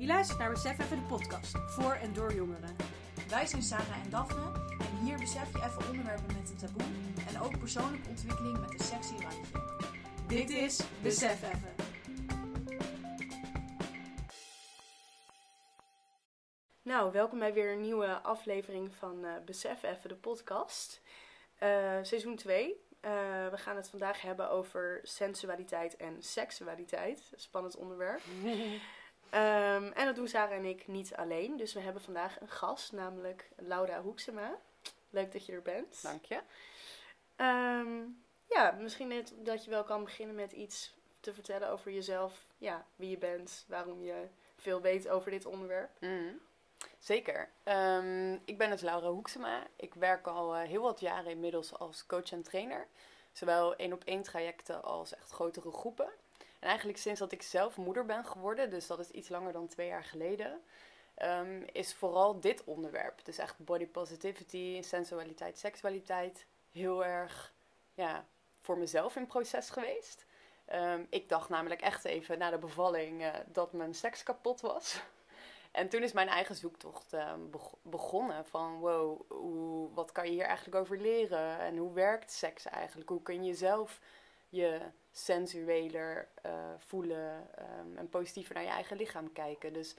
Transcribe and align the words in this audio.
Je 0.00 0.06
luistert 0.06 0.38
naar 0.38 0.50
Besef 0.50 0.78
Even 0.78 0.96
de 0.96 1.02
podcast, 1.02 1.56
voor 1.66 1.92
en 1.92 2.12
door 2.12 2.34
jongeren. 2.34 2.76
Wij 3.28 3.46
zijn 3.46 3.62
Sarah 3.62 4.04
en 4.04 4.10
Daphne 4.10 4.52
en 4.78 5.04
hier 5.04 5.18
besef 5.18 5.52
je 5.52 5.58
even 5.58 5.88
onderwerpen 5.88 6.26
met 6.26 6.50
een 6.50 6.56
taboe 6.56 6.82
en 7.28 7.40
ook 7.40 7.58
persoonlijke 7.58 8.08
ontwikkeling 8.08 8.60
met 8.60 8.72
een 8.72 8.84
sexy 8.84 9.12
randje. 9.12 9.62
Dit 10.26 10.50
is 10.50 10.80
Besef 11.02 11.42
Even. 11.42 11.74
Nou, 16.82 17.12
welkom 17.12 17.38
bij 17.38 17.52
weer 17.52 17.72
een 17.72 17.80
nieuwe 17.80 18.20
aflevering 18.20 18.94
van 18.94 19.24
eh, 19.24 19.32
Besef 19.44 19.82
Even 19.82 20.08
de 20.08 20.16
podcast. 20.16 21.02
Eh, 21.58 21.68
seizoen 22.02 22.36
2. 22.36 22.76
we 23.50 23.56
gaan 23.56 23.76
het 23.76 23.90
vandaag 23.90 24.20
hebben 24.20 24.50
over 24.50 25.00
sensualiteit 25.02 25.96
en 25.96 26.22
seksualiteit. 26.22 27.32
Spannend 27.34 27.76
onderwerp. 27.76 28.20
Ehm, 29.30 29.84
en 29.84 30.06
dat 30.06 30.14
doen 30.14 30.28
Sarah 30.28 30.56
en 30.56 30.64
ik 30.64 30.86
niet 30.86 31.14
alleen. 31.14 31.56
Dus 31.56 31.72
we 31.72 31.80
hebben 31.80 32.02
vandaag 32.02 32.40
een 32.40 32.48
gast, 32.48 32.92
namelijk 32.92 33.48
Laura 33.56 34.02
Hoeksema. 34.02 34.58
Leuk 35.10 35.32
dat 35.32 35.46
je 35.46 35.52
er 35.52 35.62
bent. 35.62 36.02
Dank 36.02 36.24
je. 36.24 36.40
Ehm, 37.36 38.02
ja, 38.48 38.76
misschien 38.80 39.08
net 39.08 39.32
dat 39.36 39.64
je 39.64 39.70
wel 39.70 39.84
kan 39.84 40.04
beginnen 40.04 40.34
met 40.34 40.52
iets 40.52 40.94
te 41.20 41.34
vertellen 41.34 41.68
over 41.68 41.92
jezelf. 41.92 42.46
Ja, 42.58 42.86
wie 42.96 43.10
je 43.10 43.18
bent, 43.18 43.64
waarom 43.68 44.02
je 44.02 44.28
veel 44.56 44.80
weet 44.80 45.08
over 45.08 45.30
dit 45.30 45.46
onderwerp. 45.46 45.90
Mm. 46.00 46.40
Zeker. 46.98 47.48
Ehm, 47.62 48.32
ik 48.44 48.58
ben 48.58 48.70
dus 48.70 48.80
Laura 48.80 49.08
Hoeksema. 49.08 49.66
Ik 49.76 49.94
werk 49.94 50.26
al 50.26 50.54
eh, 50.54 50.68
heel 50.68 50.82
wat 50.82 51.00
jaren 51.00 51.30
inmiddels 51.30 51.78
als 51.78 52.06
coach 52.06 52.32
en 52.32 52.42
trainer. 52.42 52.86
Zowel 53.32 53.76
één 53.76 53.92
op 53.92 54.04
één 54.04 54.22
trajecten 54.22 54.82
als 54.82 55.14
echt 55.14 55.30
grotere 55.30 55.70
groepen. 55.72 56.10
En 56.60 56.68
eigenlijk 56.68 56.98
sinds 56.98 57.20
dat 57.20 57.32
ik 57.32 57.42
zelf 57.42 57.76
moeder 57.76 58.06
ben 58.06 58.24
geworden, 58.24 58.70
dus 58.70 58.86
dat 58.86 58.98
is 58.98 59.10
iets 59.10 59.28
langer 59.28 59.52
dan 59.52 59.68
twee 59.68 59.86
jaar 59.86 60.04
geleden, 60.04 60.60
um, 61.22 61.64
is 61.72 61.94
vooral 61.94 62.40
dit 62.40 62.64
onderwerp. 62.64 63.24
Dus 63.24 63.38
echt 63.38 63.58
body 63.58 63.86
positivity, 63.86 64.82
sensualiteit, 64.82 65.58
seksualiteit, 65.58 66.46
heel 66.70 67.04
erg 67.04 67.54
ja, 67.94 68.26
voor 68.60 68.78
mezelf 68.78 69.16
in 69.16 69.26
proces 69.26 69.70
geweest. 69.70 70.26
Um, 70.72 71.06
ik 71.10 71.28
dacht 71.28 71.48
namelijk 71.48 71.80
echt 71.80 72.04
even 72.04 72.38
na 72.38 72.50
de 72.50 72.58
bevalling 72.58 73.20
uh, 73.20 73.34
dat 73.46 73.72
mijn 73.72 73.94
seks 73.94 74.22
kapot 74.22 74.60
was. 74.60 74.94
En 75.70 75.88
toen 75.88 76.02
is 76.02 76.12
mijn 76.12 76.28
eigen 76.28 76.54
zoektocht 76.54 77.12
uh, 77.12 77.32
begonnen 77.82 78.46
van 78.46 78.78
wow, 78.78 79.20
hoe, 79.28 79.94
wat 79.94 80.12
kan 80.12 80.24
je 80.24 80.30
hier 80.30 80.44
eigenlijk 80.44 80.76
over 80.76 81.00
leren? 81.00 81.58
En 81.58 81.76
hoe 81.76 81.92
werkt 81.92 82.32
seks 82.32 82.66
eigenlijk? 82.66 83.08
Hoe 83.08 83.22
kun 83.22 83.34
je 83.34 83.48
jezelf 83.48 84.00
je 84.48 84.80
sensueler 85.10 86.28
uh, 86.46 86.52
voelen 86.78 87.48
um, 87.80 87.96
en 87.96 88.08
positiever 88.08 88.54
naar 88.54 88.64
je 88.64 88.70
eigen 88.70 88.96
lichaam 88.96 89.32
kijken. 89.32 89.72
Dus 89.72 89.96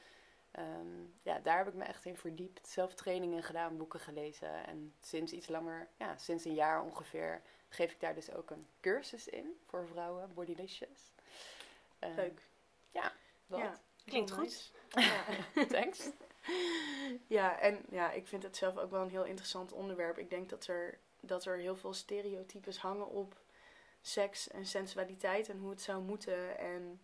um, 0.59 1.13
ja, 1.23 1.39
daar 1.39 1.57
heb 1.57 1.67
ik 1.67 1.73
me 1.73 1.83
echt 1.83 2.05
in 2.05 2.17
verdiept. 2.17 2.67
Zelf 2.67 2.93
trainingen 2.93 3.43
gedaan, 3.43 3.77
boeken 3.77 3.99
gelezen. 3.99 4.65
En 4.65 4.93
sinds 4.99 5.31
iets 5.31 5.47
langer, 5.47 5.87
ja, 5.97 6.17
sinds 6.17 6.45
een 6.45 6.53
jaar 6.53 6.83
ongeveer, 6.83 7.41
geef 7.69 7.91
ik 7.91 7.99
daar 7.99 8.15
dus 8.15 8.31
ook 8.31 8.49
een 8.49 8.67
cursus 8.79 9.27
in 9.27 9.59
voor 9.65 9.87
vrouwen, 9.87 10.33
Bodylicious. 10.33 11.11
Um, 11.99 12.15
Leuk. 12.15 12.41
Ja, 13.59 13.79
klinkt 14.05 14.31
goed. 14.31 14.71
Ja. 14.89 15.23
Thanks. 15.69 16.09
Ja, 17.27 17.59
en 17.59 17.79
ja, 17.89 18.11
ik 18.11 18.27
vind 18.27 18.43
het 18.43 18.57
zelf 18.57 18.77
ook 18.77 18.91
wel 18.91 19.01
een 19.01 19.09
heel 19.09 19.25
interessant 19.25 19.71
onderwerp. 19.71 20.17
Ik 20.17 20.29
denk 20.29 20.49
dat 20.49 20.67
er, 20.67 20.97
dat 21.19 21.45
er 21.45 21.57
heel 21.57 21.75
veel 21.75 21.93
stereotypes 21.93 22.77
hangen 22.77 23.07
op 23.07 23.35
seks 24.01 24.47
en 24.47 24.65
sensualiteit 24.65 25.49
en 25.49 25.57
hoe 25.57 25.69
het 25.69 25.81
zou 25.81 26.01
moeten. 26.01 26.57
En 26.57 27.01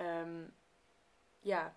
um, 0.00 0.54
ja, 1.40 1.76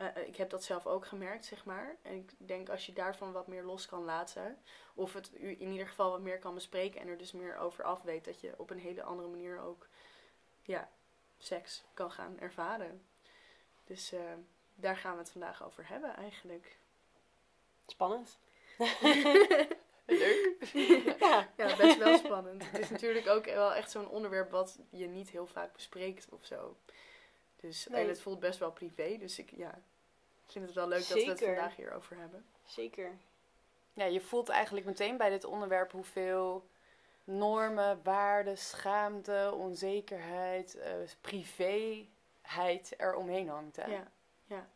uh, 0.00 0.26
ik 0.26 0.36
heb 0.36 0.50
dat 0.50 0.64
zelf 0.64 0.86
ook 0.86 1.06
gemerkt, 1.06 1.44
zeg 1.44 1.64
maar. 1.64 1.96
En 2.02 2.14
ik 2.14 2.32
denk 2.36 2.68
als 2.68 2.86
je 2.86 2.92
daarvan 2.92 3.32
wat 3.32 3.46
meer 3.46 3.62
los 3.64 3.86
kan 3.86 4.04
laten, 4.04 4.58
of 4.94 5.12
het 5.12 5.32
in 5.32 5.70
ieder 5.70 5.86
geval 5.86 6.10
wat 6.10 6.20
meer 6.20 6.38
kan 6.38 6.54
bespreken 6.54 7.00
en 7.00 7.08
er 7.08 7.18
dus 7.18 7.32
meer 7.32 7.56
over 7.56 7.84
af 7.84 8.02
weet, 8.02 8.24
dat 8.24 8.40
je 8.40 8.58
op 8.58 8.70
een 8.70 8.78
hele 8.78 9.02
andere 9.02 9.28
manier 9.28 9.60
ook 9.60 9.88
ja, 10.62 10.90
seks 11.38 11.84
kan 11.94 12.10
gaan 12.10 12.38
ervaren. 12.38 13.06
Dus 13.84 14.12
uh, 14.12 14.20
daar 14.74 14.96
gaan 14.96 15.12
we 15.12 15.18
het 15.18 15.30
vandaag 15.30 15.64
over 15.64 15.88
hebben 15.88 16.16
eigenlijk. 16.16 16.78
Spannend. 17.86 18.38
Leuk. 20.06 20.56
ja. 21.20 21.48
ja, 21.56 21.76
best 21.76 21.98
wel 21.98 22.18
spannend. 22.18 22.62
Het 22.70 22.80
is 22.80 22.90
natuurlijk 22.90 23.26
ook 23.26 23.44
wel 23.44 23.74
echt 23.74 23.90
zo'n 23.90 24.08
onderwerp 24.08 24.50
wat 24.50 24.78
je 24.90 25.06
niet 25.06 25.30
heel 25.30 25.46
vaak 25.46 25.72
bespreekt 25.72 26.26
of 26.30 26.44
zo. 26.44 26.76
Dus, 27.56 27.88
En 27.88 28.08
het 28.08 28.20
voelt 28.20 28.40
best 28.40 28.58
wel 28.58 28.72
privé. 28.72 29.16
Dus 29.18 29.38
ik 29.38 29.50
ja, 29.56 29.80
vind 30.46 30.66
het 30.66 30.74
wel 30.74 30.88
leuk 30.88 31.02
Zeker. 31.02 31.26
dat 31.26 31.38
we 31.38 31.44
het 31.44 31.54
vandaag 31.54 31.76
hierover 31.76 32.16
hebben. 32.16 32.44
Zeker. 32.64 33.10
Ja, 33.92 34.04
je 34.04 34.20
voelt 34.20 34.48
eigenlijk 34.48 34.86
meteen 34.86 35.16
bij 35.16 35.30
dit 35.30 35.44
onderwerp 35.44 35.92
hoeveel 35.92 36.68
normen, 37.24 38.00
waarden, 38.02 38.58
schaamte, 38.58 39.52
onzekerheid, 39.54 40.76
uh, 40.76 40.84
privéheid 41.20 42.94
er 42.96 43.14
omheen 43.14 43.48
hangt. 43.48 43.76
Hè? 43.76 43.90
Ja, 43.90 44.10
ja. 44.46 44.68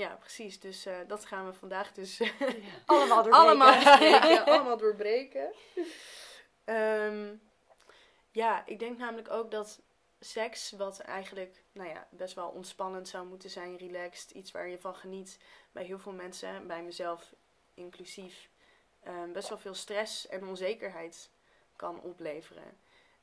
Ja, 0.00 0.16
precies. 0.16 0.60
Dus 0.60 0.86
uh, 0.86 0.98
dat 1.06 1.24
gaan 1.24 1.46
we 1.46 1.52
vandaag 1.52 1.92
dus 1.92 2.18
ja. 2.18 2.30
allemaal 2.86 3.22
doorbreken. 3.22 3.48
allemaal 3.48 3.72
doorbreken. 3.84 4.44
allemaal 4.52 4.76
doorbreken. 4.76 5.52
Um, 6.64 7.42
ja, 8.30 8.66
ik 8.66 8.78
denk 8.78 8.98
namelijk 8.98 9.30
ook 9.30 9.50
dat 9.50 9.80
seks, 10.20 10.70
wat 10.70 11.00
eigenlijk 11.00 11.64
nou 11.72 11.88
ja, 11.88 12.08
best 12.10 12.34
wel 12.34 12.48
ontspannend 12.48 13.08
zou 13.08 13.26
moeten 13.26 13.50
zijn, 13.50 13.76
relaxed, 13.76 14.30
iets 14.30 14.50
waar 14.50 14.68
je 14.68 14.78
van 14.78 14.94
geniet, 14.94 15.38
bij 15.72 15.84
heel 15.84 15.98
veel 15.98 16.12
mensen, 16.12 16.66
bij 16.66 16.82
mezelf 16.82 17.34
inclusief, 17.74 18.50
um, 19.06 19.32
best 19.32 19.48
wel 19.48 19.58
veel 19.58 19.74
stress 19.74 20.26
en 20.26 20.46
onzekerheid 20.46 21.30
kan 21.76 22.00
opleveren. 22.00 22.78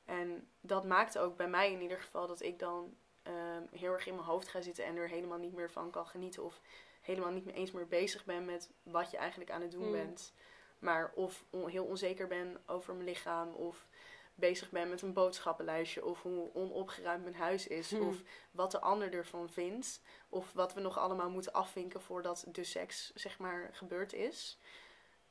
En 0.06 0.50
dat 0.62 0.86
maakt 0.86 1.18
ook 1.18 1.38
bij 1.38 1.50
mij 1.50 1.72
in 1.72 1.82
ieder 1.82 2.00
geval 2.00 2.28
dat 2.28 2.42
ik 2.42 2.60
dan 2.60 2.98
um, 3.28 3.68
heel 3.72 3.94
erg 3.94 4.08
in 4.08 4.16
mijn 4.16 4.28
hoofd 4.28 4.48
ga 4.48 4.62
zitten 4.62 4.86
en 4.86 4.96
er 4.96 5.10
helemaal 5.10 5.38
niet 5.38 5.54
meer 5.54 5.72
van 5.72 5.90
kan 5.92 6.08
genieten. 6.08 6.44
Of 6.44 6.62
helemaal 7.02 7.32
niet 7.32 7.46
meer 7.46 7.54
eens 7.54 7.72
meer 7.72 7.88
bezig 7.88 8.26
ben 8.26 8.46
met 8.46 8.70
wat 8.84 9.12
je 9.12 9.18
eigenlijk 9.18 9.52
aan 9.52 9.62
het 9.62 9.72
doen 9.72 9.86
Mm. 9.86 9.92
bent. 9.92 10.34
Maar 10.80 11.12
of 11.16 11.44
on- 11.50 11.68
heel 11.70 11.86
onzeker 11.86 12.28
ben 12.28 12.58
over 12.66 12.94
mijn 12.94 13.06
lichaam. 13.08 13.54
Of 13.54 13.88
bezig 14.36 14.70
ben 14.70 14.90
met 14.90 15.02
een 15.02 15.14
boodschappenlijstje. 15.14 16.06
Of 16.06 16.22
hoe 16.22 16.50
onopgeruimd 16.54 17.24
mijn 17.24 17.36
huis 17.36 17.68
is. 17.68 17.92
Mm. 17.92 18.08
Of 18.08 18.16
wat 18.52 18.72
de 18.72 18.80
ander 18.80 19.14
ervan 19.14 19.50
vindt. 19.50 20.02
Of 20.30 20.54
wat 20.54 20.74
we 20.74 20.80
nog 20.82 20.98
allemaal 20.98 21.30
moeten 21.30 21.54
afvinken 21.54 22.02
voordat 22.02 22.46
de 22.52 22.64
seks 22.64 23.12
zeg 23.16 23.40
maar 23.40 23.70
gebeurd 23.74 24.14
is. 24.14 24.58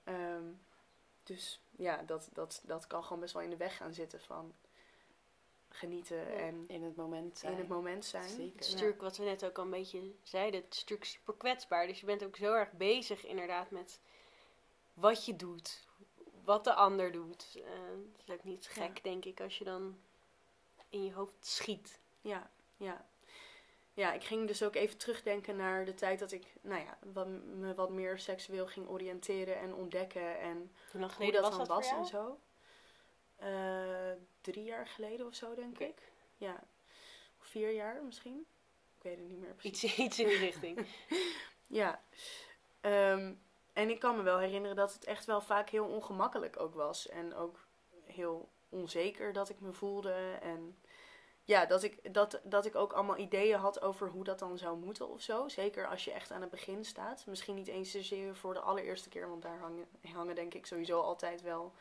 Ehm, 0.04 0.44
dus 1.22 1.60
ja, 1.76 2.02
dat, 2.02 2.28
dat, 2.32 2.62
dat 2.64 2.86
kan 2.86 3.02
gewoon 3.04 3.20
best 3.20 3.32
wel 3.34 3.42
in 3.42 3.50
de 3.50 3.56
weg 3.56 3.76
gaan 3.76 3.94
zitten 3.94 4.20
van 4.20 4.54
genieten 5.76 6.16
Ja. 6.16 6.24
en 6.38 6.64
In 6.68 6.82
het 6.82 6.96
moment 6.96 7.38
zijn. 7.38 7.52
in 7.52 7.58
het 7.58 7.68
moment 7.68 8.04
zijn. 8.04 8.28
Zeker. 8.28 8.52
Het 8.52 8.60
is 8.60 8.66
Ja. 8.66 8.72
natuurlijk 8.72 9.00
wat 9.00 9.16
we 9.16 9.24
net 9.24 9.44
ook 9.44 9.58
al 9.58 9.64
een 9.64 9.70
beetje 9.70 10.12
zeiden. 10.22 10.60
Het 10.60 10.72
is 10.74 10.80
natuurlijk 10.80 11.08
super 11.10 11.34
kwetsbaar. 11.34 11.86
Dus 11.86 12.00
je 12.00 12.06
bent 12.06 12.24
ook 12.24 12.36
zo 12.36 12.52
erg 12.54 12.72
bezig 12.72 13.26
inderdaad 13.26 13.70
met 13.70 14.00
wat 14.94 15.24
je 15.24 15.36
doet. 15.36 15.84
Wat 16.44 16.64
de 16.64 16.74
ander 16.74 17.12
doet. 17.12 17.46
Eh, 17.54 17.62
het 18.16 18.22
is 18.26 18.34
ook 18.34 18.44
niet 18.44 18.64
Ja. 18.74 18.82
gek, 18.82 19.04
denk 19.04 19.24
ik, 19.24 19.40
als 19.40 19.58
je 19.58 19.64
dan 19.64 19.98
in 20.88 21.04
je 21.04 21.12
hoofd 21.12 21.34
schiet. 21.46 22.00
Ja, 22.20 22.50
ja. 22.76 23.06
Ja, 23.94 24.12
ik 24.12 24.24
ging 24.24 24.46
dus 24.46 24.62
ook 24.62 24.74
even 24.74 24.96
terugdenken 24.98 25.56
naar 25.56 25.84
de 25.84 25.94
tijd 25.94 26.18
dat 26.18 26.32
ik 26.32 26.46
nou 26.60 26.82
ja, 26.84 26.98
wat, 27.12 27.26
me 27.26 27.74
wat 27.74 27.90
meer 27.90 28.18
seksueel 28.18 28.66
ging 28.66 28.88
oriënteren 28.88 29.58
en 29.58 29.74
ontdekken. 29.74 30.38
En 30.40 30.56
Hoe 30.90 31.00
lang 31.00 31.02
hoe 31.04 31.10
geleden 31.10 31.42
dat 31.42 31.56
was 31.56 31.58
dan 31.68 31.76
dat 31.76 31.86
voor 31.86 31.98
was 31.98 32.10
jou? 32.10 32.26
en 32.26 32.28
zo. 32.34 32.38
Eh, 33.36 34.12
drie 34.40 34.64
jaar 34.64 34.86
geleden 34.86 35.26
of 35.26 35.34
zo, 35.34 35.54
denk 35.54 35.78
ik. 35.78 36.12
Ja. 36.36 36.64
Of 37.40 37.46
vier 37.46 37.70
jaar 37.70 38.02
misschien. 38.04 38.46
Ik 38.96 39.02
weet 39.02 39.18
het 39.18 39.28
niet 39.28 39.40
meer 39.40 39.54
precies. 39.54 39.82
Iets, 39.82 39.98
iets 39.98 40.18
in 40.18 40.26
die 40.26 40.38
richting. 40.38 40.86
Ja. 41.68 42.02
Ehm, 42.80 43.34
en 43.72 43.90
ik 43.90 43.98
kan 43.98 44.16
me 44.16 44.22
wel 44.22 44.38
herinneren 44.38 44.76
dat 44.76 44.92
het 44.92 45.04
echt 45.04 45.24
wel 45.24 45.40
vaak 45.40 45.70
heel 45.70 45.86
ongemakkelijk 45.86 46.60
ook 46.60 46.74
was. 46.74 47.08
En 47.08 47.34
ook 47.34 47.66
heel 48.04 48.48
onzeker 48.68 49.32
dat 49.32 49.48
ik 49.48 49.60
me 49.60 49.72
voelde. 49.72 50.38
En 50.42 50.78
ja, 51.44 51.66
dat 51.66 51.82
ik, 51.82 52.14
dat, 52.14 52.40
dat 52.42 52.66
ik 52.66 52.74
ook 52.74 52.92
allemaal 52.92 53.16
ideeën 53.16 53.58
had 53.58 53.80
over 53.80 54.08
hoe 54.08 54.24
dat 54.24 54.38
dan 54.38 54.58
zou 54.58 54.78
moeten 54.78 55.08
of 55.08 55.22
zo. 55.22 55.48
Zeker 55.48 55.88
als 55.88 56.04
je 56.04 56.12
echt 56.12 56.30
aan 56.30 56.40
het 56.40 56.50
begin 56.50 56.84
staat. 56.84 57.26
Misschien 57.26 57.54
niet 57.54 57.68
eens 57.68 57.90
zozeer 57.90 58.36
voor 58.36 58.54
de 58.54 58.60
allereerste 58.60 59.08
keer, 59.08 59.28
want 59.28 59.42
daar 59.42 59.58
hangen, 59.58 59.86
hangen 60.12 60.34
denk 60.34 60.54
ik 60.54 60.66
sowieso 60.66 61.00
altijd 61.00 61.42
wel 61.42 61.72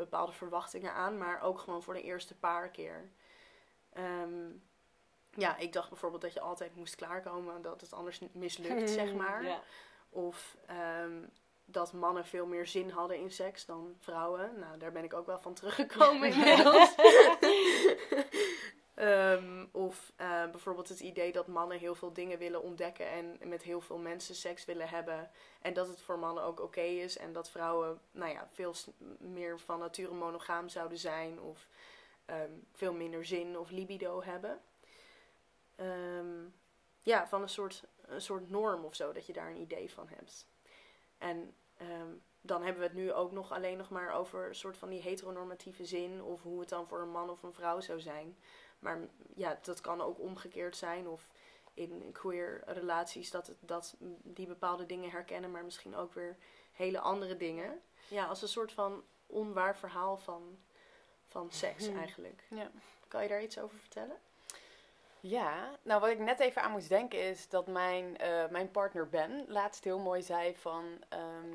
bepaalde 0.00 0.32
verwachtingen 0.32 0.92
aan. 0.92 1.18
Maar 1.18 1.42
ook 1.42 1.58
gewoon 1.58 1.82
voor 1.82 1.94
de 1.94 2.02
eerste 2.02 2.34
paar 2.34 2.68
keer. 2.68 3.10
Ehm, 3.92 4.48
ja, 5.34 5.56
ik 5.56 5.72
dacht 5.72 5.88
bijvoorbeeld 5.88 6.22
dat 6.22 6.32
je 6.32 6.40
altijd 6.40 6.74
moest 6.74 6.94
klaarkomen, 6.94 7.62
dat 7.62 7.80
het 7.80 7.92
anders 7.92 8.20
mislukt, 8.32 8.90
zeg 9.00 9.14
maar. 9.14 9.60
Of 10.08 10.56
ehm, 10.66 11.22
dat 11.64 11.92
mannen 11.92 12.26
veel 12.26 12.46
meer 12.46 12.66
zin 12.66 12.90
hadden 12.90 13.18
in 13.18 13.30
seks 13.30 13.66
dan 13.66 13.94
vrouwen. 13.98 14.58
Nou, 14.58 14.78
daar 14.78 14.92
ben 14.92 15.04
ik 15.04 15.14
ook 15.14 15.26
wel 15.26 15.38
van 15.38 15.54
teruggekomen 15.54 16.28
inmiddels. 16.32 16.94
Ehm, 18.94 19.66
of 19.72 20.12
eh, 20.16 20.50
bijvoorbeeld 20.50 20.88
het 20.88 21.00
idee 21.00 21.32
dat 21.32 21.46
mannen 21.46 21.78
heel 21.78 21.94
veel 21.94 22.12
dingen 22.12 22.38
willen 22.38 22.62
ontdekken 22.62 23.08
en 23.08 23.38
met 23.48 23.62
heel 23.62 23.80
veel 23.80 23.98
mensen 23.98 24.34
seks 24.34 24.64
willen 24.64 24.88
hebben. 24.88 25.30
En 25.62 25.72
dat 25.72 25.88
het 25.88 26.00
voor 26.00 26.18
mannen 26.18 26.44
ook 26.44 26.60
oké 26.60 26.80
is. 26.80 27.16
En 27.16 27.32
dat 27.32 27.50
vrouwen 27.50 28.00
nou 28.10 28.32
ja, 28.32 28.48
veel 28.50 28.74
meer 29.18 29.60
van 29.60 29.78
nature 29.78 30.14
monogaam 30.14 30.68
zouden 30.68 30.98
zijn. 30.98 31.40
Of 31.40 31.68
ehm, 32.24 32.50
veel 32.72 32.92
minder 32.92 33.24
zin 33.24 33.58
of 33.58 33.70
libido 33.70 34.22
hebben. 34.22 34.60
Ehm, 35.76 36.48
ja, 37.00 37.28
van 37.28 37.42
een 37.42 37.48
soort, 37.48 37.84
een 38.06 38.20
soort 38.20 38.50
norm 38.50 38.84
of 38.84 38.94
zo, 38.94 39.12
dat 39.12 39.26
je 39.26 39.32
daar 39.32 39.50
een 39.50 39.60
idee 39.60 39.92
van 39.92 40.08
hebt. 40.08 40.46
En 41.18 41.54
dan 42.40 42.62
hebben 42.62 42.82
we 42.82 42.88
het 42.88 42.96
nu 42.96 43.12
ook 43.12 43.32
nog 43.32 43.52
alleen 43.52 43.76
nog 43.76 43.90
maar 43.90 44.12
over 44.12 44.48
een 44.48 44.54
soort 44.54 44.76
van 44.76 44.88
die 44.88 45.00
heteronormatieve 45.00 45.84
zin. 45.84 46.22
Of 46.22 46.42
hoe 46.42 46.60
het 46.60 46.68
dan 46.68 46.88
voor 46.88 47.00
een 47.00 47.10
man 47.10 47.30
of 47.30 47.42
een 47.42 47.52
vrouw 47.52 47.80
zou 47.80 48.00
zijn. 48.00 48.36
Maar 48.80 48.98
ja, 49.34 49.58
dat 49.62 49.80
kan 49.80 50.00
ook 50.00 50.18
omgekeerd 50.20 50.76
zijn. 50.76 51.08
Of 51.08 51.28
in 51.74 52.12
queer 52.12 52.62
relaties 52.66 53.30
dat, 53.30 53.46
het, 53.46 53.56
dat 53.60 53.94
die 54.22 54.46
bepaalde 54.46 54.86
dingen 54.86 55.10
herkennen, 55.10 55.50
maar 55.50 55.64
misschien 55.64 55.96
ook 55.96 56.14
weer 56.14 56.36
hele 56.72 57.00
andere 57.00 57.36
dingen. 57.36 57.80
Ja, 58.08 58.24
als 58.26 58.42
een 58.42 58.48
soort 58.48 58.72
van 58.72 59.04
onwaar 59.26 59.76
verhaal 59.76 60.16
van, 60.16 60.58
van 61.26 61.50
seks 61.50 61.88
Mhm. 61.88 61.98
eigenlijk. 61.98 62.44
Ja. 62.48 62.70
Kan 63.08 63.22
je 63.22 63.28
daar 63.28 63.42
iets 63.42 63.58
over 63.58 63.78
vertellen? 63.78 64.16
Ja, 65.20 65.78
nou 65.82 66.00
wat 66.00 66.10
ik 66.10 66.18
net 66.18 66.40
even 66.40 66.62
aan 66.62 66.70
moest 66.70 66.88
denken 66.88 67.18
is 67.22 67.48
dat 67.48 67.66
mijn, 67.66 68.16
eh, 68.16 68.48
mijn 68.48 68.70
partner 68.70 69.08
Ben 69.08 69.44
laatst 69.48 69.84
heel 69.84 69.98
mooi 69.98 70.22
zei 70.22 70.56
van... 70.56 70.84
ehm, 71.08 71.54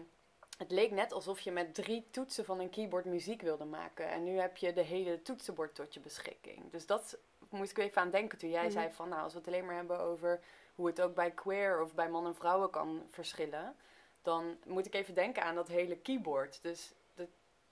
het 0.58 0.72
leek 0.72 0.92
net 0.92 1.12
alsof 1.12 1.40
je 1.40 1.52
met 1.52 1.74
drie 1.76 2.08
toetsen 2.12 2.46
van 2.46 2.60
een 2.60 2.70
keyboard 2.70 3.06
muziek 3.06 3.42
wilde 3.42 3.66
maken. 3.66 4.10
En 4.10 4.24
nu 4.24 4.38
heb 4.40 4.58
je 4.58 4.74
de 4.74 4.82
hele 4.82 5.22
toetsenbord 5.22 5.76
tot 5.76 5.94
je 5.94 6.00
beschikking. 6.00 6.72
Dus 6.72 6.86
dat 6.86 7.18
moest 7.50 7.72
ik 7.72 7.78
even 7.78 8.02
aan 8.02 8.10
denken 8.10 8.38
toen 8.38 8.50
jij 8.50 8.64
Mhm. 8.64 8.72
zei 8.72 8.92
van... 8.92 9.10
Nou, 9.10 9.22
als 9.22 9.34
we 9.34 9.40
het 9.40 9.48
alleen 9.48 9.66
maar 9.66 9.76
hebben 9.76 10.00
over 10.00 10.40
hoe 10.76 10.88
het 10.88 11.02
ook 11.02 11.16
bij 11.16 11.32
queer 11.32 11.82
of 11.82 11.94
bij 11.94 12.10
man 12.10 12.26
en 12.26 12.36
vrouwen 12.36 12.70
kan 12.70 13.06
verschillen... 13.10 13.76
Dan 14.22 14.58
moet 14.66 14.86
ik 14.86 14.94
even 14.94 15.14
denken 15.14 15.44
aan 15.44 15.56
dat 15.56 15.68
hele 15.68 15.98
keyboard. 15.98 16.60
Dus 16.62 16.94
ja, 17.16 17.26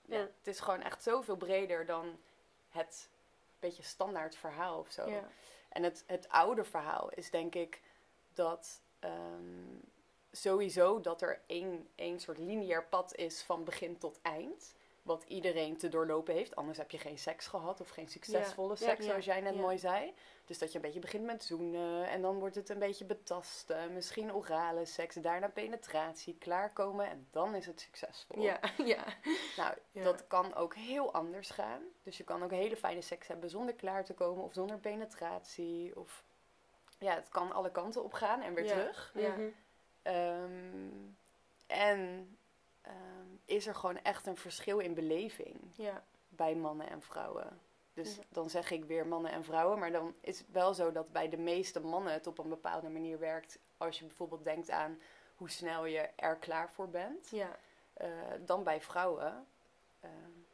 Ja. 0.06 0.18
het 0.20 0.48
is 0.48 0.60
gewoon 0.60 0.82
echt 0.82 1.04
zoveel 1.04 1.36
breder 1.36 1.86
dan 1.86 2.18
het 2.70 3.10
beetje 3.60 3.84
standaard 3.84 4.36
verhaal 4.36 4.80
of 4.80 4.92
zo. 4.92 5.10
Ja. 5.10 5.24
En 5.70 5.84
het, 5.84 6.04
het 6.08 6.30
oude 6.30 6.64
verhaal 6.64 7.10
is 7.10 7.30
denk 7.30 7.56
ik 7.56 7.82
dat 8.34 8.82
ehm, 9.00 9.78
sowieso 10.38 11.02
dat 11.02 11.22
er 11.22 11.42
één, 11.48 11.90
één 11.96 12.20
soort 12.20 12.38
lineair 12.38 12.86
pad 12.88 13.16
is 13.16 13.42
van 13.42 13.64
begin 13.64 13.98
tot 13.98 14.20
eind. 14.22 14.76
Wat 15.02 15.24
iedereen 15.28 15.78
te 15.78 15.90
doorlopen 15.90 16.34
heeft. 16.34 16.56
Anders 16.56 16.78
heb 16.78 16.92
je 16.92 16.98
geen 16.98 17.18
seks 17.18 17.48
gehad 17.48 17.82
of 17.82 17.90
geen 17.90 18.08
succesvolle 18.08 18.70
Ja, 18.70 18.76
seks, 18.76 19.00
ja, 19.06 19.10
zoals 19.10 19.26
jij 19.26 19.42
net 19.42 19.56
ja. 19.56 19.62
mooi 19.62 19.78
zei. 19.78 20.14
Dus 20.46 20.58
dat 20.60 20.70
je 20.72 20.76
een 20.76 20.82
beetje 20.84 21.00
begint 21.00 21.24
met 21.26 21.44
zoenen. 21.44 22.08
En 22.10 22.22
dan 22.22 22.40
wordt 22.40 22.56
het 22.56 22.70
een 22.70 22.80
beetje 22.80 23.06
betasten. 23.06 23.94
Misschien 23.94 24.34
orale 24.34 24.86
seks. 24.86 25.16
Daarna 25.16 25.48
penetratie. 25.50 26.38
Klaarkomen. 26.40 27.10
En 27.10 27.28
dan 27.32 27.56
is 27.56 27.66
het 27.66 27.82
succesvol. 27.82 28.42
Ja, 28.42 28.60
ja. 28.86 29.04
Nou, 29.58 29.76
Ja. 29.92 30.04
dat 30.04 30.28
kan 30.28 30.56
ook 30.56 30.76
heel 30.76 31.14
anders 31.14 31.50
gaan. 31.50 31.82
Dus 32.04 32.18
je 32.18 32.24
kan 32.24 32.44
ook 32.44 32.52
hele 32.52 32.78
fijne 32.78 33.02
seks 33.02 33.28
hebben 33.28 33.50
zonder 33.50 33.74
klaar 33.76 34.06
te 34.06 34.14
komen 34.14 34.44
of 34.44 34.54
zonder 34.54 34.78
penetratie. 34.78 35.96
Of 36.00 36.24
ja, 37.00 37.14
het 37.16 37.30
kan 37.30 37.52
alle 37.52 37.72
kanten 37.72 38.04
op 38.04 38.14
gaan 38.14 38.42
en 38.42 38.54
weer 38.54 38.66
Ja. 38.66 38.72
terug. 38.72 39.12
Ja. 39.16 39.30
Mhm. 39.30 39.48
Ehm, 40.04 40.92
en 41.68 42.38
ehm, 42.82 43.28
is 43.46 43.68
er 43.68 43.76
gewoon 43.76 43.98
echt 44.02 44.26
een 44.28 44.38
verschil 44.38 44.80
in 44.80 44.94
beleving 44.94 45.60
ja. 45.76 46.04
bij 46.30 46.56
mannen 46.56 46.90
en 46.90 47.02
vrouwen. 47.02 47.60
Dus 47.94 48.16
Ja. 48.16 48.22
dan 48.30 48.50
zeg 48.50 48.72
ik 48.72 48.86
weer 48.86 49.08
mannen 49.08 49.32
en 49.32 49.44
vrouwen. 49.44 49.80
Maar 49.80 49.92
dan 49.92 50.16
is 50.22 50.38
het 50.40 50.52
wel 50.52 50.74
zo 50.74 50.92
dat 50.92 51.12
bij 51.12 51.30
de 51.30 51.38
meeste 51.38 51.80
mannen 51.80 52.14
het 52.14 52.28
op 52.28 52.38
een 52.38 52.50
bepaalde 52.50 52.90
manier 52.90 53.20
werkt. 53.20 53.60
Als 53.78 54.00
je 54.00 54.06
bijvoorbeeld 54.06 54.44
denkt 54.44 54.70
aan 54.70 55.00
hoe 55.36 55.50
snel 55.50 55.86
je 55.86 56.00
er 56.16 56.36
klaar 56.38 56.72
voor 56.72 56.90
bent. 56.90 57.30
ja. 57.30 57.58
Eh, 57.94 58.10
dan 58.46 58.64
bij 58.64 58.82
vrouwen. 58.82 59.48
eh, 60.00 60.10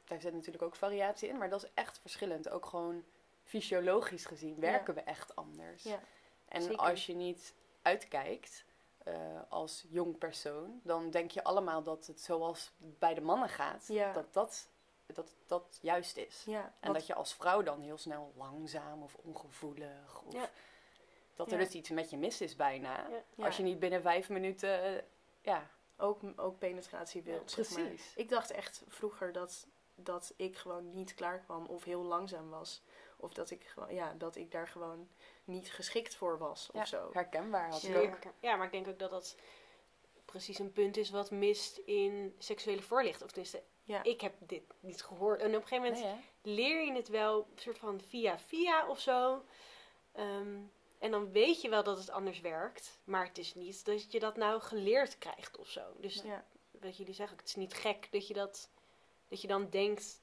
daar 0.05 0.21
zit 0.21 0.33
natuurlijk 0.33 0.63
ook 0.63 0.75
variatie 0.75 1.29
in, 1.29 1.37
maar 1.37 1.49
dat 1.49 1.63
is 1.63 1.69
echt 1.73 1.99
verschillend. 1.99 2.49
Ook 2.49 2.65
gewoon 2.65 3.03
fysiologisch 3.43 4.25
gezien 4.25 4.59
werken 4.59 4.93
we 4.93 5.01
echt 5.01 5.35
anders. 5.35 5.83
Ja, 5.83 5.99
en 6.47 6.61
zeker. 6.61 6.77
als 6.77 7.05
je 7.05 7.15
niet 7.15 7.53
uitkijkt 7.81 8.65
eh, 9.13 9.41
als 9.49 9.85
jong 9.89 10.17
persoon, 10.17 10.79
dan 10.83 11.09
denk 11.09 11.31
je 11.31 11.43
allemaal 11.43 11.83
dat 11.83 12.07
het 12.07 12.21
zoals 12.21 12.71
bij 12.77 13.13
de 13.13 13.21
mannen 13.21 13.49
gaat, 13.49 13.87
Ja. 13.87 14.13
dat, 14.13 14.33
dat, 14.33 14.67
dat 15.05 15.35
dat 15.47 15.79
juist 15.81 16.17
is. 16.17 16.43
ja. 16.45 16.73
En 16.79 16.93
dat 16.93 17.05
je 17.07 17.15
als 17.15 17.33
vrouw 17.33 17.63
dan 17.63 17.81
heel 17.81 17.97
snel 17.97 18.33
langzaam 18.35 19.03
of 19.03 19.15
ongevoelig 19.15 20.21
of 20.25 20.33
Ja. 20.33 20.49
dat 21.35 21.51
er 21.51 21.57
dus 21.57 21.71
iets 21.73 21.89
met 21.89 22.09
je 22.09 22.17
mis 22.17 22.41
is 22.41 22.55
bijna. 22.55 23.07
Als 23.37 23.57
je 23.57 23.63
niet 23.63 23.79
binnen 23.79 24.01
vijf 24.01 24.29
minuten, 24.29 24.83
eh, 24.83 25.03
ja, 25.41 25.67
ook, 25.97 26.19
ook 26.35 26.57
penetratie 26.59 27.21
wilt, 27.23 27.51
zeg 27.51 27.69
maar. 27.69 27.83
precies. 27.83 28.13
Ik 28.15 28.29
dacht 28.29 28.51
echt 28.51 28.83
vroeger 28.87 29.31
dat, 29.31 29.67
dat 29.95 30.33
ik 30.35 30.57
gewoon 30.57 30.93
niet 30.93 31.13
klaar 31.13 31.39
kwam 31.39 31.65
of 31.65 31.83
heel 31.83 32.03
langzaam 32.03 32.49
was. 32.49 32.81
Of 33.19 33.33
dat 33.33 33.49
ik, 33.51 33.63
gewoon- 33.63 33.93
ja, 33.93 34.13
dat 34.17 34.35
ik 34.35 34.51
daar 34.51 34.67
gewoon 34.67 35.09
niet 35.43 35.71
geschikt 35.71 36.15
voor 36.15 36.37
was 36.37 36.69
Ja, 36.73 36.81
of 36.81 36.87
zo. 36.87 37.09
herkenbaar 37.13 37.69
had 37.69 37.83
ik 37.83 37.93
Ja. 37.93 37.99
ook. 37.99 38.17
Ja, 38.39 38.55
maar 38.55 38.65
ik 38.65 38.71
denk 38.71 38.87
ook 38.87 38.99
dat 38.99 39.09
dat 39.11 39.35
precies 40.25 40.59
een 40.59 40.71
punt 40.71 40.97
is 40.97 41.09
wat 41.09 41.31
mist 41.31 41.77
in 41.77 42.35
seksuele 42.37 42.81
voorlichting. 42.81 43.23
Of 43.23 43.29
tenminste, 43.31 43.63
Ja. 43.83 44.03
ik 44.03 44.21
heb 44.21 44.33
dit 44.39 44.63
niet 44.79 45.03
gehoord. 45.03 45.39
En 45.41 45.47
op 45.55 45.61
een 45.61 45.67
gegeven 45.67 45.83
moment 45.93 46.03
Nee, 46.43 46.55
leer 46.55 46.81
je 46.85 46.93
het 46.93 47.07
wel 47.07 47.47
soort 47.55 47.77
van 47.77 48.01
via 48.01 48.39
via 48.39 48.87
of 48.87 48.99
zo. 48.99 49.43
Ehm, 50.11 50.57
en 50.99 51.11
dan 51.11 51.31
weet 51.31 51.61
je 51.61 51.69
wel 51.69 51.83
dat 51.83 51.97
het 51.97 52.09
anders 52.09 52.39
werkt. 52.39 52.99
Maar 53.03 53.25
het 53.27 53.37
is 53.37 53.55
niet 53.55 53.85
dat 53.85 54.11
je 54.11 54.19
dat 54.19 54.37
nou 54.37 54.61
geleerd 54.61 55.17
krijgt 55.17 55.57
of 55.57 55.67
zo. 55.69 55.81
Dus 55.97 56.21
Ja. 56.21 56.45
wat 56.71 56.97
jullie 56.97 57.13
zeggen, 57.13 57.37
het 57.37 57.47
is 57.47 57.55
niet 57.55 57.73
gek 57.73 58.07
dat 58.11 58.27
je, 58.27 58.33
dat, 58.33 58.69
dat 59.27 59.41
je 59.41 59.47
dan 59.47 59.69
denkt 59.69 60.21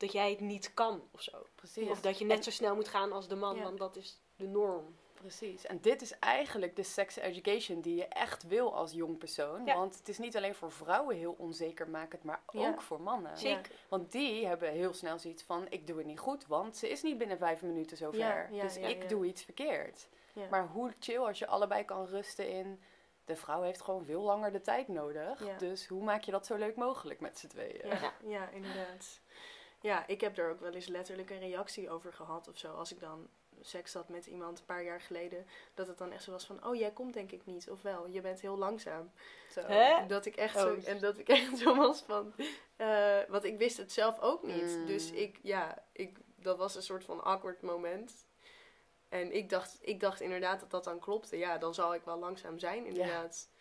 dat 0.00 0.12
jij 0.12 0.30
het 0.30 0.40
niet 0.40 0.74
kan 0.74 1.02
of 1.10 1.22
zo. 1.22 1.46
Precies. 1.54 1.88
Of 1.88 2.00
dat 2.00 2.18
je 2.18 2.24
net 2.24 2.36
En- 2.36 2.42
zo 2.42 2.50
snel 2.50 2.74
moet 2.74 2.88
gaan 2.88 3.12
als 3.12 3.28
de 3.28 3.36
man, 3.36 3.56
Ja. 3.56 3.62
want 3.62 3.78
dat 3.78 3.96
is 3.96 4.20
de 4.36 4.46
norm. 4.46 4.96
Precies. 5.14 5.66
En 5.66 5.80
dit 5.80 6.02
is 6.02 6.18
eigenlijk 6.18 6.76
de 6.76 6.82
sex 6.82 7.16
education 7.16 7.80
die 7.80 7.94
je 7.96 8.04
echt 8.06 8.46
wil 8.46 8.74
als 8.74 8.92
jong 8.92 9.18
persoon. 9.18 9.64
Ja. 9.64 9.74
Want 9.74 9.98
het 9.98 10.08
is 10.08 10.18
niet 10.18 10.36
alleen 10.36 10.54
voor 10.54 10.72
vrouwen 10.72 11.16
heel 11.16 11.34
onzeker 11.38 11.88
makend, 11.88 12.22
maar 12.22 12.42
ook 12.46 12.80
voor 12.82 13.00
mannen. 13.00 13.38
Zeker. 13.38 13.72
Want 13.88 14.12
die 14.12 14.46
hebben 14.46 14.70
heel 14.70 14.92
snel 14.92 15.18
zoiets 15.18 15.42
van, 15.42 15.66
ik 15.70 15.86
doe 15.86 15.96
het 15.96 16.06
niet 16.06 16.18
goed, 16.18 16.46
want 16.46 16.76
ze 16.76 16.88
is 16.88 17.02
niet 17.02 17.18
binnen 17.18 17.38
vijf 17.38 17.62
minuten 17.62 17.96
zover. 17.96 18.48
Dus 18.50 18.76
ik 18.76 19.08
doe 19.08 19.26
iets 19.26 19.42
verkeerd. 19.42 20.08
Maar 20.50 20.66
hoe 20.66 20.92
chill 21.00 21.18
als 21.18 21.38
je 21.38 21.46
allebei 21.46 21.84
kan 21.84 22.06
rusten 22.06 22.48
in... 22.48 22.80
De 23.24 23.36
vrouw 23.36 23.62
heeft 23.62 23.80
gewoon 23.82 24.04
veel 24.04 24.20
langer 24.22 24.52
de 24.52 24.60
tijd 24.60 24.88
nodig. 24.88 25.46
Ja. 25.46 25.56
Dus 25.58 25.86
hoe 25.86 26.02
maak 26.02 26.22
je 26.22 26.30
dat 26.30 26.46
zo 26.46 26.56
leuk 26.56 26.76
mogelijk 26.76 27.20
met 27.20 27.38
z'n 27.38 27.46
tweeën? 27.46 27.86
Ja, 27.86 28.12
ja, 28.24 28.48
inderdaad. 28.48 29.20
Ja, 29.80 30.06
ik 30.06 30.20
heb 30.20 30.38
er 30.38 30.50
ook 30.50 30.60
wel 30.60 30.72
eens 30.72 30.86
letterlijk 30.86 31.30
een 31.30 31.38
reactie 31.38 31.90
over 31.90 32.12
gehad 32.12 32.48
of 32.48 32.58
zo. 32.58 32.72
Als 32.72 32.92
ik 32.92 33.00
dan 33.00 33.28
seks 33.60 33.92
had 33.94 34.08
met 34.08 34.26
iemand 34.26 34.58
een 34.58 34.64
paar 34.64 34.84
jaar 34.84 35.00
geleden. 35.00 35.46
Dat 35.74 35.86
het 35.86 35.98
dan 35.98 36.12
echt 36.12 36.22
zo 36.22 36.30
was 36.30 36.46
van, 36.46 36.66
oh 36.66 36.74
jij 36.74 36.90
komt 36.90 37.14
denk 37.14 37.32
ik 37.32 37.46
niet. 37.46 37.70
Of 37.70 37.82
wel, 37.82 38.06
je 38.06 38.20
bent 38.20 38.40
heel 38.40 38.56
langzaam. 38.56 39.10
Zo. 39.50 39.60
Hè? 39.60 40.06
Dat 40.06 40.26
ik 40.26 40.36
echt 40.36 40.58
zo, 40.58 40.74
Oh. 40.74 40.88
en 40.88 41.00
dat 41.00 41.18
ik 41.18 41.28
echt 41.38 41.58
zo 41.58 41.76
was 41.76 42.02
van, 42.02 42.34
eh, 42.76 43.18
want 43.28 43.44
ik 43.44 43.58
wist 43.58 43.76
het 43.76 43.92
zelf 43.92 44.20
ook 44.20 44.42
niet. 44.42 44.76
Mm. 44.76 44.86
Dus 44.86 45.10
ik, 45.10 45.38
ja, 45.42 45.84
ik, 45.92 46.18
dat 46.36 46.58
was 46.58 46.74
een 46.74 46.82
soort 46.82 47.04
van 47.04 47.24
awkward 47.24 47.62
moment. 47.62 48.28
En 49.08 49.32
ik 49.32 49.48
dacht, 49.48 49.78
ik 49.80 50.00
dacht 50.00 50.20
inderdaad 50.20 50.60
dat 50.60 50.70
dat 50.70 50.84
dan 50.84 51.00
klopte. 51.00 51.38
Ja, 51.38 51.58
dan 51.58 51.74
zal 51.74 51.94
ik 51.94 52.04
wel 52.04 52.18
langzaam 52.18 52.58
zijn 52.58 52.86
inderdaad. 52.86 53.48
Ja. 53.50 53.58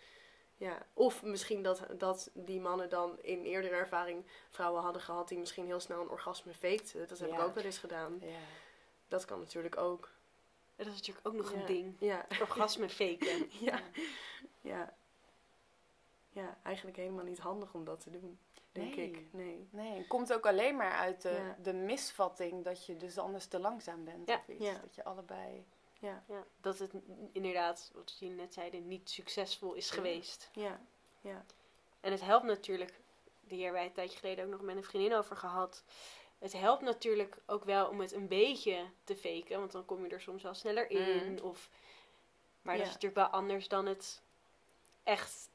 Of 0.93 1.23
misschien 1.23 1.63
dat, 1.63 1.81
dat 1.97 2.29
die 2.33 2.59
mannen 2.59 2.89
dan 2.89 3.19
in 3.21 3.43
eerdere 3.43 3.75
ervaring 3.75 4.25
vrouwen 4.49 4.81
hadden 4.81 5.01
gehad 5.01 5.27
die 5.27 5.37
misschien 5.37 5.65
heel 5.65 5.79
snel 5.79 6.01
een 6.01 6.09
orgasme 6.09 6.53
fakten. 6.53 7.07
Dat 7.07 7.19
heb 7.19 7.29
ik 7.29 7.35
Ja. 7.35 7.43
ook 7.43 7.53
wel 7.55 7.63
eens 7.63 7.77
gedaan. 7.77 8.17
Ja. 8.21 8.37
Dat 9.07 9.25
kan 9.25 9.39
natuurlijk 9.39 9.77
ook. 9.77 10.09
En 10.75 10.85
dat 10.85 10.93
is 10.93 10.99
natuurlijk 10.99 11.27
ook 11.27 11.33
nog 11.33 11.51
Ja. 11.53 11.59
een 11.59 11.65
ding. 11.65 11.95
Ja, 11.99 12.25
Orgasme 12.41 12.89
faken. 12.99 13.49
ja, 13.59 13.79
ja. 14.61 14.93
Ja, 16.29 16.57
eigenlijk 16.63 16.97
helemaal 16.97 17.23
niet 17.25 17.39
handig 17.39 17.73
om 17.73 17.83
dat 17.85 17.99
te 17.99 18.09
doen, 18.09 18.39
denk 18.71 18.95
Nee. 18.95 19.09
ik. 19.11 19.33
Nee. 19.33 19.67
Nee, 19.71 19.97
het 19.97 20.07
komt 20.07 20.33
ook 20.33 20.45
alleen 20.45 20.75
maar 20.75 20.91
uit 20.91 21.21
de, 21.21 21.29
Ja. 21.29 21.55
de 21.61 21.73
misvatting 21.73 22.63
dat 22.63 22.85
je 22.85 22.97
dus 22.97 23.17
anders 23.17 23.45
te 23.45 23.59
langzaam 23.59 24.03
bent. 24.03 24.27
Ja. 24.29 24.35
Of 24.35 24.47
iets. 24.47 24.65
Ja. 24.65 24.73
Dat 24.73 24.95
je 24.95 25.03
allebei... 25.03 25.65
Ja, 25.99 26.23
Ja, 26.27 26.45
dat 26.61 26.79
het 26.79 26.91
inderdaad, 27.31 27.91
wat 27.93 28.15
jullie 28.19 28.35
net 28.35 28.53
zeiden, 28.53 28.87
niet 28.87 29.09
succesvol 29.09 29.73
is 29.73 29.89
geweest. 29.91 30.49
ja, 30.53 30.79
ja. 31.21 31.45
En 31.99 32.11
het 32.11 32.21
helpt 32.21 32.45
natuurlijk, 32.45 32.99
hier 33.47 33.57
hebben 33.63 33.73
wij 33.79 33.85
een 33.85 33.93
tijdje 33.93 34.19
geleden 34.19 34.45
ook 34.45 34.51
nog 34.51 34.61
met 34.61 34.75
een 34.75 34.83
vriendin 34.83 35.13
over 35.13 35.35
gehad. 35.35 35.83
Het 36.37 36.53
helpt 36.53 36.81
natuurlijk 36.81 37.37
ook 37.45 37.63
wel 37.63 37.87
om 37.87 37.99
het 37.99 38.11
een 38.11 38.27
beetje 38.27 38.85
te 39.03 39.15
faken, 39.15 39.59
want 39.59 39.71
dan 39.71 39.85
kom 39.85 40.03
je 40.05 40.09
er 40.09 40.21
soms 40.21 40.43
wel 40.43 40.53
sneller 40.53 40.89
in. 40.89 41.33
Mhm. 41.33 41.43
Of, 41.45 41.69
maar 42.61 42.73
dat 42.77 42.83
Ja. 42.85 42.89
is 42.89 42.93
natuurlijk 43.01 43.29
wel 43.31 43.39
anders 43.39 43.67
dan 43.67 43.85
het 43.85 44.21
echt 45.03 45.49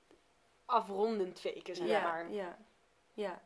afrondend 0.64 1.40
faken, 1.40 1.76
zeg 1.76 1.86
ja, 1.88 2.02
maar. 2.02 2.32
ja, 2.32 2.58
ja. 3.12 3.42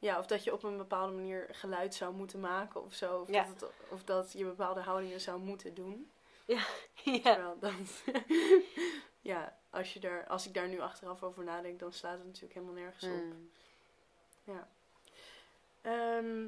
Ja, 0.00 0.18
of 0.18 0.26
dat 0.26 0.44
je 0.44 0.52
op 0.52 0.62
een 0.62 0.76
bepaalde 0.76 1.12
manier 1.12 1.48
geluid 1.52 1.94
zou 1.94 2.14
moeten 2.14 2.40
maken 2.40 2.84
of 2.84 2.94
zo. 2.94 3.20
Of, 3.20 3.28
Ja. 3.28 3.44
dat, 3.44 3.60
het- 3.60 3.70
of 3.88 4.04
dat 4.04 4.32
je 4.32 4.44
bepaalde 4.44 4.80
houdingen 4.80 5.20
zou 5.20 5.38
moeten 5.40 5.74
doen. 5.74 6.10
ja. 6.46 6.64
Terwijl 7.04 7.58
dat... 7.58 7.72
ja, 9.20 9.58
als, 9.70 9.92
je 9.94 10.00
daar, 10.00 10.26
als 10.26 10.46
ik 10.46 10.54
daar 10.54 10.68
nu 10.68 10.80
achteraf 10.80 11.22
over 11.22 11.44
nadenk, 11.44 11.78
dan 11.78 11.92
slaat 11.92 12.16
het 12.18 12.26
natuurlijk 12.26 12.54
helemaal 12.54 12.74
nergens 12.74 13.04
op. 13.04 13.10
Mm. 13.10 13.50
Ehm, 15.82 16.46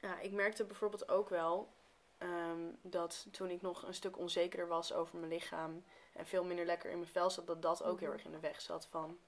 ja, 0.00 0.18
ik 0.20 0.32
merkte 0.32 0.64
bijvoorbeeld 0.64 1.08
ook 1.08 1.28
wel 1.28 1.72
ehm, 2.18 2.60
dat 2.82 3.26
toen 3.30 3.50
ik 3.50 3.62
nog 3.62 3.82
een 3.82 3.94
stuk 3.94 4.18
onzekerder 4.18 4.68
was 4.68 4.92
over 4.92 5.18
mijn 5.18 5.32
lichaam 5.32 5.84
en 6.12 6.26
veel 6.26 6.44
minder 6.44 6.64
lekker 6.66 6.90
in 6.90 6.98
mijn 6.98 7.10
vel 7.10 7.30
zat, 7.30 7.46
dat 7.46 7.62
dat 7.62 7.82
ook 7.82 7.98
heel 8.00 8.08
Mhm. 8.08 8.16
erg 8.16 8.26
in 8.26 8.32
de 8.32 8.40
weg 8.40 8.60
zat 8.60 8.86
van 8.90 9.18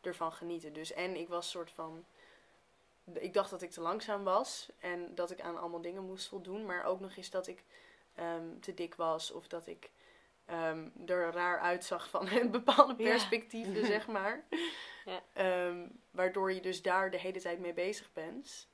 ervan 0.00 0.32
genieten. 0.32 0.72
Dus 0.72 0.92
en 0.92 1.16
ik 1.16 1.28
was 1.28 1.50
soort 1.50 1.70
van. 1.70 2.04
Ik 3.12 3.32
dacht 3.32 3.50
dat 3.50 3.62
ik 3.62 3.70
te 3.70 3.80
langzaam 3.80 4.24
was 4.24 4.68
en 4.78 5.14
dat 5.14 5.30
ik 5.30 5.40
aan 5.40 5.58
allemaal 5.58 5.80
dingen 5.80 6.04
moest 6.04 6.28
voldoen, 6.28 6.66
maar 6.66 6.84
ook 6.84 7.00
nog 7.00 7.16
eens 7.16 7.30
dat 7.30 7.46
ik 7.46 7.64
ehm, 8.14 8.58
te 8.60 8.74
dik 8.74 8.94
was 8.94 9.30
of 9.30 9.48
dat 9.48 9.66
ik 9.66 9.90
ehm, 10.44 10.88
er 11.06 11.32
raar 11.32 11.58
uitzag 11.60 12.08
van 12.08 12.28
een 12.28 12.50
bepaalde 12.60 13.02
Ja. 13.02 13.08
perspectieven, 13.10 13.86
zeg 13.94 14.06
maar. 14.06 14.44
Ja. 15.04 15.22
Ehm, 15.32 15.86
waardoor 16.10 16.52
je 16.52 16.60
dus 16.60 16.82
daar 16.82 17.10
de 17.10 17.18
hele 17.18 17.40
tijd 17.40 17.58
mee 17.58 17.72
bezig 17.74 18.12
bent. 18.12 18.68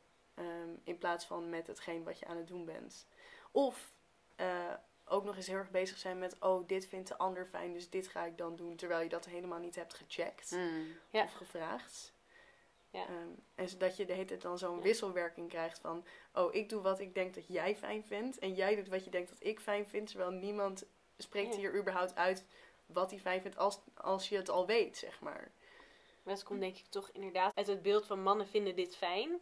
in 0.85 0.99
plaats 0.99 1.25
van 1.25 1.49
met 1.49 1.67
hetgeen 1.67 2.05
wat 2.05 2.19
je 2.19 2.27
aan 2.27 2.37
het 2.37 2.47
doen 2.49 2.65
bent. 2.65 3.07
Of 3.51 3.93
eh, 4.37 4.73
ook 5.05 5.25
nog 5.25 5.37
eens 5.37 5.47
heel 5.47 5.57
erg 5.57 5.71
bezig 5.71 5.99
zijn 5.99 6.19
met... 6.19 6.37
oh, 6.41 6.67
dit 6.69 6.87
vindt 6.87 7.09
de 7.09 7.19
ander 7.19 7.47
fijn, 7.47 7.73
dus 7.73 7.91
dit 7.91 8.09
ga 8.09 8.25
ik 8.25 8.39
dan 8.39 8.57
doen. 8.57 8.77
Terwijl 8.77 9.01
je 9.03 9.09
dat 9.09 9.25
helemaal 9.25 9.59
niet 9.59 9.75
hebt 9.75 9.95
gecheckt 9.95 10.51
Mm. 10.51 10.87
Ja. 11.11 11.23
of 11.23 11.33
gevraagd. 11.33 12.13
Ja. 12.91 13.07
Ehm, 13.07 13.29
en 13.55 13.69
zodat 13.69 13.97
je 13.97 14.05
de 14.05 14.13
hele 14.13 14.25
tijd 14.25 14.43
dan 14.43 14.59
zo'n 14.59 14.77
Ja. 14.77 14.83
wisselwerking 14.83 15.49
krijgt 15.49 15.79
van... 15.79 16.05
oh, 16.33 16.55
ik 16.55 16.69
doe 16.69 16.83
wat 16.83 17.01
ik 17.01 17.15
denk 17.15 17.35
dat 17.35 17.47
jij 17.47 17.77
fijn 17.77 18.05
vindt... 18.05 18.39
en 18.39 18.55
jij 18.55 18.77
doet 18.77 18.89
wat 18.89 19.05
je 19.05 19.11
denkt 19.11 19.29
dat 19.29 19.45
ik 19.45 19.61
fijn 19.61 19.87
vind... 19.89 20.09
terwijl 20.09 20.31
niemand 20.31 20.85
spreekt 21.17 21.55
Ja. 21.55 21.59
hier 21.61 21.79
überhaupt 21.79 22.15
uit 22.15 22.45
wat 22.87 23.11
hij 23.11 23.21
fijn 23.21 23.41
vindt... 23.43 23.57
Als, 23.57 23.81
als 23.95 24.29
je 24.29 24.37
het 24.37 24.49
al 24.49 24.67
weet, 24.67 24.97
zeg 24.97 25.21
maar. 25.21 25.53
Maar 26.23 26.35
dat 26.35 26.45
komt 26.45 26.61
denk 26.61 26.77
ik 26.79 26.87
toch 26.87 27.11
inderdaad 27.13 27.57
uit 27.57 27.67
het 27.67 27.83
beeld 27.83 28.07
van 28.07 28.23
mannen 28.23 28.47
vinden 28.49 28.77
dit 28.77 28.97
fijn. 28.97 29.39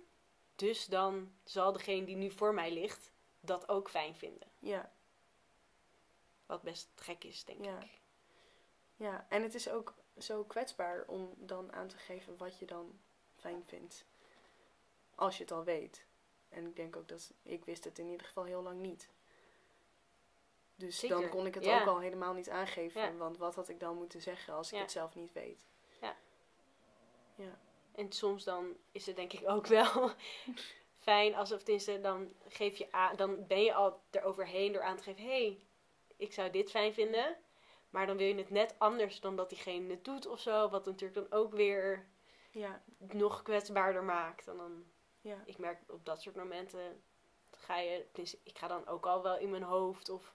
Dus 0.57 0.87
dan 0.87 1.33
zal 1.45 1.73
degene 1.73 2.07
die 2.07 2.17
nu 2.17 2.31
voor 2.31 2.55
mij 2.55 2.73
ligt 2.73 3.13
dat 3.41 3.69
ook 3.69 3.91
fijn 3.91 4.15
vinden. 4.17 4.49
Ja. 4.59 4.93
Wat 6.47 6.63
best 6.63 6.89
gek 6.95 7.25
is, 7.25 7.45
denk 7.45 7.65
Ja. 7.65 7.83
ik. 7.83 8.01
Ja, 8.97 9.27
en 9.29 9.43
het 9.43 9.55
is 9.55 9.69
ook 9.69 9.95
zo 10.19 10.45
kwetsbaar 10.45 11.05
om 11.07 11.35
dan 11.37 11.73
aan 11.73 11.89
te 11.89 11.97
geven 11.97 12.37
wat 12.37 12.59
je 12.59 12.67
dan 12.67 13.01
fijn 13.47 13.65
vindt. 13.65 14.05
Als 15.15 15.37
je 15.37 15.43
het 15.43 15.53
al 15.53 15.65
weet. 15.65 16.07
En 16.49 16.67
ik 16.67 16.77
denk 16.77 16.97
ook 16.97 17.09
dat 17.09 17.33
ik 17.43 17.65
wist 17.65 17.85
het 17.85 17.99
in 17.99 18.09
ieder 18.09 18.27
geval 18.27 18.45
heel 18.45 18.63
lang 18.63 18.81
niet. 18.81 19.09
Dus 20.75 21.01
dan 21.01 21.29
kon 21.29 21.47
ik 21.47 21.55
het 21.55 21.65
ja. 21.65 21.81
ook 21.81 21.87
al 21.87 22.01
helemaal 22.01 22.35
niet 22.35 22.51
aangeven. 22.51 23.01
Ja. 23.01 23.17
Want 23.17 23.39
wat 23.39 23.55
had 23.55 23.69
ik 23.69 23.81
dan 23.81 23.97
moeten 23.97 24.23
zeggen 24.23 24.55
als 24.55 24.69
ik 24.69 24.75
Ja. 24.75 24.81
het 24.81 24.91
zelf 24.91 25.15
niet 25.15 25.33
weet? 25.33 25.67
Ja. 26.01 26.17
Ja. 27.35 27.59
En 27.93 28.13
soms 28.13 28.45
dan 28.45 28.77
is 28.93 29.07
het 29.07 29.17
denk 29.17 29.33
ik 29.33 29.49
ook 29.55 29.67
wel 29.67 30.11
fijn 30.99 31.35
als, 31.35 31.53
of 31.53 31.63
tenminste, 31.63 32.01
dan 32.01 32.33
geef 32.49 32.77
je 32.79 32.93
aan, 32.93 33.17
dan 33.17 33.47
ben 33.47 33.63
je 33.63 33.75
al 33.75 34.01
eroverheen 34.11 34.73
door 34.73 34.83
aan 34.83 34.97
te 34.97 35.03
geven, 35.03 35.23
hé, 35.23 35.29
hey, 35.29 35.67
ik 36.17 36.33
zou 36.33 36.51
dit 36.51 36.71
fijn 36.71 36.95
vinden. 36.95 37.37
Maar 37.91 38.07
dan 38.07 38.17
wil 38.17 38.27
je 38.27 38.35
het 38.35 38.51
net 38.51 38.75
anders 38.79 39.21
dan 39.21 39.37
dat 39.37 39.49
diegene 39.49 39.91
het 39.91 40.05
doet 40.05 40.27
of 40.27 40.41
zo. 40.41 40.69
Wat 40.69 40.87
natuurlijk 40.87 41.29
dan 41.31 41.39
ook 41.39 41.53
weer 41.53 42.07
Ja. 42.59 42.83
nog 42.99 43.43
kwetsbaarder 43.43 44.05
maakt. 44.05 44.49
En 44.49 44.57
dan, 44.57 44.85
Ja. 45.21 45.37
ik 45.45 45.59
merk 45.59 45.79
op 45.93 46.05
dat 46.05 46.23
soort 46.23 46.37
momenten, 46.37 47.03
ga 47.51 47.77
je, 47.79 48.07
tenminste, 48.13 48.39
ik 48.43 48.59
ga 48.59 48.69
dan 48.69 48.87
ook 48.87 49.07
al 49.07 49.23
wel 49.23 49.39
in 49.39 49.51
mijn 49.51 49.63
hoofd. 49.63 50.09
Of 50.09 50.35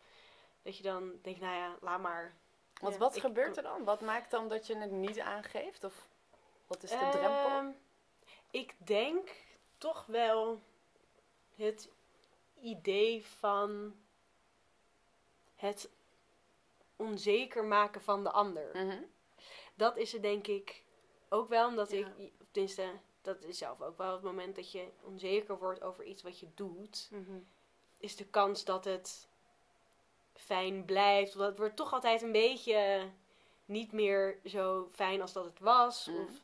dat 0.62 0.78
je 0.78 0.84
dan 0.84 1.20
denkt, 1.22 1.40
nou 1.40 1.56
ja, 1.56 1.78
laat 1.82 2.02
maar. 2.02 2.34
Want 2.82 2.94
Ja, 2.94 3.00
wat 3.00 3.16
ik- 3.16 3.22
gebeurt 3.22 3.58
er 3.58 3.64
dan? 3.64 3.84
Wat 3.84 4.02
maakt 4.02 4.32
dan 4.32 4.48
dat 4.48 4.68
je 4.68 4.78
het 4.78 4.92
niet 4.92 5.20
aangeeft? 5.20 5.84
Of 5.84 6.08
wat 6.68 6.84
is 6.84 6.90
de 6.90 6.98
drempel? 7.12 7.48
Ehm, 7.48 7.70
ik 8.52 8.76
denk 8.78 9.30
toch 9.78 10.06
wel 10.06 10.62
het 11.56 11.90
idee 12.62 13.26
van 13.26 13.96
het 15.56 15.90
onzeker 16.96 17.66
maken 17.66 18.02
van 18.02 18.24
de 18.24 18.32
ander. 18.32 18.70
Mhm. 18.74 19.02
Dat 19.76 19.98
is 19.98 20.12
het 20.12 20.22
denk 20.22 20.48
ik 20.48 20.84
ook 21.34 21.50
wel, 21.50 21.68
omdat 21.68 21.92
Ja. 21.92 21.98
ik, 22.18 22.32
tenminste, 22.52 22.86
dat 23.22 23.44
is 23.44 23.58
zelf 23.58 23.82
ook 23.82 23.98
wel 23.98 24.14
het 24.14 24.22
moment 24.24 24.56
dat 24.56 24.72
je 24.72 24.88
onzeker 25.04 25.58
wordt 25.60 25.82
over 25.82 26.04
iets 26.04 26.22
wat 26.24 26.40
je 26.40 26.48
doet, 26.56 27.08
Mhm. 27.12 27.40
is 27.98 28.16
de 28.16 28.26
kans 28.26 28.64
dat 28.66 28.86
het 28.86 29.28
fijn 30.34 30.86
blijft. 30.86 31.34
Want 31.34 31.50
het 31.50 31.58
wordt 31.58 31.76
toch 31.76 31.94
altijd 31.94 32.22
een 32.22 32.32
beetje 32.32 33.10
niet 33.66 33.92
meer 33.92 34.40
zo 34.46 34.88
fijn 34.92 35.22
als 35.22 35.34
dat 35.34 35.46
het 35.46 35.60
was. 35.60 36.06
Mhm. 36.08 36.18
Of 36.22 36.42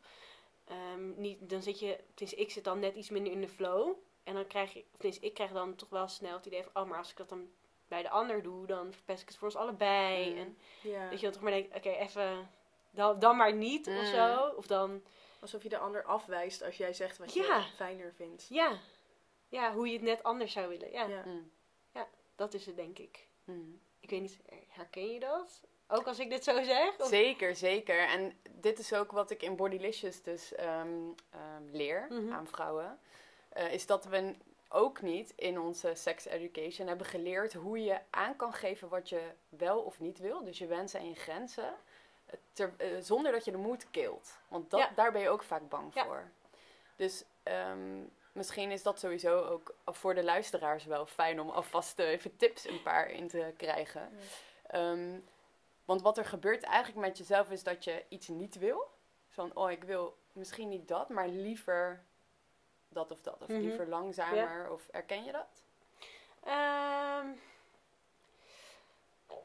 ehm, 0.66 1.20
niet, 1.22 1.50
dan 1.50 1.62
zit 1.62 1.80
je, 1.80 2.00
tenminste, 2.14 2.42
ik 2.42 2.52
zit 2.52 2.64
dan 2.64 2.80
net 2.80 2.96
iets 2.96 3.10
minder 3.10 3.32
in 3.34 3.42
de 3.42 3.48
flow. 3.48 3.94
En 4.24 4.34
dan 4.34 4.48
krijg 4.48 4.74
je, 4.74 4.80
of 4.80 4.96
tenminste, 4.98 5.26
ik 5.26 5.34
krijg 5.34 5.52
dan 5.52 5.76
toch 5.76 5.90
wel 5.90 6.08
snel 6.08 6.36
het 6.36 6.46
idee 6.46 6.64
van, 6.64 6.84
oh, 6.84 6.90
maar 6.90 6.98
als 6.98 7.12
ik 7.12 7.18
dat 7.18 7.30
dan 7.30 7.50
bij 7.88 8.02
de 8.02 8.10
ander 8.10 8.44
doe, 8.44 8.66
dan 8.66 8.94
verpest 8.94 9.22
ik 9.22 9.28
het 9.28 9.38
voor 9.38 9.48
ons 9.48 9.58
allebei. 9.58 10.30
Mhm. 10.30 10.40
En 10.40 10.58
dat 11.10 11.20
je 11.20 11.26
dan 11.26 11.32
toch 11.32 11.42
maar 11.42 11.52
denkt, 11.52 11.76
oké, 11.76 11.90
even, 11.90 12.50
dan, 12.98 13.20
dan 13.20 13.38
maar 13.38 13.54
niet 13.54 13.88
of 13.88 13.94
Mhm. 13.94 14.06
zo. 14.06 14.48
Of 14.56 14.68
dan, 14.68 15.04
Alsof 15.40 15.64
je 15.64 15.70
de 15.70 15.78
ander 15.78 16.04
afwijst 16.04 16.64
als 16.64 16.78
jij 16.78 16.94
zegt 16.94 17.18
wat 17.18 17.34
Ja. 17.34 17.58
je 17.58 17.64
fijner 17.76 18.14
vindt. 18.16 18.46
ja, 18.50 18.78
ja, 19.48 19.74
hoe 19.74 19.88
je 19.88 19.94
het 19.94 20.02
net 20.02 20.24
anders 20.24 20.52
zou 20.52 20.68
willen. 20.68 20.92
Ja, 20.92 21.06
Ja. 21.08 21.24
Mm. 21.26 21.52
dat 22.36 22.54
is 22.54 22.66
het 22.66 22.76
denk 22.76 23.00
ik. 23.00 23.28
Mm. 23.44 23.82
Ik 24.00 24.10
weet 24.10 24.22
niet, 24.22 24.38
herken 24.70 25.12
je 25.14 25.20
dat? 25.20 25.62
Ook 25.88 26.08
als 26.08 26.20
ik 26.20 26.30
dit 26.30 26.44
zo 26.44 26.64
zeg? 26.64 27.00
Of- 27.00 27.08
Zeker, 27.08 27.56
zeker. 27.56 28.08
En 28.08 28.40
dit 28.52 28.80
is 28.80 28.94
ook 28.94 29.12
wat 29.12 29.32
ik 29.32 29.42
in 29.44 29.56
Bodylicious 29.56 30.22
dus 30.22 30.56
ehm, 30.56 30.88
ehm, 31.30 31.64
leer 31.72 32.06
Mhm. 32.10 32.34
aan 32.34 32.48
vrouwen. 32.48 33.00
Eh, 33.50 33.74
is 33.74 33.86
dat 33.86 34.06
we 34.06 34.36
ook 34.70 35.02
niet 35.02 35.34
in 35.36 35.60
onze 35.60 35.92
sex 35.96 36.26
education 36.26 36.88
hebben 36.88 37.08
geleerd 37.08 37.54
hoe 37.54 37.84
je 37.84 38.00
aan 38.10 38.36
kan 38.36 38.54
geven 38.54 38.90
wat 38.90 39.10
je 39.10 39.22
wel 39.50 39.80
of 39.82 40.00
niet 40.00 40.20
wil. 40.20 40.44
Dus 40.44 40.58
je 40.58 40.68
wensen 40.68 41.00
en 41.00 41.10
je 41.10 41.16
grenzen. 41.16 41.74
Eh, 42.28 42.34
ter- 42.54 42.76
zonder 43.04 43.32
dat 43.32 43.46
je 43.46 43.52
de 43.52 43.58
moed 43.58 43.90
kilt. 43.92 44.38
Want 44.48 44.70
dat, 44.70 44.80
Ja. 44.80 44.92
daar 44.96 45.12
ben 45.12 45.22
je 45.22 45.30
ook 45.30 45.44
vaak 45.44 45.70
bang 45.70 45.94
Ja. 45.94 46.06
voor. 46.06 46.30
Dus 46.96 47.24
ehm, 47.44 48.04
misschien 48.32 48.72
is 48.72 48.84
dat 48.84 49.00
sowieso 49.00 49.44
ook 49.46 49.76
voor 49.86 50.16
de 50.16 50.24
luisteraars 50.24 50.86
wel 50.86 51.06
fijn 51.06 51.40
om 51.42 51.50
alvast 51.50 52.00
even 52.00 52.36
tips 52.38 52.68
een 52.68 52.82
paar 52.84 53.10
in 53.10 53.28
te 53.28 53.54
krijgen. 53.58 54.10
Ehm, 54.68 55.20
want 55.86 56.02
wat 56.02 56.18
er 56.18 56.26
gebeurt 56.26 56.64
eigenlijk 56.64 57.08
met 57.08 57.18
jezelf 57.18 57.52
is 57.52 57.64
dat 57.64 57.84
je 57.84 58.04
iets 58.10 58.28
niet 58.28 58.56
wil. 58.58 58.90
Van, 59.30 59.52
oh, 59.56 59.72
ik 59.72 59.84
wil 59.84 60.18
misschien 60.34 60.70
niet 60.70 60.88
dat, 60.88 61.10
maar 61.10 61.28
liever 61.28 62.04
dat 62.90 63.12
of 63.12 63.22
dat. 63.22 63.42
Of 63.42 63.48
Mhm. 63.48 63.60
liever 63.60 63.88
langzamer. 63.88 64.72
Of 64.72 64.88
erken 64.88 65.24
je 65.24 65.32
dat? 65.32 65.64
Ehm, 66.44 67.28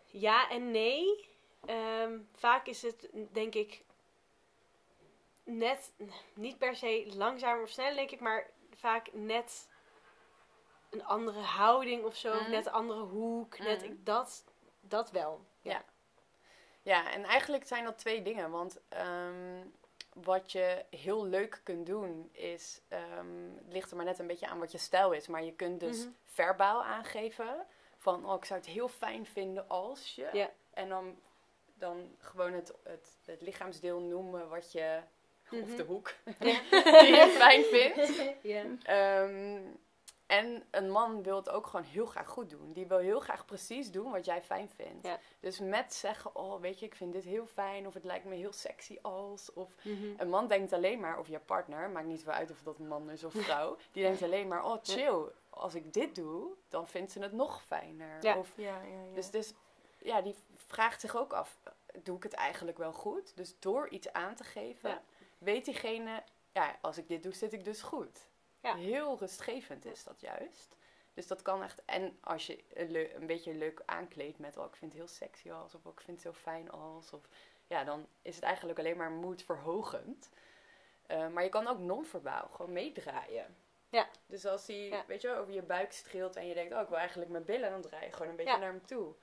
ja 0.06 0.50
en 0.50 0.70
nee. 0.70 1.30
Ehm, 1.66 2.18
vaak 2.34 2.66
is 2.66 2.82
het, 2.82 3.08
denk 3.32 3.54
ik, 3.54 3.84
net, 5.44 5.92
niet 6.34 6.58
per 6.58 6.76
se 6.76 7.12
langzamer 7.16 7.62
of 7.62 7.68
sneller, 7.68 7.94
denk 7.94 8.10
ik, 8.10 8.20
maar 8.20 8.50
vaak 8.74 9.08
net 9.12 9.68
een 10.90 11.04
andere 11.04 11.40
houding 11.40 12.04
of 12.04 12.16
zo. 12.16 12.34
Mhm. 12.40 12.50
Net 12.50 12.66
een 12.66 12.72
andere 12.72 13.00
hoek. 13.00 13.58
Net, 13.58 13.82
Mhm. 13.82 13.92
ik- 13.92 14.06
dat, 14.06 14.44
dat 14.80 15.10
wel. 15.10 15.40
Ja. 15.60 15.84
Ja, 16.82 17.10
en 17.12 17.24
eigenlijk 17.24 17.66
zijn 17.66 17.84
dat 17.84 17.98
twee 17.98 18.22
dingen. 18.22 18.50
Want 18.50 18.80
ehm, 18.88 19.64
wat 20.12 20.52
je 20.52 20.84
heel 20.90 21.24
leuk 21.26 21.60
kunt 21.62 21.86
doen 21.86 22.28
is, 22.32 22.80
ehm, 22.88 23.26
het 23.64 23.72
ligt 23.72 23.90
er 23.90 23.96
maar 23.96 24.04
net 24.04 24.18
een 24.18 24.26
beetje 24.26 24.46
aan 24.48 24.58
wat 24.58 24.72
je 24.72 24.78
stijl 24.78 25.12
is. 25.12 25.26
Maar 25.26 25.44
je 25.44 25.52
kunt 25.54 25.80
dus 25.80 25.98
Mhm. 26.04 26.10
verbaal 26.24 26.84
aangeven 26.84 27.66
van, 27.98 28.26
oh, 28.26 28.34
ik 28.36 28.44
zou 28.44 28.60
het 28.60 28.68
heel 28.68 28.88
fijn 28.88 29.26
vinden 29.26 29.68
als 29.68 30.14
je. 30.14 30.28
Ja. 30.32 30.50
En 30.74 30.88
dan, 30.88 31.16
dan 31.82 32.16
gewoon 32.18 32.52
het, 32.52 32.72
het, 32.82 33.16
het 33.24 33.40
lichaamsdeel 33.40 34.00
noemen 34.00 34.48
wat 34.48 34.72
je, 34.72 35.00
of 35.50 35.58
Mhm. 35.58 35.76
de 35.76 35.82
hoek, 35.82 36.14
Ja. 36.38 36.60
die 37.02 37.14
je 37.14 37.34
fijn 37.38 37.64
vindt. 37.64 38.18
Ehm, 38.82 39.60
en 40.26 40.64
een 40.70 40.90
man 40.90 41.22
wil 41.22 41.36
het 41.36 41.50
ook 41.50 41.66
gewoon 41.66 41.84
heel 41.84 42.06
graag 42.06 42.28
goed 42.28 42.50
doen. 42.50 42.72
Die 42.72 42.86
wil 42.86 42.98
heel 42.98 43.20
graag 43.20 43.44
precies 43.44 43.90
doen 43.90 44.10
wat 44.10 44.24
jij 44.24 44.42
fijn 44.42 44.68
vindt. 44.68 45.02
Ja. 45.06 45.18
Dus 45.40 45.58
met 45.60 45.94
zeggen, 45.94 46.36
oh 46.36 46.60
weet 46.60 46.78
je, 46.80 46.86
ik 46.86 46.94
vind 46.94 47.12
dit 47.12 47.24
heel 47.24 47.46
fijn. 47.46 47.86
Of 47.86 47.94
het 47.94 48.04
lijkt 48.04 48.24
me 48.24 48.34
heel 48.34 48.52
sexy 48.52 48.98
als. 49.02 49.52
Of 49.52 49.74
Mhm. 49.84 50.06
een 50.16 50.28
man 50.28 50.48
denkt 50.48 50.72
alleen 50.72 51.00
maar, 51.00 51.18
of 51.18 51.28
je 51.28 51.38
partner, 51.38 51.90
maakt 51.90 52.06
niet 52.06 52.22
veel 52.22 52.32
uit 52.32 52.50
of 52.50 52.62
dat 52.62 52.78
een 52.78 52.88
man 52.88 53.10
is 53.10 53.24
of 53.24 53.32
vrouw. 53.32 53.76
Die 53.92 54.02
denkt 54.02 54.22
alleen 54.22 54.48
maar, 54.48 54.64
oh 54.64 54.76
chill, 54.82 55.22
als 55.50 55.74
ik 55.74 55.92
dit 55.92 56.14
doe, 56.14 56.46
dan 56.68 56.86
vindt 56.88 57.12
ze 57.12 57.20
het 57.20 57.32
nog 57.32 57.62
fijner. 57.62 58.16
Ja. 58.22 58.38
Of, 58.38 58.52
Ja, 58.56 58.64
ja, 58.82 59.02
ja. 59.08 59.14
dus, 59.14 59.30
dus 59.30 59.52
ja, 60.04 60.20
die 60.22 60.34
vraagt 60.56 61.00
zich 61.00 61.16
ook 61.16 61.32
af, 61.32 61.58
doe 62.02 62.16
ik 62.16 62.22
het 62.22 62.32
eigenlijk 62.32 62.78
wel 62.78 62.92
goed? 62.92 63.36
Dus 63.36 63.58
door 63.58 63.88
iets 63.88 64.12
aan 64.12 64.34
te 64.34 64.44
geven, 64.44 64.90
Ja. 64.90 65.02
weet 65.38 65.64
diegene 65.64 66.22
ja, 66.52 66.78
als 66.80 66.98
ik 66.98 67.08
dit 67.08 67.22
doe, 67.22 67.32
zit 67.34 67.52
ik 67.52 67.64
dus 67.64 67.82
goed. 67.82 68.18
Ja. 68.60 68.76
Heel 68.76 69.18
rustgevend 69.18 69.84
is 69.84 70.04
dat 70.04 70.20
juist. 70.20 70.76
Dus 71.14 71.26
dat 71.26 71.42
kan 71.42 71.62
echt. 71.62 71.84
En 71.84 72.18
als 72.20 72.46
je 72.46 72.64
een, 72.74 73.26
beetje 73.26 73.54
leuk 73.54 73.82
aankleedt 73.86 74.38
met, 74.38 74.56
oh, 74.56 74.66
ik 74.66 74.76
vind 74.76 74.92
het 74.92 75.00
heel 75.00 75.10
sexy 75.10 75.50
als, 75.50 75.74
of 75.74 75.86
oh, 75.86 75.92
ik 75.92 76.00
vind 76.00 76.22
het 76.22 76.34
zo 76.34 76.40
fijn 76.40 76.70
als, 76.70 77.12
of 77.12 77.28
ja, 77.66 77.84
dan 77.84 78.06
is 78.22 78.34
het 78.34 78.44
eigenlijk 78.44 78.78
alleen 78.78 78.96
maar 78.96 79.10
moedverhogend. 79.10 80.30
Eh, 81.06 81.28
maar 81.28 81.42
je 81.42 81.48
kan 81.48 81.66
ook 81.66 81.78
non-verbaal 81.78 82.48
gewoon 82.48 82.72
meedraaien. 82.72 83.56
Ja. 83.88 84.08
Dus 84.26 84.46
als 84.46 84.66
hij, 84.66 84.76
Ja. 84.76 85.04
weet 85.06 85.20
je, 85.22 85.28
wel, 85.28 85.36
over 85.36 85.52
je 85.52 85.62
buik 85.62 85.92
streelt 85.92 86.36
en 86.36 86.46
je 86.46 86.54
denkt, 86.54 86.74
oh, 86.74 86.80
ik 86.80 86.88
wil 86.88 86.98
eigenlijk 86.98 87.30
mijn 87.30 87.44
billen, 87.44 87.70
dan 87.70 87.82
draai 87.82 88.04
je 88.06 88.12
gewoon 88.12 88.28
een 88.28 88.36
beetje 88.36 88.52
Ja. 88.52 88.58
naar 88.58 88.70
hem 88.70 88.86
toe. 88.86 89.14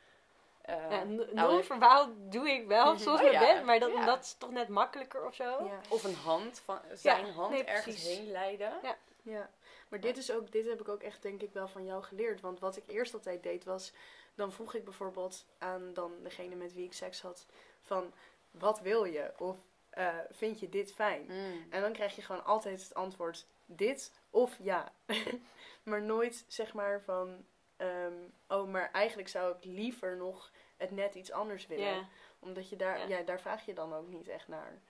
Eh, 0.69 0.91
Ja, 0.91 1.03
nou, 1.03 1.33
non-verbaal 1.33 2.09
doe 2.17 2.49
ik 2.49 2.67
wel, 2.67 2.97
zoals 2.97 3.21
Oh 3.21 3.31
ja, 3.31 3.39
Ben, 3.39 3.65
maar 3.65 3.79
dat, 3.79 3.91
ja. 3.91 4.05
dat 4.05 4.23
is 4.23 4.35
toch 4.37 4.51
net 4.51 4.67
makkelijker 4.67 5.25
of 5.25 5.35
zo? 5.35 5.43
Ja. 5.43 5.79
Of 5.89 6.03
een 6.03 6.15
hand, 6.15 6.61
van, 6.65 6.79
zijn 6.93 7.25
hand 7.31 7.51
nee, 7.51 7.63
ergens 7.63 7.95
precies. 7.95 8.17
heen 8.17 8.31
leiden. 8.31 8.73
Ja. 8.83 8.97
Ja, 9.21 9.49
maar 9.87 9.99
dit, 9.99 10.17
is 10.17 10.31
ook, 10.31 10.51
dit 10.51 10.67
heb 10.67 10.79
ik 10.79 10.87
ook 10.87 11.01
echt 11.01 11.21
denk 11.21 11.41
ik 11.41 11.53
wel 11.53 11.67
van 11.67 11.85
jou 11.85 12.03
geleerd. 12.03 12.41
Want 12.41 12.59
wat 12.59 12.77
ik 12.77 12.83
eerst 12.87 13.13
altijd 13.13 13.43
deed 13.43 13.63
was, 13.63 13.93
dan 14.35 14.51
vroeg 14.51 14.73
ik 14.73 14.83
bijvoorbeeld 14.83 15.45
aan 15.57 15.93
dan 15.93 16.13
degene 16.23 16.55
met 16.55 16.73
wie 16.73 16.85
ik 16.85 16.93
seks 16.93 17.21
had 17.21 17.45
van, 17.81 18.13
wat 18.51 18.79
wil 18.79 19.03
je? 19.03 19.31
Of 19.37 19.55
eh, 19.89 20.15
vind 20.29 20.59
je 20.59 20.69
dit 20.69 20.93
fijn? 20.93 21.25
Mm. 21.27 21.65
En 21.69 21.81
dan 21.81 21.93
krijg 21.93 22.15
je 22.15 22.21
gewoon 22.21 22.45
altijd 22.45 22.81
het 22.81 22.93
antwoord 22.93 23.45
dit 23.65 24.11
of 24.29 24.57
ja. 24.61 24.91
maar 25.83 26.01
nooit 26.01 26.45
zeg 26.47 26.73
maar 26.73 27.01
van, 27.01 27.45
ehm, 27.79 28.13
oh 28.47 28.67
maar 28.67 28.91
eigenlijk 28.91 29.29
zou 29.29 29.55
ik 29.55 29.63
liever 29.63 30.17
nog 30.17 30.51
het 30.77 30.91
net 30.91 31.15
iets 31.15 31.31
anders 31.31 31.67
willen. 31.67 32.07
Omdat 32.39 32.69
je 32.69 32.75
daar, 32.75 32.99
Ja. 32.99 33.17
ja. 33.17 33.23
daar 33.23 33.41
vraag 33.41 33.65
je 33.65 33.73
dan 33.73 33.93
ook 33.93 34.07
niet 34.07 34.27
echt 34.27 34.47
naar. 34.47 34.81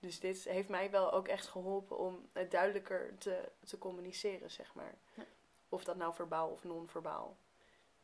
Dus 0.00 0.20
dit 0.20 0.44
heeft 0.44 0.68
mij 0.68 0.90
wel 0.90 1.12
ook 1.12 1.28
echt 1.28 1.46
geholpen 1.46 1.98
om 1.98 2.28
het 2.32 2.50
duidelijker 2.50 3.18
te, 3.18 3.48
te 3.64 3.78
communiceren, 3.78 4.50
zeg 4.50 4.74
maar. 4.74 4.98
Ja. 5.14 5.24
Of 5.68 5.84
dat 5.84 5.96
nou 5.96 6.14
verbaal 6.14 6.48
of 6.50 6.64
non-verbaal 6.64 7.36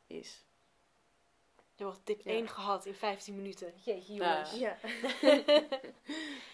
is. 0.06 0.44
Je 1.74 1.84
hebt 1.84 2.06
tip 2.06 2.20
Ja. 2.20 2.30
1 2.30 2.48
gehad 2.48 2.86
in 2.86 2.94
15 2.94 3.36
minuten. 3.36 3.74
Jeetje, 3.76 4.14
jongens. 4.14 4.58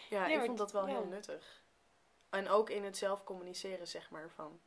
Ja, 0.08 0.26
ja 0.26 0.26
ik 0.26 0.40
vond 0.44 0.58
dat 0.58 0.72
wel 0.72 0.86
heel 0.86 1.04
nuttig. 1.04 1.62
En 2.30 2.48
ook 2.48 2.70
in 2.70 2.84
het 2.84 2.96
zelf 2.96 3.24
communiceren, 3.24 3.88
zeg 3.88 4.10
maar. 4.10 4.30
Van, 4.30 4.60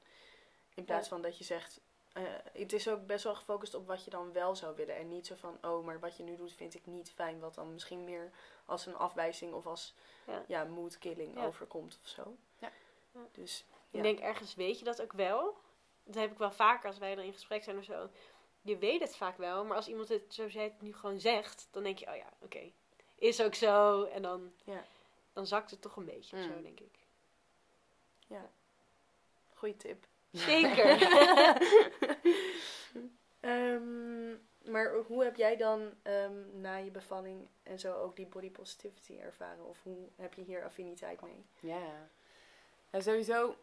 in 0.73 0.85
plaats 0.85 1.07
van 1.07 1.21
dat 1.21 1.37
je 1.37 1.43
zegt... 1.43 1.81
eh, 2.13 2.23
het 2.53 2.73
is 2.73 2.87
ook 2.89 3.05
best 3.05 3.23
wel 3.23 3.35
gefocust 3.35 3.73
op 3.73 3.87
wat 3.87 4.03
je 4.03 4.09
dan 4.09 4.31
wel 4.31 4.55
zou 4.55 4.75
willen. 4.75 4.95
En 4.95 5.07
niet 5.07 5.27
zo 5.27 5.35
van, 5.35 5.57
oh, 5.61 5.85
maar 5.85 5.99
wat 5.99 6.17
je 6.17 6.23
nu 6.23 6.35
doet 6.35 6.53
vind 6.53 6.73
ik 6.75 6.85
niet 6.85 7.11
fijn. 7.11 7.39
Wat 7.39 7.55
dan 7.55 7.73
misschien 7.73 8.03
meer 8.03 8.31
als 8.65 8.85
een 8.85 8.95
afwijzing 8.95 9.53
of 9.53 9.65
als 9.65 9.93
Ja. 10.27 10.43
ja. 10.47 10.63
mood 10.63 10.97
killing 10.97 11.35
Ja. 11.37 11.45
overkomt 11.45 11.99
of 12.03 12.07
zo. 12.09 12.35
Ja. 12.59 12.71
Ja. 13.11 13.19
Dus 13.31 13.65
Ik 13.89 13.99
Ja. 13.99 14.01
denk 14.05 14.19
ergens 14.19 14.55
weet 14.55 14.79
je 14.79 14.85
dat 14.85 15.01
ook 15.01 15.13
wel. 15.13 15.57
Dat 16.03 16.15
heb 16.15 16.31
ik 16.31 16.37
wel 16.37 16.51
vaker 16.51 16.87
als 16.87 16.97
wij 16.97 17.15
dan 17.15 17.23
in 17.25 17.33
gesprek 17.33 17.63
zijn 17.63 17.77
of 17.77 17.83
zo. 17.83 18.09
Je 18.61 18.77
weet 18.77 19.01
het 19.01 19.15
vaak 19.15 19.37
wel, 19.37 19.65
maar 19.65 19.75
als 19.75 19.87
iemand 19.87 20.09
het 20.09 20.33
zoals 20.33 20.53
jij 20.53 20.63
het 20.63 20.81
nu 20.81 20.93
gewoon 20.93 21.19
zegt, 21.19 21.67
dan 21.71 21.83
denk 21.83 21.97
je, 21.97 22.07
oh 22.09 22.15
ja, 22.15 22.29
oké, 22.39 22.71
is 23.15 23.41
ook 23.41 23.53
zo. 23.55 24.03
En 24.03 24.21
dan, 24.21 24.53
Ja. 24.63 24.83
dan 25.33 25.47
zakt 25.47 25.71
het 25.71 25.81
toch 25.81 25.95
een 25.95 26.05
beetje 26.05 26.37
of 26.37 26.43
zo, 26.43 26.49
Mm. 26.49 26.61
denk 26.63 26.79
ik. 26.79 27.01
goede 29.53 29.77
tip. 29.77 30.05
Zeker. 30.33 30.97
Ehm, 33.39 34.31
maar 34.71 34.93
hoe 35.07 35.23
heb 35.23 35.35
jij 35.35 35.57
dan 35.57 35.93
ehm, 36.01 36.61
na 36.61 36.75
je 36.75 36.91
bevalling 36.91 37.47
en 37.63 37.79
zo 37.79 37.93
ook 37.93 38.15
die 38.15 38.25
body 38.27 38.51
positivity 38.51 39.17
ervaren? 39.19 39.65
Of 39.65 39.83
hoe 39.83 39.97
heb 40.15 40.33
je 40.33 40.41
hier 40.41 40.63
affiniteit 40.63 41.21
mee? 41.21 41.45
Ja. 41.59 42.09
ja 42.91 42.99
sowieso 42.99 43.55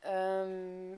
ehm, 0.00 0.90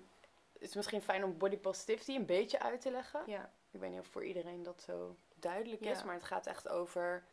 het 0.53 0.63
is 0.69 0.75
misschien 0.75 1.03
fijn 1.03 1.25
om 1.25 1.39
body 1.39 1.57
positivity 1.59 2.15
een 2.15 2.27
beetje 2.27 2.61
uit 2.61 2.81
te 2.81 2.91
leggen. 2.91 3.23
Ja, 3.27 3.51
Ik 3.71 3.81
weet 3.81 3.91
niet 3.91 4.01
of 4.01 4.07
voor 4.07 4.25
iedereen 4.25 4.63
dat 4.63 4.83
zo 4.83 5.17
duidelijk 5.35 5.81
is, 5.81 5.99
Ja. 5.99 6.05
maar 6.05 6.15
het 6.15 6.25
gaat 6.25 6.47
echt 6.47 6.69
over 6.69 7.25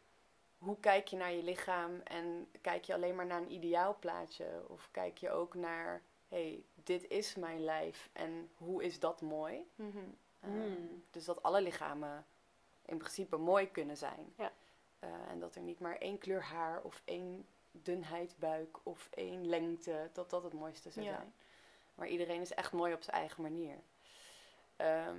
hoe 0.57 0.79
kijk 0.79 1.07
je 1.07 1.15
naar 1.15 1.31
je 1.33 1.43
lichaam 1.43 2.01
en 2.03 2.51
kijk 2.61 2.83
je 2.83 2.93
alleen 2.93 3.15
maar 3.15 3.25
naar 3.25 3.41
een 3.41 3.51
ideaalplaatje 3.51 4.63
of 4.67 4.89
kijk 4.91 5.17
je 5.17 5.29
ook 5.31 5.53
naar, 5.55 6.01
hey, 6.27 6.63
dit 6.83 7.07
is 7.07 7.35
mijn 7.35 7.63
lijf 7.63 8.09
en 8.13 8.49
hoe 8.57 8.83
is 8.83 8.99
dat 8.99 9.21
mooi? 9.21 9.67
Mhm. 9.75 9.97
Ehm, 10.39 10.51
Mm. 10.57 11.03
dus 11.11 11.25
dat 11.25 11.43
alle 11.43 11.61
lichamen 11.61 12.25
in 12.85 12.97
principe 12.97 13.37
mooi 13.37 13.71
kunnen 13.71 13.97
zijn. 13.97 14.33
Ja. 14.37 14.51
Eh, 14.99 15.09
en 15.29 15.39
dat 15.39 15.55
er 15.55 15.61
niet 15.61 15.79
maar 15.79 15.97
één 15.97 16.17
kleur 16.17 16.43
haar 16.43 16.81
of 16.81 17.01
één 17.05 17.45
dunheid 17.71 18.35
buik 18.39 18.77
of 18.83 19.07
één 19.13 19.47
lengte, 19.47 20.09
dat 20.13 20.29
dat 20.29 20.43
het 20.43 20.53
mooiste 20.53 20.89
zou 20.89 21.05
Ja. 21.05 21.15
zijn. 21.15 21.33
Maar 21.95 22.07
iedereen 22.07 22.41
is 22.41 22.53
echt 22.53 22.71
mooi 22.71 22.93
op 22.93 23.01
zijn 23.03 23.15
eigen 23.15 23.41
manier. 23.41 23.75
Ehm, 24.75 25.17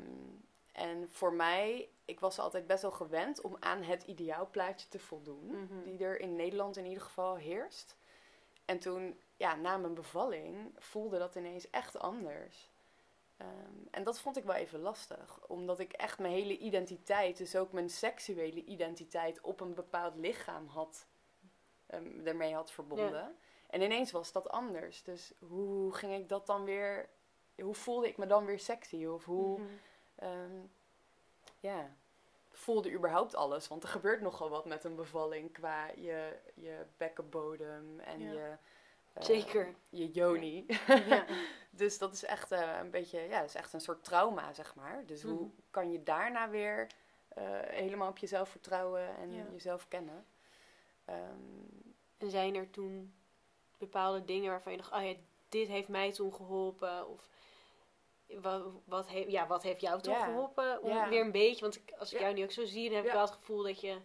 en 0.72 1.10
voor 1.10 1.32
mij, 1.32 1.88
ik 2.04 2.20
was 2.20 2.38
altijd 2.38 2.66
best 2.66 2.82
wel 2.82 2.90
gewend 2.90 3.40
om 3.40 3.56
aan 3.60 3.82
het 3.82 4.02
ideaalplaatje 4.02 4.88
te 4.88 4.98
voldoen. 4.98 5.46
Mhm. 5.46 5.82
Die 5.84 6.04
er 6.04 6.20
in 6.20 6.36
Nederland 6.36 6.76
in 6.76 6.86
ieder 6.86 7.02
geval 7.02 7.36
heerst. 7.36 7.96
En 8.64 8.78
toen, 8.78 9.18
ja, 9.38 9.54
na 9.54 9.76
mijn 9.76 9.94
bevalling, 9.94 10.72
voelde 10.78 11.18
dat 11.18 11.34
ineens 11.34 11.70
echt 11.70 11.98
anders. 11.98 12.70
Ehm, 13.36 13.86
en 13.90 14.04
dat 14.04 14.20
vond 14.20 14.36
ik 14.36 14.44
wel 14.44 14.54
even 14.54 14.80
lastig. 14.80 15.40
Omdat 15.46 15.78
ik 15.78 15.92
echt 15.92 16.18
mijn 16.18 16.32
hele 16.32 16.58
identiteit, 16.58 17.36
dus 17.36 17.56
ook 17.56 17.72
mijn 17.72 17.90
seksuele 17.90 18.64
identiteit, 18.64 19.40
op 19.40 19.60
een 19.60 19.74
bepaald 19.74 20.14
lichaam 20.16 20.66
had, 20.66 21.06
ehm, 21.86 22.26
ermee 22.26 22.54
had 22.54 22.70
verbonden. 22.70 23.36
En 23.70 23.82
ineens 23.82 24.10
was 24.10 24.32
dat 24.32 24.48
anders. 24.48 25.02
Dus 25.02 25.32
hoe 25.38 25.94
ging 25.94 26.14
ik 26.14 26.28
dat 26.28 26.46
dan 26.46 26.64
weer, 26.64 27.08
hoe 27.56 27.74
voelde 27.74 28.08
ik 28.08 28.16
me 28.16 28.26
dan 28.26 28.44
weer 28.44 28.58
sexy? 28.58 29.04
Of 29.06 29.24
hoe, 29.24 29.60
ehm, 30.14 30.60
ja, 31.60 31.96
voelde 32.50 32.92
überhaupt 32.92 33.34
alles. 33.34 33.68
Want 33.68 33.82
er 33.82 33.88
gebeurt 33.88 34.20
nogal 34.20 34.48
wat 34.48 34.64
met 34.64 34.84
een 34.84 34.94
bevalling 34.96 35.52
qua 35.52 35.86
je, 35.96 36.38
je 36.54 36.86
bekkenbodem 36.96 38.00
en 38.00 38.20
Ja. 38.20 38.32
je... 38.32 38.56
eh, 39.18 39.24
Zeker. 39.24 39.74
Je 39.88 40.10
joni. 40.10 40.66
ja. 41.08 41.24
dus 41.70 41.98
dat 41.98 42.12
is 42.12 42.24
echt 42.24 42.52
eh, 42.52 42.78
een 42.80 42.90
beetje, 42.90 43.20
ja, 43.20 43.38
dat 43.40 43.48
is 43.48 43.54
echt 43.54 43.72
een 43.72 43.80
soort 43.80 44.04
trauma, 44.04 44.52
zeg 44.52 44.74
maar. 44.74 45.02
Dus 45.06 45.22
hoe 45.22 45.32
Mhm. 45.40 45.48
kan 45.70 45.92
je 45.92 46.02
daarna 46.02 46.48
weer 46.50 46.86
eh, 47.28 47.44
helemaal 47.66 48.08
op 48.08 48.18
jezelf 48.18 48.48
vertrouwen 48.48 49.16
en 49.16 49.32
Ja. 49.34 49.44
jezelf 49.52 49.88
kennen? 49.88 50.26
Ehm, 51.04 51.16
En 52.18 52.30
zijn 52.30 52.54
er 52.54 52.70
toen 52.70 53.14
bepaalde 53.78 54.24
dingen 54.24 54.50
waarvan 54.50 54.72
je 54.72 54.78
dacht, 54.78 54.92
oh 54.92 55.02
ja, 55.02 55.14
dit 55.48 55.68
heeft 55.68 55.88
mij 55.88 56.12
toen 56.12 56.34
geholpen? 56.34 57.08
Of 57.08 57.28
wat, 58.26 58.62
wat, 58.84 59.08
he- 59.08 59.24
ja, 59.28 59.46
wat 59.46 59.62
heeft 59.62 59.80
jou 59.80 60.00
toen 60.00 60.14
geholpen? 60.14 60.82
Om 60.82 61.08
weer 61.08 61.20
een 61.20 61.32
beetje, 61.32 61.60
want 61.60 61.76
ik, 61.76 61.92
als 61.98 62.12
ik 62.12 62.20
jou 62.20 62.34
nu 62.34 62.42
ook 62.42 62.50
zo 62.50 62.64
zie, 62.64 62.86
dan 62.88 62.96
heb 62.96 63.06
ik 63.06 63.12
wel 63.12 63.20
het 63.20 63.30
gevoel 63.30 63.62
dat 63.62 63.80
je 63.80 63.96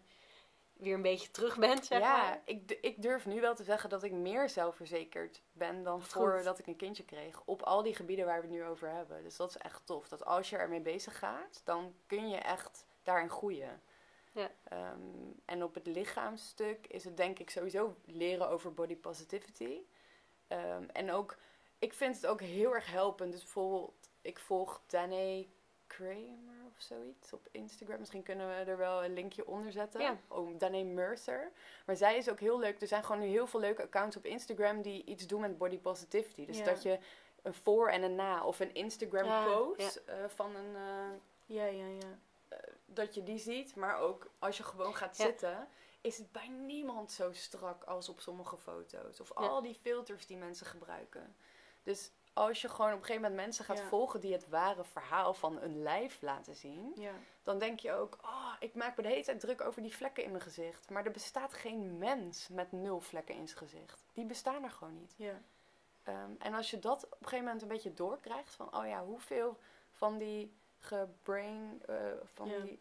weer 0.83 0.93
een 0.93 1.01
beetje 1.01 1.31
terug 1.31 1.57
bent, 1.57 1.85
zeg 1.85 1.99
ja, 1.99 2.17
maar. 2.17 2.41
ik, 2.45 2.77
ik 2.81 3.01
durf 3.01 3.25
nu 3.25 3.41
wel 3.41 3.55
te 3.55 3.63
zeggen 3.63 3.89
dat 3.89 4.03
ik 4.03 4.11
meer 4.11 4.49
zelfverzekerd 4.49 5.41
ben 5.51 5.83
dan 5.83 6.01
voordat 6.01 6.59
ik 6.59 6.67
een 6.67 6.75
kindje 6.75 7.05
kreeg. 7.05 7.41
Op 7.45 7.61
al 7.61 7.83
die 7.83 7.95
gebieden 7.95 8.25
waar 8.25 8.41
we 8.41 8.47
het 8.47 8.55
nu 8.55 8.65
over 8.65 8.89
hebben. 8.89 9.23
Dus 9.23 9.35
dat 9.35 9.49
is 9.49 9.57
echt 9.57 9.85
tof. 9.85 10.07
Dat 10.07 10.25
als 10.25 10.49
je 10.49 10.57
ermee 10.57 10.81
bezig 10.81 11.19
gaat, 11.19 11.61
dan 11.63 11.95
kun 12.07 12.29
je 12.29 12.37
echt 12.37 12.85
daarin 13.03 13.29
groeien. 13.29 13.81
Ja. 14.31 14.51
Ehm, 14.63 14.99
en 15.45 15.63
op 15.63 15.73
het 15.73 15.87
lichaamsstuk 15.87 16.87
is 16.87 17.03
het 17.03 17.17
denk 17.17 17.39
ik 17.39 17.49
sowieso 17.49 17.95
leren 18.05 18.49
over 18.49 18.73
body 18.73 18.95
positivity. 18.95 19.77
Ehm, 20.47 20.83
en 20.83 21.11
ook, 21.11 21.37
ik 21.79 21.93
vind 21.93 22.15
het 22.15 22.25
ook 22.25 22.41
heel 22.41 22.73
erg 22.73 22.91
helpend. 22.91 23.31
Dus 23.31 23.41
bijvoorbeeld, 23.41 24.09
ik 24.21 24.39
volg 24.39 24.81
Danae 24.87 25.49
Kramer 25.87 26.62
of 26.77 26.81
zoiets 26.81 27.33
op 27.33 27.47
Instagram. 27.51 27.99
Misschien 27.99 28.23
kunnen 28.23 28.47
we 28.47 28.53
er 28.71 28.77
wel 28.77 29.03
een 29.03 29.13
linkje 29.13 29.47
onder 29.47 29.71
zetten. 29.71 30.01
Ja. 30.01 30.17
Oh, 30.27 30.57
Danae 30.59 30.85
Mercer. 30.85 31.51
Maar 31.85 31.95
zij 31.95 32.17
is 32.17 32.29
ook 32.29 32.39
heel 32.39 32.59
leuk. 32.59 32.81
Er 32.81 32.87
zijn 32.87 33.03
gewoon 33.03 33.21
nu 33.21 33.27
heel 33.27 33.47
veel 33.47 33.59
leuke 33.59 33.81
accounts 33.83 34.17
op 34.17 34.25
Instagram 34.25 34.81
die 34.81 35.03
iets 35.05 35.27
doen 35.27 35.41
met 35.41 35.57
body 35.57 35.77
positivity. 35.79 36.45
Dus 36.45 36.57
Ja. 36.57 36.63
dat 36.65 36.81
je 36.83 36.99
een 37.41 37.53
voor 37.53 37.89
en 37.89 38.03
een 38.03 38.15
na 38.15 38.45
of 38.45 38.59
een 38.59 38.73
Instagram 38.73 39.25
Ja, 39.25 39.45
post 39.45 39.95
eh, 39.95 40.15
van 40.27 40.55
een... 40.55 40.75
eh, 40.75 41.19
ja, 41.45 41.65
ja, 41.65 41.85
ja. 41.87 42.17
dat 42.85 43.13
je 43.15 43.23
die 43.23 43.37
ziet, 43.37 43.75
maar 43.75 43.97
ook 43.99 44.31
als 44.39 44.57
je 44.57 44.63
gewoon 44.63 44.95
gaat 44.95 45.15
zitten, 45.15 45.67
is 46.01 46.17
het 46.17 46.31
bij 46.31 46.47
niemand 46.47 47.11
zo 47.11 47.33
strak 47.33 47.83
als 47.83 48.09
op 48.09 48.19
sommige 48.19 48.57
foto's. 48.57 49.19
Of 49.19 49.29
Ja. 49.29 49.47
al 49.47 49.61
die 49.61 49.73
filters 49.81 50.25
die 50.25 50.37
mensen 50.37 50.65
gebruiken. 50.65 51.35
Dus 51.83 52.11
als 52.33 52.61
je 52.61 52.69
gewoon 52.69 52.91
op 52.91 52.97
een 52.97 53.03
gegeven 53.05 53.21
moment 53.21 53.41
mensen 53.41 53.65
gaat 53.65 53.77
Ja. 53.77 53.83
volgen 53.85 54.19
die 54.19 54.33
het 54.33 54.49
ware 54.49 54.83
verhaal 54.83 55.33
van 55.33 55.61
een 55.61 55.81
lijf 55.81 56.21
laten 56.21 56.55
zien, 56.55 56.91
ja. 56.95 57.11
dan 57.43 57.59
denk 57.59 57.79
je 57.79 57.91
ook, 57.93 58.17
oh, 58.23 58.53
ik 58.59 58.75
maak 58.75 58.95
me 58.97 59.03
de 59.03 59.09
hele 59.09 59.23
tijd 59.23 59.39
druk 59.39 59.61
over 59.61 59.81
die 59.81 59.95
vlekken 59.95 60.23
in 60.23 60.31
mijn 60.31 60.43
gezicht. 60.43 60.89
Maar 60.89 61.05
er 61.05 61.11
bestaat 61.11 61.53
geen 61.53 61.97
mens 61.97 62.47
met 62.47 62.71
nul 62.71 62.99
vlekken 63.01 63.35
in 63.35 63.47
zijn 63.47 63.59
gezicht. 63.59 64.03
Die 64.13 64.25
bestaan 64.25 64.63
er 64.63 64.71
gewoon 64.71 64.95
niet. 64.99 65.13
ja. 65.17 65.41
Ehm, 66.03 66.31
en 66.39 66.53
als 66.53 66.69
je 66.71 66.79
dat 66.79 67.03
op 67.05 67.11
een 67.11 67.17
gegeven 67.27 67.43
moment 67.45 67.61
een 67.61 67.67
beetje 67.67 67.93
doorkrijgt, 67.93 68.55
van 68.55 68.75
oh 68.77 68.87
ja, 68.87 69.03
hoeveel 69.03 69.57
van 69.91 70.17
die 70.17 70.53
gebrain, 70.77 71.81
eh, 71.85 71.95
van 72.33 72.47
die 72.63 72.79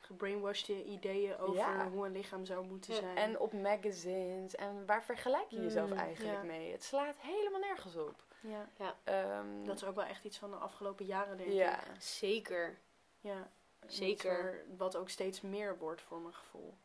gebrainwashed 0.00 0.68
ideeën 0.68 1.38
over 1.38 1.56
Ja. 1.56 1.88
hoe 1.88 2.06
een 2.06 2.12
lichaam 2.12 2.44
zou 2.44 2.64
moeten 2.66 2.94
zijn. 2.94 3.16
En 3.16 3.38
op 3.38 3.52
magazines. 3.52 4.54
En 4.54 4.86
waar 4.86 5.04
vergelijk 5.04 5.46
je 5.50 5.60
jezelf 5.62 5.90
Mm, 5.90 5.96
eigenlijk 5.98 6.36
ja. 6.36 6.42
mee? 6.42 6.72
Het 6.72 6.84
slaat 6.84 7.14
helemaal 7.18 7.60
nergens 7.60 7.96
op. 7.96 8.22
ja, 8.40 8.68
Ehm, 9.04 9.64
dat 9.64 9.76
is 9.76 9.84
ook 9.84 9.94
wel 9.94 10.04
echt 10.04 10.24
iets 10.24 10.38
van 10.38 10.50
de 10.50 10.56
afgelopen 10.56 11.04
jaren, 11.06 11.36
denk 11.36 11.50
ja. 11.52 11.80
ik. 11.84 12.00
Zeker. 12.02 12.78
Ja, 13.20 13.50
Zeker. 13.86 14.44
Wat, 14.44 14.52
er- 14.52 14.64
wat 14.76 14.96
ook 14.96 15.08
steeds 15.08 15.40
meer 15.40 15.78
wordt 15.78 16.02
voor 16.02 16.20
mijn 16.20 16.34
gevoel. 16.34 16.76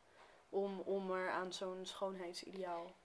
Om, 0.50 0.80
om 0.80 1.12
er 1.12 1.30
aan 1.32 1.54
zo'n 1.54 1.86
schoonheidsideaal 1.86 2.96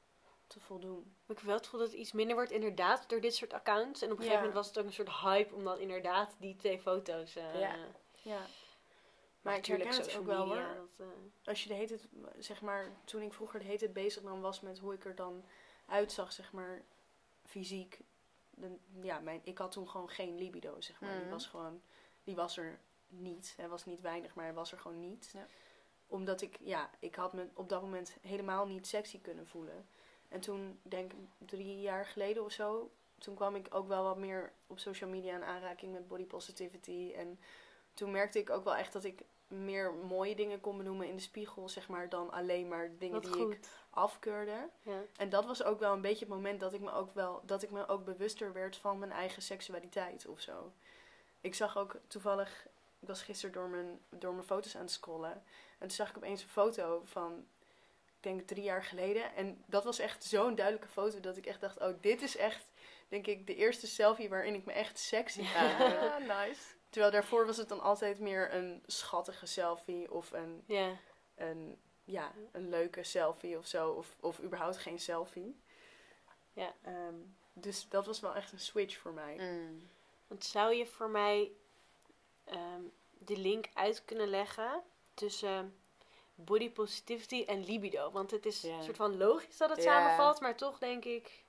te 0.47 0.61
voldoen. 0.61 0.99
Maar 1.03 1.31
ik 1.31 1.37
heb 1.37 1.45
wel 1.47 1.55
het 1.55 1.65
gevoel 1.65 1.81
dat 1.81 1.89
het 1.91 1.99
iets 1.99 2.13
minder 2.13 2.35
wordt, 2.37 2.51
inderdaad, 2.51 3.09
door 3.09 3.21
dit 3.21 3.35
soort 3.35 3.53
accounts. 3.53 4.03
En 4.03 4.07
op 4.13 4.19
een 4.19 4.23
gegeven 4.25 4.33
Ja. 4.43 4.47
moment 4.47 4.55
was 4.55 4.67
het 4.67 4.79
ook 4.79 4.85
een 4.85 4.93
soort 4.93 5.21
hype 5.21 5.55
om 5.55 5.65
dan 5.65 5.79
inderdaad 5.79 6.35
die 6.39 6.57
twee 6.57 6.79
foto's. 6.81 7.37
eh 7.37 7.61
Ja. 7.61 7.75
Ja. 8.23 8.41
Maar 9.41 9.55
ik 9.57 9.59
natuurlijk 9.69 9.89
herken 9.91 10.11
het 10.13 10.19
ook 10.21 10.27
wel 10.27 10.47
media, 10.47 10.67
hoor. 10.67 10.75
dat, 10.97 11.07
eh, 11.07 11.15
Als 11.45 11.63
je 11.63 11.69
de 11.69 11.75
heet 11.75 11.91
het, 11.91 12.09
zeg 12.39 12.61
maar, 12.61 12.91
toen 13.05 13.23
ik 13.23 13.33
vroeger 13.33 13.59
de 13.61 13.65
heet 13.67 13.81
het 13.81 13.93
bezig 13.93 14.23
dan 14.23 14.41
was 14.41 14.61
met 14.61 14.79
hoe 14.79 14.95
ik 14.95 15.05
er 15.05 15.15
dan 15.15 15.45
uitzag, 15.87 16.33
zeg 16.33 16.53
maar, 16.53 16.83
fysiek. 17.45 17.99
Ja, 19.01 19.19
mijn, 19.19 19.41
ik 19.45 19.59
had 19.59 19.73
toen 19.73 19.89
gewoon 19.89 20.09
geen 20.09 20.35
libido, 20.39 20.81
zeg 20.81 21.01
maar. 21.01 21.11
Die 21.13 21.21
Mhm. 21.21 21.31
was 21.31 21.47
gewoon, 21.47 21.83
die 22.25 22.35
was 22.35 22.57
er 22.57 22.81
niet. 23.09 23.55
Hij 23.57 23.69
was 23.69 23.85
niet 23.85 24.01
weinig, 24.01 24.35
maar 24.35 24.45
hij 24.45 24.55
was 24.55 24.73
er 24.73 24.79
gewoon 24.79 25.01
niet. 25.01 25.31
Ja. 25.33 25.47
Omdat 26.07 26.41
ik, 26.41 26.59
ja, 26.61 26.91
ik 26.99 27.15
had 27.15 27.33
me 27.33 27.49
op 27.55 27.69
dat 27.69 27.83
moment 27.83 28.17
helemaal 28.21 28.67
niet 28.67 28.87
sexy 28.87 29.21
kunnen 29.21 29.47
voelen. 29.47 29.87
En 30.29 30.41
toen, 30.41 30.81
denk 30.83 31.13
ik, 31.13 31.19
drie 31.39 31.81
jaar 31.81 32.07
geleden 32.07 32.45
of 32.45 32.53
zo, 32.53 32.91
toen 33.19 33.35
kwam 33.35 33.55
ik 33.55 33.75
ook 33.75 33.89
wel 33.89 34.03
wat 34.05 34.19
meer 34.19 34.53
op 34.67 34.79
social 34.79 35.11
media 35.11 35.35
in 35.35 35.45
aanraking 35.45 35.93
met 35.93 36.09
body 36.09 36.25
positivity. 36.25 37.13
En 37.17 37.41
toen 37.95 38.11
merkte 38.11 38.39
ik 38.39 38.51
ook 38.51 38.65
wel 38.65 38.77
echt 38.77 38.93
dat 38.93 39.05
ik 39.05 39.23
meer 39.51 39.93
mooie 39.93 40.35
dingen 40.35 40.61
kon 40.61 40.77
benoemen 40.77 41.09
in 41.09 41.17
de 41.17 41.23
spiegel, 41.23 41.69
zeg 41.69 41.89
maar, 41.89 42.09
dan 42.09 42.31
alleen 42.31 42.69
maar 42.69 42.91
dingen 42.99 43.23
wat 43.23 43.33
die 43.33 43.51
ik 43.51 43.59
afkeurde. 43.91 44.69
Ja. 44.83 45.03
En 45.17 45.29
dat 45.29 45.47
was 45.47 45.63
ook 45.63 45.81
wel 45.81 45.93
een 45.93 46.01
beetje 46.01 46.25
het 46.25 46.35
moment 46.35 46.61
dat 46.61 46.73
ik 46.73 46.81
me 46.81 46.93
ook 46.93 47.15
wel 47.15 47.43
dat 47.45 47.63
ik 47.63 47.71
me 47.71 47.89
ook 47.89 48.05
bewuster 48.05 48.53
werd 48.53 48.77
van 48.77 48.99
mijn 48.99 49.13
eigen 49.13 49.43
seksualiteit 49.43 50.27
of 50.27 50.41
zo. 50.41 50.73
Ik 51.41 51.55
zag 51.55 51.79
ook 51.79 51.97
toevallig, 52.07 52.67
ik 53.01 53.09
was 53.09 53.23
gisteren 53.23 53.55
door 53.55 53.69
mijn, 53.69 54.01
door 54.09 54.33
mijn 54.33 54.47
foto's 54.47 54.75
aan 54.77 54.83
het 54.83 54.91
scrollen. 54.91 55.33
En 55.33 55.87
toen 55.87 55.91
zag 55.91 56.11
ik 56.11 56.17
opeens 56.17 56.43
een 56.43 56.49
foto 56.49 57.03
van, 57.05 57.47
ik 58.07 58.23
denk 58.23 58.47
drie 58.47 58.63
jaar 58.63 58.85
geleden. 58.85 59.35
En 59.35 59.65
dat 59.67 59.85
was 59.85 59.99
echt 59.99 60.25
zo'n 60.25 60.55
duidelijke 60.55 60.93
foto 60.93 61.21
dat 61.21 61.37
ik 61.37 61.47
echt 61.47 61.61
dacht, 61.61 61.79
oh, 61.79 61.95
dit 62.01 62.23
is 62.23 62.37
echt, 62.37 62.67
denk 63.09 63.27
ik, 63.27 63.47
de 63.47 63.55
eerste 63.55 63.87
selfie 63.87 64.29
waarin 64.29 64.55
ik 64.55 64.65
me 64.65 64.73
echt 64.73 64.99
sexy 64.99 65.45
voelde. 65.53 65.95
Ja, 65.95 66.19
nice. 66.19 66.63
Terwijl 66.91 67.13
daarvoor 67.13 67.47
was 67.47 67.57
het 67.57 67.69
dan 67.69 67.81
altijd 67.81 68.19
meer 68.19 68.55
een 68.55 68.83
schattige 68.87 69.47
selfie 69.47 70.11
of 70.13 70.33
een, 70.33 70.63
Ja. 70.67 70.97
een, 71.35 71.79
ja, 72.05 72.33
een 72.53 72.69
leuke 72.69 73.05
selfie 73.05 73.59
of 73.59 73.67
zo. 73.67 73.91
Of, 73.91 74.17
of 74.21 74.41
überhaupt 74.41 74.77
geen 74.79 74.99
selfie. 74.99 75.61
Ja. 76.53 76.75
Ehm, 76.83 77.15
dus 77.53 77.89
dat 77.89 78.07
was 78.07 78.21
wel 78.21 78.35
echt 78.35 78.53
een 78.53 78.61
switch 78.61 78.97
voor 78.99 79.13
mij. 79.13 79.37
Mm. 79.39 79.89
Want 80.27 80.45
zou 80.45 80.75
je 80.75 80.87
voor 80.87 81.11
mij 81.11 81.51
ehm, 82.45 82.83
de 83.19 83.37
link 83.37 83.67
uit 83.75 84.05
kunnen 84.05 84.29
leggen 84.29 84.83
tussen 85.15 85.77
body 86.35 86.71
positivity 86.71 87.45
en 87.47 87.65
libido? 87.65 88.11
Want 88.11 88.31
het 88.31 88.47
is 88.47 88.61
Ja. 88.61 88.77
een 88.77 88.83
soort 88.85 88.97
van 88.97 89.17
logisch 89.17 89.57
dat 89.57 89.71
het 89.71 89.83
Ja. 89.83 89.85
samenvalt, 89.85 90.41
maar 90.41 90.57
toch 90.57 90.79
denk 90.79 91.05
ik. 91.05 91.45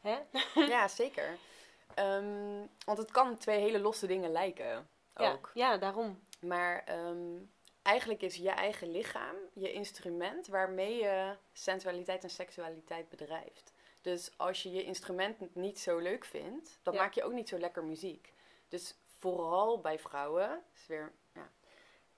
Hè? 0.00 0.18
Ja, 0.54 0.88
zeker. 0.88 1.38
Ehm, 1.94 2.66
want 2.84 2.98
het 2.98 3.10
kan 3.10 3.38
twee 3.38 3.60
hele 3.60 3.78
losse 3.78 4.06
dingen 4.06 4.30
lijken. 4.32 4.88
Ja, 5.16 5.32
Ook. 5.32 5.50
ja, 5.54 5.76
daarom. 5.76 6.20
Maar 6.40 6.82
ehm, 6.84 7.36
eigenlijk 7.82 8.22
is 8.22 8.36
je 8.36 8.50
eigen 8.50 8.90
lichaam 8.90 9.36
je 9.52 9.72
instrument 9.72 10.46
waarmee 10.46 10.96
je 10.96 11.36
sensualiteit 11.52 12.22
en 12.22 12.30
seksualiteit 12.30 13.08
bedrijft. 13.08 13.72
Dus 14.00 14.30
als 14.36 14.62
je 14.62 14.72
je 14.72 14.82
instrument 14.84 15.54
niet 15.54 15.78
zo 15.80 15.98
leuk 15.98 16.24
vindt, 16.24 16.78
dan 16.82 16.94
Ja. 16.94 17.00
maak 17.00 17.12
je 17.12 17.24
ook 17.24 17.32
niet 17.32 17.48
zo 17.48 17.58
lekker 17.58 17.84
muziek. 17.84 18.32
Dus 18.68 18.94
vooral 19.18 19.80
bij 19.80 19.98
vrouwen 19.98 20.62
is, 20.74 20.86
weer, 20.86 21.12
ja, 21.34 21.50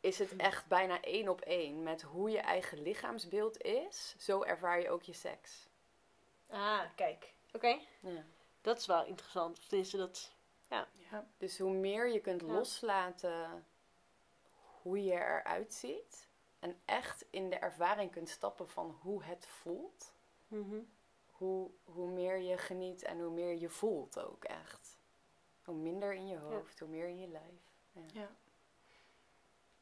is 0.01 0.19
het 0.19 0.37
echt 0.37 0.67
bijna 0.67 1.01
één 1.01 1.29
op 1.29 1.41
één 1.41 1.83
met 1.83 2.03
hoe 2.03 2.31
je 2.31 2.39
eigen 2.39 2.83
lichaamsbeeld 2.83 3.63
is. 3.63 4.15
Zo 4.19 4.43
ervaar 4.43 4.81
je 4.81 4.91
ook 4.91 5.03
je 5.03 5.13
seks. 5.13 5.69
Ah, 6.49 6.81
kijk. 6.95 7.33
Oké. 7.53 7.79
Ja. 8.01 8.25
Dat 8.67 8.79
is 8.79 8.87
wel 8.87 9.05
interessant. 9.05 9.59
Of 9.59 9.65
tenminste, 9.67 9.97
dat. 9.97 10.33
Ja. 10.69 10.89
Dus 11.39 11.59
hoe 11.59 11.71
meer 11.73 12.09
je 12.09 12.21
kunt 12.21 12.41
Ja. 12.41 12.47
loslaten 12.47 13.67
hoe 14.83 15.05
je 15.05 15.13
eruit 15.13 15.75
ziet. 15.75 16.29
En 16.59 16.81
echt 16.85 17.25
in 17.31 17.51
de 17.51 17.57
ervaring 17.57 18.11
kunt 18.11 18.29
stappen 18.29 18.69
van 18.69 18.99
hoe 19.03 19.23
het 19.25 19.47
voelt. 19.47 20.13
Mhm. 20.49 20.81
Hoe, 21.31 21.71
hoe 21.85 22.09
meer 22.09 22.39
je 22.39 22.59
geniet 22.59 23.03
en 23.03 23.21
hoe 23.21 23.31
meer 23.31 23.55
je 23.55 23.69
voelt 23.69 24.19
ook 24.21 24.45
echt. 24.45 24.99
Hoe 25.65 25.75
minder 25.75 26.15
in 26.15 26.27
je 26.27 26.39
hoofd, 26.39 26.79
hoe 26.79 26.89
meer 26.89 27.09
in 27.09 27.19
je 27.21 27.29
lijf. 27.29 27.73
ja. 28.13 28.29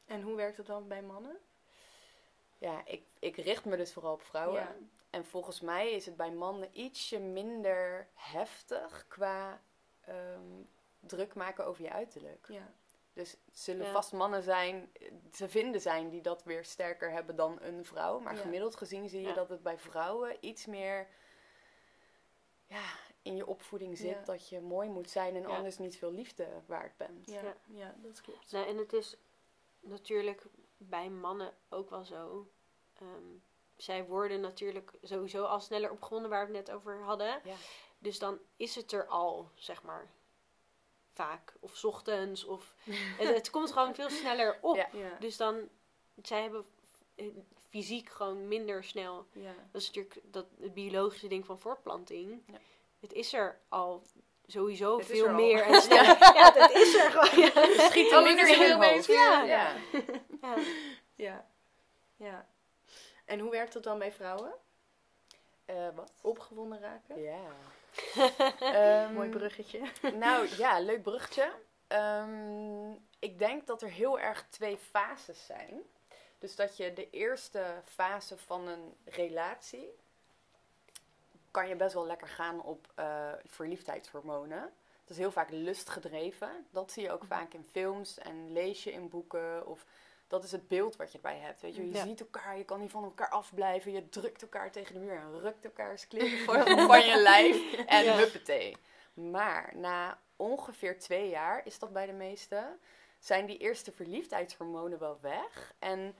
En 0.05 0.21
hoe 0.21 0.35
werkt 0.35 0.57
het 0.57 0.65
dan 0.65 0.87
bij 0.87 1.01
mannen? 1.03 1.37
Ja, 2.57 2.81
ik, 2.85 3.03
ik 3.19 3.35
richt 3.35 3.65
me 3.65 3.77
dus 3.77 3.93
vooral 3.93 4.13
op 4.13 4.21
vrouwen. 4.21 4.59
Ja. 4.61 4.75
En 5.09 5.25
volgens 5.25 5.61
mij 5.61 5.91
is 5.91 6.05
het 6.05 6.15
bij 6.17 6.31
mannen 6.31 6.69
ietsje 6.73 7.19
minder 7.19 8.07
heftig 8.13 9.05
qua 9.07 9.61
ehm, 10.01 10.61
druk 10.99 11.33
maken 11.33 11.65
over 11.65 11.83
je 11.83 11.91
uiterlijk. 11.91 12.45
Ja. 12.49 12.73
Dus 13.13 13.31
het 13.31 13.59
zullen 13.59 13.85
Ja. 13.85 13.91
vast 13.91 14.11
mannen 14.13 14.43
zijn, 14.43 14.91
ze 15.33 15.49
vinden 15.49 15.81
zijn 15.81 16.09
die 16.09 16.21
dat 16.21 16.43
weer 16.43 16.65
sterker 16.65 17.11
hebben 17.11 17.35
dan 17.35 17.61
een 17.61 17.85
vrouw. 17.85 18.19
Maar 18.19 18.35
Ja. 18.35 18.41
gemiddeld 18.41 18.75
gezien 18.75 19.09
zie 19.09 19.21
je 19.21 19.27
Ja. 19.27 19.33
dat 19.33 19.49
het 19.49 19.63
bij 19.63 19.77
vrouwen 19.79 20.37
iets 20.39 20.65
meer 20.65 21.07
ja, 22.67 22.83
in 23.21 23.35
je 23.35 23.45
opvoeding 23.47 23.97
zit. 23.97 24.09
Ja. 24.09 24.21
Dat 24.25 24.49
je 24.49 24.61
mooi 24.61 24.89
moet 24.89 25.09
zijn 25.09 25.35
en 25.35 25.41
Ja. 25.41 25.47
anders 25.47 25.77
niet 25.77 25.97
veel 25.97 26.11
liefde 26.11 26.47
waard 26.65 26.97
bent. 26.97 27.25
Ja, 27.25 27.41
Ja. 27.41 27.55
ja. 27.65 27.95
dat 27.97 28.21
klopt. 28.21 28.51
Nou, 28.51 28.67
en 28.67 28.77
het 28.77 28.93
is 28.93 29.17
natuurlijk 29.79 30.43
bij 30.89 31.09
mannen 31.09 31.53
ook 31.69 31.89
wel 31.89 32.03
zo. 32.03 32.51
Ehm, 32.93 33.37
zij 33.75 34.05
worden 34.05 34.41
natuurlijk 34.41 34.91
sowieso 35.01 35.43
al 35.43 35.59
sneller 35.59 35.91
opgewonden, 35.91 36.29
waar 36.29 36.47
we 36.47 36.57
het 36.57 36.67
net 36.67 36.75
over 36.75 37.03
hadden. 37.03 37.41
Ja. 37.43 37.55
Dus 37.97 38.19
dan 38.19 38.39
is 38.55 38.75
het 38.75 38.91
er 38.91 39.07
al, 39.07 39.51
zeg 39.55 39.83
maar. 39.83 40.11
Vaak. 41.13 41.53
Of 41.59 41.75
's 41.75 41.83
ochtends. 41.83 42.43
Of 42.43 42.75
het, 43.19 43.27
het 43.35 43.49
komt 43.49 43.71
gewoon 43.71 43.95
veel 43.95 44.09
sneller 44.09 44.57
op. 44.61 44.75
Ja. 44.75 44.89
Ja. 44.93 45.17
Dus 45.19 45.37
dan, 45.37 45.69
zij 46.21 46.41
hebben 46.41 46.65
fysiek 47.69 48.09
gewoon 48.09 48.47
minder 48.47 48.83
snel. 48.83 49.27
ja. 49.31 49.53
Dat 49.71 49.81
is 49.81 49.87
natuurlijk 49.87 50.21
dat, 50.23 50.45
het 50.59 50.73
biologische 50.73 51.27
ding 51.27 51.45
van 51.45 51.59
voortplanting. 51.59 52.43
Ja. 52.47 52.59
Het 52.99 53.13
is 53.13 53.33
er 53.33 53.61
al 53.69 54.03
sowieso 54.47 54.97
Het 54.97 55.05
veel 55.05 55.23
er 55.25 55.29
al. 55.31 55.35
meer 55.35 55.61
en 55.67 55.81
sneller. 55.81 56.17
ja, 56.19 56.53
het 56.53 56.71
is 56.71 56.95
er 56.95 57.11
gewoon. 57.11 57.45
Ja. 57.45 57.51
Schiet 57.89 58.11
er 58.11 58.23
minder 58.23 58.47
in 58.47 58.61
er 58.61 58.75
ineens 58.75 59.07
hoofd. 59.07 59.19
Ja. 59.19 59.43
Ja. 59.43 59.73
Ja. 60.41 60.55
Ja. 61.15 61.45
ja. 62.15 62.47
En 63.25 63.39
hoe 63.39 63.51
werkt 63.51 63.73
dat 63.73 63.83
dan 63.83 63.99
bij 63.99 64.11
vrouwen? 64.11 64.53
Eh, 65.65 65.87
wat? 65.95 66.11
Opgewonden 66.21 66.79
raken? 66.79 67.21
Ja. 67.21 67.39
Ehm, 68.59 69.13
Mooi 69.13 69.29
bruggetje. 69.29 69.81
Nou 70.13 70.47
ja, 70.57 70.79
leuk 70.79 71.01
bruggetje. 71.01 71.51
Ehm, 71.87 72.91
ik 73.19 73.39
denk 73.39 73.67
dat 73.67 73.81
er 73.81 73.89
heel 73.89 74.19
erg 74.19 74.45
twee 74.49 74.77
fases 74.77 75.45
zijn. 75.45 75.81
Dus 76.39 76.55
dat 76.55 76.77
je 76.77 76.93
de 76.93 77.09
eerste 77.09 77.81
fase 77.85 78.37
van 78.37 78.67
een 78.67 78.95
relatie 79.05 79.95
kan 81.55 81.67
je 81.67 81.75
best 81.75 81.93
wel 81.93 82.05
lekker 82.05 82.27
gaan 82.27 82.61
op 82.61 82.87
eh, 82.95 83.31
verliefdheidshormonen. 83.45 84.59
Het 85.01 85.09
is 85.09 85.17
heel 85.17 85.31
vaak 85.31 85.49
lustgedreven. 85.51 86.65
Dat 86.71 86.91
zie 86.91 87.03
je 87.03 87.11
ook 87.11 87.23
vaak 87.25 87.53
in 87.53 87.63
films 87.71 88.17
en 88.17 88.51
lees 88.53 88.83
je 88.83 88.91
in 88.91 89.09
boeken. 89.09 89.67
Of 89.67 89.85
dat 90.27 90.43
is 90.43 90.51
het 90.51 90.67
beeld 90.67 90.95
wat 90.95 91.11
je 91.11 91.17
erbij 91.17 91.37
hebt. 91.37 91.61
Weet 91.61 91.75
je, 91.75 91.85
je 91.87 91.93
Ja. 91.93 92.03
ziet 92.03 92.19
elkaar, 92.19 92.57
je 92.57 92.63
kan 92.65 92.79
niet 92.79 92.91
van 92.91 93.03
elkaar 93.03 93.29
afblijven. 93.29 93.91
Je 93.91 94.09
drukt 94.09 94.41
elkaar 94.41 94.71
tegen 94.71 94.93
de 94.93 94.99
muur 94.99 95.15
en 95.15 95.39
rukt 95.39 95.65
elkaars 95.65 96.07
kleren 96.07 96.39
van, 96.39 96.79
van 96.87 97.05
je 97.05 97.17
lijf. 97.21 97.73
En 97.85 98.03
Ja. 98.03 98.15
huppatee. 98.15 98.77
Maar 99.13 99.71
na 99.75 100.19
ongeveer 100.35 100.99
twee 100.99 101.29
jaar 101.29 101.65
is 101.65 101.79
dat 101.79 101.93
bij 101.93 102.05
de 102.05 102.13
meesten. 102.13 102.79
Zijn 103.19 103.45
die 103.45 103.57
eerste 103.57 103.91
verliefdheidshormonen 103.91 104.99
wel 104.99 105.17
weg. 105.21 105.73
En 105.79 106.15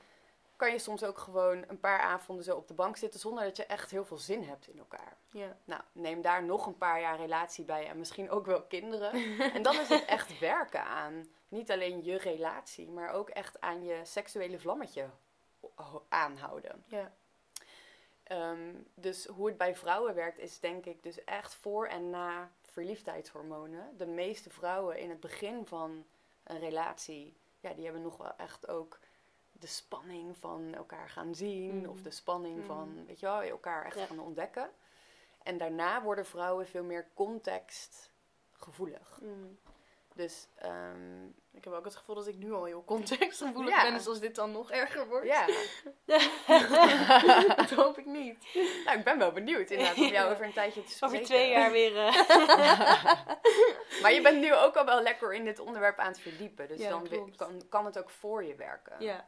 kan 0.56 0.72
je 0.72 0.80
soms 0.80 1.04
ook 1.04 1.18
gewoon 1.18 1.64
een 1.68 1.80
paar 1.80 2.00
avonden 2.00 2.46
zo 2.46 2.56
op 2.56 2.68
de 2.68 2.74
bank 2.74 2.98
zitten 2.98 3.20
zonder 3.20 3.44
dat 3.44 3.58
je 3.58 3.66
echt 3.66 3.92
heel 3.92 4.06
veel 4.06 4.18
zin 4.18 4.44
hebt 4.44 4.68
in 4.68 4.78
elkaar. 4.78 5.18
Ja. 5.32 5.58
Nou, 5.64 5.82
neem 5.92 6.22
daar 6.22 6.44
nog 6.44 6.66
een 6.66 6.78
paar 6.78 7.02
jaar 7.02 7.18
relatie 7.18 7.66
bij 7.66 7.88
en 7.88 7.98
misschien 7.98 8.30
ook 8.30 8.46
wel 8.46 8.62
kinderen. 8.64 9.12
en 9.54 9.62
dan 9.62 9.80
is 9.80 9.90
het 9.90 10.06
echt 10.06 10.40
werken 10.40 10.84
aan 10.84 11.28
niet 11.48 11.72
alleen 11.72 12.04
je 12.04 12.18
relatie, 12.18 12.90
maar 12.90 13.10
ook 13.12 13.30
echt 13.30 13.62
aan 13.62 13.84
je 13.84 14.00
seksuele 14.04 14.60
vlammetje 14.60 15.10
ho- 15.76 16.06
aanhouden. 16.10 16.84
Ja. 16.88 17.12
Ehm, 18.24 18.74
dus 18.94 19.26
hoe 19.26 19.48
het 19.48 19.58
bij 19.58 19.76
vrouwen 19.76 20.16
werkt, 20.16 20.40
is 20.40 20.60
denk 20.60 20.86
ik 20.86 21.04
dus 21.04 21.24
echt 21.24 21.56
voor 21.56 21.88
en 21.88 22.10
na 22.10 22.52
verliefdheidshormonen. 22.62 23.98
De 23.98 24.06
meeste 24.06 24.50
vrouwen 24.50 24.98
in 25.00 25.10
het 25.10 25.20
begin 25.20 25.66
van 25.66 26.06
een 26.44 26.60
relatie, 26.60 27.38
ja, 27.60 27.74
die 27.74 27.84
hebben 27.84 28.02
nog 28.02 28.18
wel 28.18 28.34
echt 28.38 28.68
ook 28.68 29.00
de 29.60 29.68
spanning 29.68 30.38
van 30.38 30.74
elkaar 30.76 31.10
gaan 31.10 31.36
zien. 31.36 31.76
Mm. 31.78 31.86
Of 31.86 32.02
de 32.02 32.12
spanning 32.12 32.58
Mm. 32.58 32.66
van, 32.66 33.06
weet 33.08 33.20
je 33.20 33.26
wel, 33.26 33.42
elkaar 33.42 33.86
echt 33.86 34.00
Ja. 34.00 34.06
gaan 34.06 34.20
ontdekken. 34.20 34.70
En 35.44 35.58
daarna 35.58 36.02
worden 36.02 36.26
vrouwen 36.26 36.68
veel 36.68 36.84
meer 36.84 37.08
contextgevoelig. 37.14 39.20
Mm. 39.22 39.60
Dus 40.16 40.48
ehm, 40.56 41.26
Ik 41.52 41.64
heb 41.64 41.74
ook 41.74 41.86
het 41.86 41.96
gevoel 41.96 42.16
dat 42.16 42.28
ik 42.28 42.38
nu 42.38 42.54
al 42.54 42.64
heel 42.64 42.84
contextgevoelig 42.84 43.76
Ja. 43.76 43.82
ben. 43.82 43.94
Dus 43.94 44.08
als 44.08 44.20
dit 44.20 44.36
dan 44.36 44.52
nog 44.52 44.72
erger 44.72 45.08
wordt, 45.08 45.26
ja, 45.26 45.46
dat 47.56 47.70
hoop 47.70 47.98
ik 47.98 48.06
niet. 48.06 48.48
nou, 48.86 48.98
ik 48.98 49.04
ben 49.04 49.18
wel 49.18 49.32
benieuwd 49.32 49.70
inderdaad 49.70 49.98
om 49.98 50.04
jou 50.04 50.32
over 50.32 50.46
een 50.46 50.54
tijdje 50.54 50.84
te 50.84 50.92
spreken. 50.92 51.16
Over 51.16 51.28
twee 51.30 51.50
jaar 51.50 51.72
weer. 51.72 51.98
eh, 51.98 52.16
Maar 54.02 54.12
je 54.14 54.20
bent 54.22 54.40
nu 54.40 54.56
ook 54.56 54.76
al 54.76 54.86
wel 54.86 55.02
lekker 55.02 55.34
in 55.34 55.46
dit 55.46 55.60
onderwerp 55.60 55.98
aan 56.00 56.08
het 56.08 56.20
verdiepen. 56.20 56.68
Dus 56.68 56.80
Ja, 56.80 56.90
dan 56.90 57.08
klopt. 57.08 57.36
kan, 57.36 57.62
kan 57.70 57.86
het 57.86 57.98
ook 57.98 58.10
voor 58.10 58.44
je 58.44 58.56
werken. 58.56 58.96
Ja. 59.00 59.28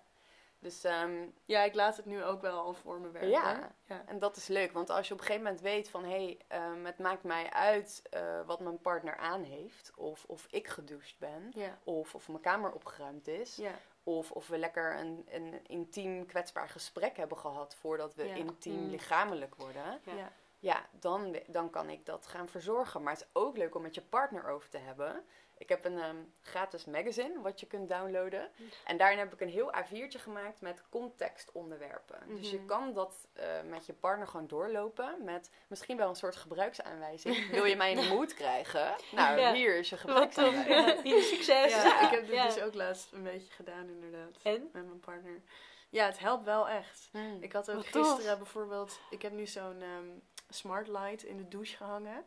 Dus, 0.67 0.84
ehm, 0.84 1.25
ja, 1.45 1.63
ik 1.63 1.73
laat 1.73 1.97
het 1.97 2.06
nu 2.06 2.23
ook 2.23 2.41
wel 2.41 2.60
al 2.60 2.73
voor 2.73 2.99
me 2.99 3.10
werken. 3.10 3.30
Ja. 3.30 3.71
ja. 3.86 4.03
en 4.06 4.19
dat 4.19 4.36
is 4.38 4.47
leuk. 4.47 4.71
Want 4.71 4.89
als 4.89 5.08
je 5.08 5.13
op 5.13 5.19
een 5.19 5.25
gegeven 5.25 5.45
moment 5.45 5.63
weet 5.63 5.89
van... 5.89 6.03
hé, 6.03 6.10
hey, 6.10 6.39
ehm, 6.47 6.86
het 6.86 6.97
maakt 6.99 7.23
mij 7.23 7.49
uit 7.49 8.01
eh, 8.10 8.41
wat 8.45 8.60
mijn 8.60 8.80
partner 8.80 9.17
aan 9.17 9.43
heeft. 9.43 9.91
Of 9.95 10.23
of 10.27 10.47
ik 10.49 10.67
gedoucht 10.67 11.15
ben. 11.19 11.51
Ja. 11.56 11.77
Of 11.84 12.15
of 12.15 12.27
mijn 12.27 12.41
kamer 12.41 12.71
opgeruimd 12.71 13.27
is. 13.27 13.56
Ja. 13.56 13.71
Of 14.03 14.32
of 14.32 14.47
we 14.47 14.58
lekker 14.58 14.99
een, 14.99 15.25
een 15.30 15.65
intiem 15.67 16.25
kwetsbaar 16.25 16.69
gesprek 16.69 17.17
hebben 17.17 17.38
gehad... 17.38 17.75
voordat 17.75 18.15
we 18.15 18.23
Ja. 18.27 18.36
intiem 18.36 18.84
Mm. 18.84 18.89
lichamelijk 18.89 19.56
worden. 19.56 19.99
Ja. 20.03 20.13
Ja. 20.13 20.32
Ja, 20.60 20.86
dan, 20.99 21.39
dan 21.47 21.69
kan 21.69 21.89
ik 21.89 22.06
dat 22.06 22.27
gaan 22.27 22.49
verzorgen. 22.49 23.03
Maar 23.03 23.13
het 23.13 23.21
is 23.21 23.30
ook 23.34 23.58
leuk 23.58 23.75
om 23.75 23.82
met 23.82 23.95
je 23.95 24.01
partner 24.01 24.47
over 24.47 24.69
te 24.69 24.77
hebben. 24.77 25.23
Ik 25.57 25.69
heb 25.69 25.85
een 25.85 25.99
ehm, 25.99 26.15
gratis 26.41 26.85
magazine 26.85 27.41
wat 27.41 27.59
je 27.59 27.65
kunt 27.65 27.89
downloaden. 27.89 28.49
En 28.85 28.97
daarin 28.97 29.17
heb 29.17 29.33
ik 29.33 29.41
een 29.41 29.49
heel 29.49 29.71
A4'tje 29.73 30.19
gemaakt 30.19 30.61
met 30.61 30.83
contextonderwerpen. 30.89 32.19
Dus 32.27 32.49
je 32.49 32.57
Mhm. 32.57 32.65
kan 32.65 32.93
dat 32.93 33.27
eh, 33.33 33.47
met 33.69 33.85
je 33.85 33.93
partner 33.93 34.27
gewoon 34.27 34.47
doorlopen. 34.47 35.23
Met 35.23 35.51
misschien 35.67 35.97
wel 35.97 36.09
een 36.09 36.15
soort 36.15 36.35
gebruiksaanwijzing. 36.35 37.49
Wil 37.51 37.65
je 37.65 37.75
mij 37.75 37.91
in 37.91 37.97
de 38.01 38.13
moed 38.15 38.33
krijgen? 38.33 38.95
Nou, 39.11 39.39
Ja. 39.39 39.53
hier 39.53 39.75
is 39.77 39.89
je 39.89 39.97
gebruiksaanwijzing. 39.97 40.75
Ja, 40.95 41.01
hier, 41.01 41.21
succes. 41.23 41.71
Ja, 41.71 42.01
ik 42.01 42.09
heb 42.11 42.25
dit 42.25 42.35
Ja. 42.35 42.45
dus 42.45 42.59
ook 42.61 42.73
laatst 42.73 43.11
een 43.11 43.23
beetje 43.23 43.51
gedaan, 43.53 43.89
inderdaad. 43.89 44.37
En? 44.43 44.69
Met 44.73 44.85
mijn 44.85 44.99
partner. 44.99 45.41
Ja, 45.89 46.05
het 46.05 46.19
helpt 46.19 46.45
wel 46.45 46.69
echt. 46.69 47.09
Hmm. 47.11 47.37
Ik 47.41 47.53
had 47.53 47.69
ook 47.69 47.75
Wat 47.75 47.91
tof. 47.91 48.07
gisteren 48.15 48.37
bijvoorbeeld... 48.37 48.99
Ik 49.09 49.21
heb 49.21 49.31
nu 49.31 49.45
zo'n 49.47 49.81
ehm, 49.81 50.07
smart 50.49 50.87
light 50.87 51.23
in 51.23 51.37
de 51.37 51.47
douche 51.47 51.75
gehangen. 51.75 52.25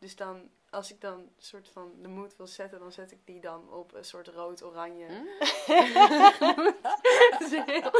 Dus 0.00 0.16
dan, 0.16 0.50
als 0.70 0.90
ik 0.92 1.00
dan 1.00 1.28
soort 1.38 1.68
van 1.68 1.92
de 2.02 2.08
mood 2.08 2.36
wil 2.36 2.46
zetten... 2.46 2.78
dan 2.78 2.92
zet 2.92 3.10
ik 3.12 3.18
die 3.24 3.40
dan 3.40 3.72
op 3.72 3.94
een 3.94 4.04
soort 4.04 4.28
rood-oranje... 4.28 5.06
Hmm? 5.06 5.28
Het 7.30 7.40
is 7.40 7.50
heel- 7.72 7.90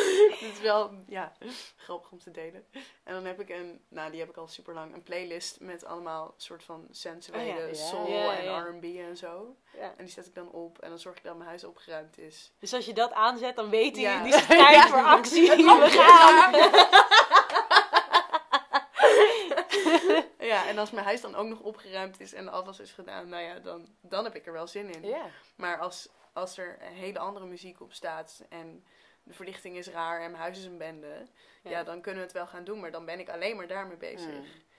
Dit 0.41 0.53
is 0.53 0.61
wel, 0.61 0.91
ja, 1.07 1.33
grappig 1.77 2.11
om 2.11 2.19
te 2.19 2.31
delen. 2.31 2.67
En 3.05 3.15
dan 3.15 3.25
heb 3.25 3.41
ik 3.41 3.49
een, 3.49 3.81
nou 3.89 4.11
die 4.11 4.21
heb 4.21 4.29
ik 4.29 4.37
al 4.37 4.47
super 4.49 4.75
lang, 4.75 4.95
een 4.95 5.03
playlist 5.03 5.61
met 5.61 5.85
allemaal 5.85 6.35
soort 6.37 6.65
van 6.65 6.87
sensuele 6.91 7.51
Oh 7.53 7.57
ja. 7.59 7.65
Ja. 7.67 7.75
soul 7.75 8.09
Ja, 8.11 8.37
en. 8.39 8.65
R&B 8.79 8.85
en 8.85 9.17
zo. 9.17 9.57
Ja. 9.77 9.95
En 9.97 10.05
die 10.05 10.13
zet 10.13 10.27
ik 10.27 10.35
dan 10.35 10.51
op 10.51 10.79
en 10.79 10.89
dan 10.89 10.99
zorg 10.99 11.17
ik 11.17 11.23
dat 11.23 11.37
mijn 11.37 11.49
huis 11.49 11.65
opgeruimd 11.65 12.19
is. 12.19 12.53
Dus 12.59 12.73
als 12.75 12.87
je 12.87 12.93
dat 12.95 13.13
aanzet, 13.13 13.57
dan 13.57 13.71
weet 13.71 13.95
hij, 13.95 14.05
Ja. 14.05 14.23
die 14.23 14.35
is 14.35 14.47
tijd 14.47 14.75
Ja. 14.75 14.87
voor 14.89 15.05
actie. 15.05 15.51
We 15.51 15.87
gaan. 15.91 16.53
Ja, 20.39 20.58
en 20.69 20.79
als 20.79 20.91
mijn 20.91 21.05
huis 21.05 21.21
dan 21.21 21.35
ook 21.35 21.47
nog 21.49 21.61
opgeruimd 21.61 22.21
is 22.21 22.33
en 22.35 22.45
de 22.45 22.51
afwas 22.51 22.81
is 22.81 22.93
gedaan, 22.93 23.29
nou 23.29 23.43
ja, 23.43 23.59
dan, 23.59 23.87
dan 24.01 24.25
heb 24.25 24.35
ik 24.35 24.47
er 24.47 24.53
wel 24.53 24.67
zin 24.67 24.91
in. 24.95 25.03
Ja. 25.05 25.27
Maar 25.57 25.79
als, 25.79 26.09
als 26.33 26.59
er 26.59 26.77
een 26.83 26.93
hele 26.93 27.19
andere 27.19 27.47
muziek 27.47 27.81
op 27.81 27.93
staat 27.93 28.45
en 28.49 28.85
de 29.23 29.35
verlichting 29.35 29.77
is 29.77 29.89
raar 29.89 30.21
en 30.21 30.31
mijn 30.31 30.43
huis 30.43 30.59
is 30.59 30.65
een 30.65 30.79
bende, 30.79 31.27
ja. 31.63 31.71
Ja. 31.71 31.83
dan 31.85 32.01
kunnen 32.01 32.21
we 32.21 32.27
het 32.27 32.37
wel 32.37 32.47
gaan 32.47 32.65
doen, 32.65 32.81
maar 32.81 32.91
dan 32.91 33.05
ben 33.05 33.19
ik 33.21 33.29
alleen 33.29 33.57
maar 33.57 33.67
daarmee 33.67 33.97
bezig. 33.97 34.35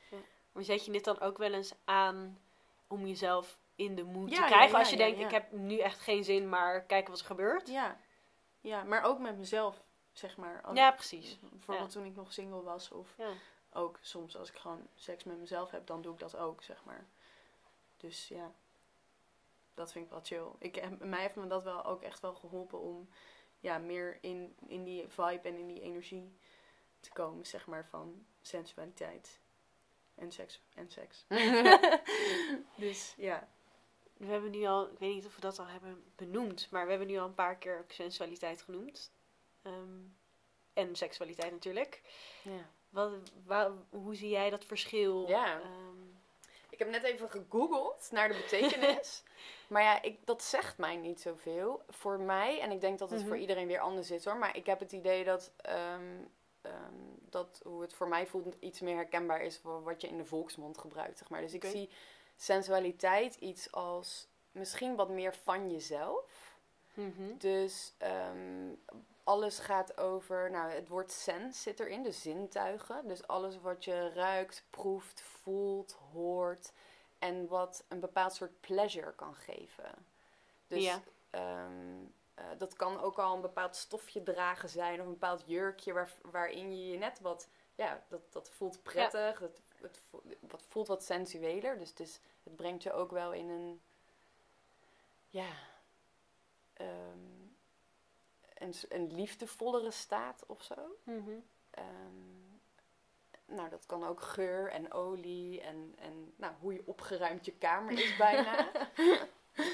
Hmm. 0.10 0.23
Maar 0.52 0.63
zet 0.63 0.86
je 0.86 0.91
dit 0.91 1.04
dan 1.04 1.19
ook 1.19 1.38
wel 1.38 1.54
eens 1.54 1.73
aan 1.86 2.39
om 2.88 3.06
jezelf 3.08 3.58
in 3.75 3.95
de 3.95 4.04
mood 4.04 4.30
Ja, 4.30 4.36
te 4.36 4.41
ja, 4.41 4.47
krijgen? 4.47 4.71
ja, 4.71 4.78
als 4.80 4.89
je 4.89 4.97
ja, 4.97 5.04
denkt, 5.04 5.19
ja. 5.19 5.25
ik 5.25 5.32
heb 5.32 5.52
nu 5.52 5.78
echt 5.78 5.99
geen 5.99 6.23
zin, 6.23 6.49
maar 6.49 6.82
kijken 6.82 7.12
wat 7.12 7.19
er 7.19 7.25
gebeurt. 7.25 7.67
Ja. 7.67 7.97
ja, 8.62 8.84
maar 8.84 9.04
ook 9.04 9.19
met 9.19 9.38
mezelf, 9.38 9.84
zeg 10.12 10.38
maar. 10.38 10.62
Als- 10.62 10.78
Ja, 10.78 10.91
precies. 10.91 11.39
Bijvoorbeeld 11.41 11.91
toen 11.91 12.06
ik 12.06 12.15
nog 12.15 12.34
single 12.34 12.62
was 12.62 12.91
of 12.91 13.13
Ja. 13.17 13.30
Ook 13.73 13.97
soms 14.01 14.38
als 14.38 14.49
ik 14.49 14.55
gewoon 14.55 14.88
seks 14.95 15.23
met 15.23 15.38
mezelf 15.39 15.71
heb, 15.71 15.88
dan 15.88 16.01
doe 16.01 16.13
ik 16.13 16.19
dat 16.19 16.36
ook, 16.38 16.63
zeg 16.63 16.84
maar. 16.84 17.08
Dus 17.97 18.27
ja, 18.27 18.53
dat 19.73 19.91
vind 19.91 20.05
ik 20.05 20.12
wel 20.12 20.23
chill. 20.23 20.47
Ik, 20.60 20.75
heb- 20.75 20.99
mij 21.03 21.21
heeft 21.21 21.36
me 21.36 21.47
dat 21.47 21.63
wel 21.63 21.86
ook 21.86 22.01
echt 22.01 22.19
wel 22.19 22.34
geholpen 22.36 22.79
om 22.79 23.10
ja, 23.60 23.77
meer 23.77 24.17
in, 24.21 24.55
in 24.67 24.84
die 24.84 25.08
vibe 25.08 25.47
en 25.47 25.58
in 25.58 25.67
die 25.67 25.82
energie 25.82 26.38
te 26.99 27.12
komen, 27.12 27.45
zeg 27.45 27.67
maar, 27.67 27.86
van 27.86 28.25
sensualiteit 28.41 29.39
en 30.15 30.32
seks. 30.32 30.62
En 30.73 30.89
seks. 30.89 31.25
dus 32.75 33.13
ja. 33.17 33.49
We 34.13 34.25
hebben 34.25 34.51
nu 34.51 34.65
al, 34.65 34.89
ik 34.91 34.99
weet 34.99 35.13
niet 35.13 35.25
of 35.25 35.36
we 35.36 35.41
dat 35.41 35.60
al 35.60 35.65
hebben 35.67 36.12
benoemd, 36.15 36.71
maar 36.71 36.84
we 36.84 36.89
hebben 36.89 37.08
nu 37.08 37.17
al 37.17 37.27
een 37.27 37.34
paar 37.34 37.58
keer 37.58 37.79
ook 37.79 37.91
sensualiteit 37.91 38.62
genoemd. 38.62 39.12
Ehm, 39.62 39.99
en 40.73 40.95
seksualiteit 40.95 41.51
natuurlijk. 41.51 42.01
ja. 42.43 42.69
Wat, 42.89 43.12
wa- 43.45 43.71
hoe 43.89 44.15
zie 44.15 44.30
jij 44.30 44.49
dat 44.49 44.65
verschil? 44.65 45.28
Ja. 45.28 45.60
Ehm, 45.60 46.08
Ik 46.69 46.80
heb 46.80 46.89
net 46.89 47.04
even 47.04 47.30
gegoogeld 47.30 48.08
naar 48.12 48.28
de 48.28 48.34
betekenis. 48.36 49.23
maar 49.69 49.82
ja, 49.84 50.02
ik, 50.02 50.25
dat 50.25 50.43
zegt 50.43 50.78
mij 50.78 50.95
niet 50.95 51.21
zoveel. 51.21 51.82
Voor 51.89 52.19
mij, 52.19 52.60
en 52.62 52.71
ik 52.71 52.82
denk 52.82 52.99
dat 52.99 53.10
het 53.10 53.19
Mhm. 53.19 53.28
voor 53.28 53.38
iedereen 53.38 53.67
weer 53.67 53.80
anders 53.80 54.12
is 54.12 54.25
hoor. 54.25 54.38
Maar 54.38 54.56
ik 54.56 54.65
heb 54.65 54.80
het 54.80 54.91
idee 54.91 55.23
dat, 55.23 55.52
ehm, 55.58 56.17
ehm, 56.62 56.93
dat 57.30 57.62
hoe 57.63 57.82
het 57.82 57.93
voor 57.93 58.08
mij 58.08 58.28
voelt 58.28 58.56
iets 58.60 58.80
meer 58.80 58.95
herkenbaar 58.95 59.41
is 59.41 59.58
voor 59.58 59.84
wat 59.84 60.02
je 60.02 60.08
in 60.08 60.17
de 60.17 60.25
volksmond 60.25 60.78
gebruikt. 60.78 61.17
Zeg 61.17 61.30
maar. 61.30 61.41
Dus 61.41 61.54
ik 61.54 61.63
zie 61.65 61.89
sensualiteit 62.36 63.36
iets 63.36 63.71
als 63.71 64.28
misschien 64.52 64.95
wat 64.95 65.10
meer 65.10 65.34
van 65.34 65.71
jezelf. 65.71 66.58
mhm. 66.93 67.38
Dus 67.38 67.93
alles 69.30 69.60
gaat 69.60 69.98
over, 69.98 70.52
nou 70.52 70.72
het 70.72 70.88
woord 70.88 71.12
sens 71.12 71.62
zit 71.62 71.80
erin, 71.80 72.04
dus 72.04 72.22
zintuigen. 72.22 73.08
Dus 73.08 73.28
alles 73.28 73.60
wat 73.62 73.84
je 73.84 74.10
ruikt, 74.13 74.63
proeft, 74.70 75.22
voelt, 75.22 75.92
hoort 75.92 76.72
en 77.20 77.48
wat 77.48 77.84
een 77.88 78.00
bepaald 78.00 78.34
soort 78.34 78.60
pleasure 78.62 79.13
kan 79.13 79.36
geven. 79.36 80.06
Dus 80.68 80.84
Ja. 80.84 81.02
ehm, 81.30 82.06
eh, 82.34 82.46
dat 82.58 82.74
kan 82.74 83.00
ook 83.00 83.20
al 83.20 83.36
een 83.36 83.42
bepaald 83.42 83.76
stofje 83.76 84.24
dragen 84.24 84.70
zijn 84.70 85.00
of 85.00 85.06
een 85.06 85.12
bepaald 85.12 85.44
jurkje 85.46 85.94
waar, 85.94 86.12
waarin 86.22 86.78
je 86.78 86.92
je 86.92 86.98
net 86.98 87.20
wat, 87.20 87.48
ja, 87.76 88.04
dat, 88.08 88.22
dat 88.34 88.50
voelt 88.50 88.84
prettig, 88.84 89.39
het, 89.39 89.62
het 89.82 90.00
voelt, 90.10 90.24
wat 90.39 90.65
voelt 90.68 90.88
wat 90.88 91.04
sensueler. 91.04 91.78
Dus 91.78 91.89
het, 91.89 92.00
is, 92.00 92.20
het 92.44 92.56
brengt 92.56 92.84
je 92.84 92.94
ook 92.94 93.12
wel 93.12 93.34
in 93.34 93.50
een, 93.50 93.82
ja, 95.30 95.52
ehm, 96.74 97.38
een, 98.60 98.74
een 98.89 99.13
liefdevollere 99.15 99.91
staat 99.91 100.43
of 100.48 100.63
zo. 100.63 100.76
Mhm. 101.04 101.32
Ehm, 101.69 102.48
nou, 103.45 103.69
dat 103.69 103.86
kan 103.86 104.04
ook 104.06 104.22
geur 104.22 104.72
en 104.72 104.93
olie 104.93 105.62
en, 105.62 105.95
en 106.00 106.34
nou, 106.36 106.54
hoe 106.60 106.74
je 106.74 106.84
opgeruimd 106.86 107.45
je 107.45 107.52
kamer 107.54 107.91
is 107.91 108.15
bijna. 108.17 108.69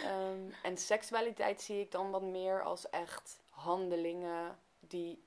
Ehm, 0.04 0.52
en 0.64 0.78
seksualiteit 0.78 1.62
zie 1.62 1.80
ik 1.80 1.92
dan 1.92 2.12
wat 2.12 2.22
meer 2.22 2.64
als 2.64 2.90
echt 2.90 3.40
handelingen 3.50 4.60
die 4.80 5.24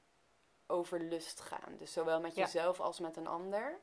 over 0.66 1.00
lust 1.00 1.40
gaan. 1.40 1.76
Dus 1.76 1.92
zowel 1.92 2.20
met 2.20 2.34
Ja. 2.34 2.42
jezelf 2.42 2.80
als 2.80 2.98
met 2.98 3.16
een 3.16 3.26
ander 3.26 3.78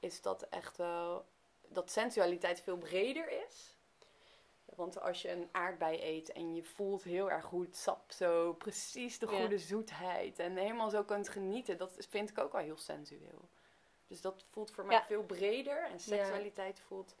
is 0.00 0.22
dat 0.22 0.42
echt 0.42 0.76
wel 0.76 1.24
dat 1.68 1.90
sensualiteit 1.90 2.60
veel 2.60 2.76
breder 2.76 3.30
is. 3.46 3.74
Want 4.82 5.00
als 5.00 5.22
je 5.22 5.30
een 5.30 5.48
aardbei 5.52 6.02
eet 6.02 6.32
en 6.32 6.54
je 6.54 6.62
voelt 6.64 7.02
heel 7.02 7.30
erg 7.30 7.44
goed 7.44 7.76
sap, 7.76 8.12
zo 8.12 8.52
precies 8.52 9.18
de 9.18 9.26
Ja. 9.30 9.40
goede 9.40 9.58
zoetheid 9.58 10.38
en 10.38 10.56
helemaal 10.56 10.90
zo 10.90 11.04
kunt 11.04 11.28
genieten, 11.28 11.78
dat 11.78 11.96
vind 12.08 12.30
ik 12.30 12.38
ook 12.38 12.52
wel 12.52 12.60
heel 12.60 12.76
sensueel. 12.76 13.48
Dus 14.06 14.20
dat 14.20 14.44
voelt 14.50 14.70
voor 14.70 14.84
mij 14.84 14.96
Ja. 14.96 15.04
veel 15.04 15.22
breder 15.24 15.84
en 15.84 16.00
seksualiteit 16.00 16.80
voelt 16.80 17.14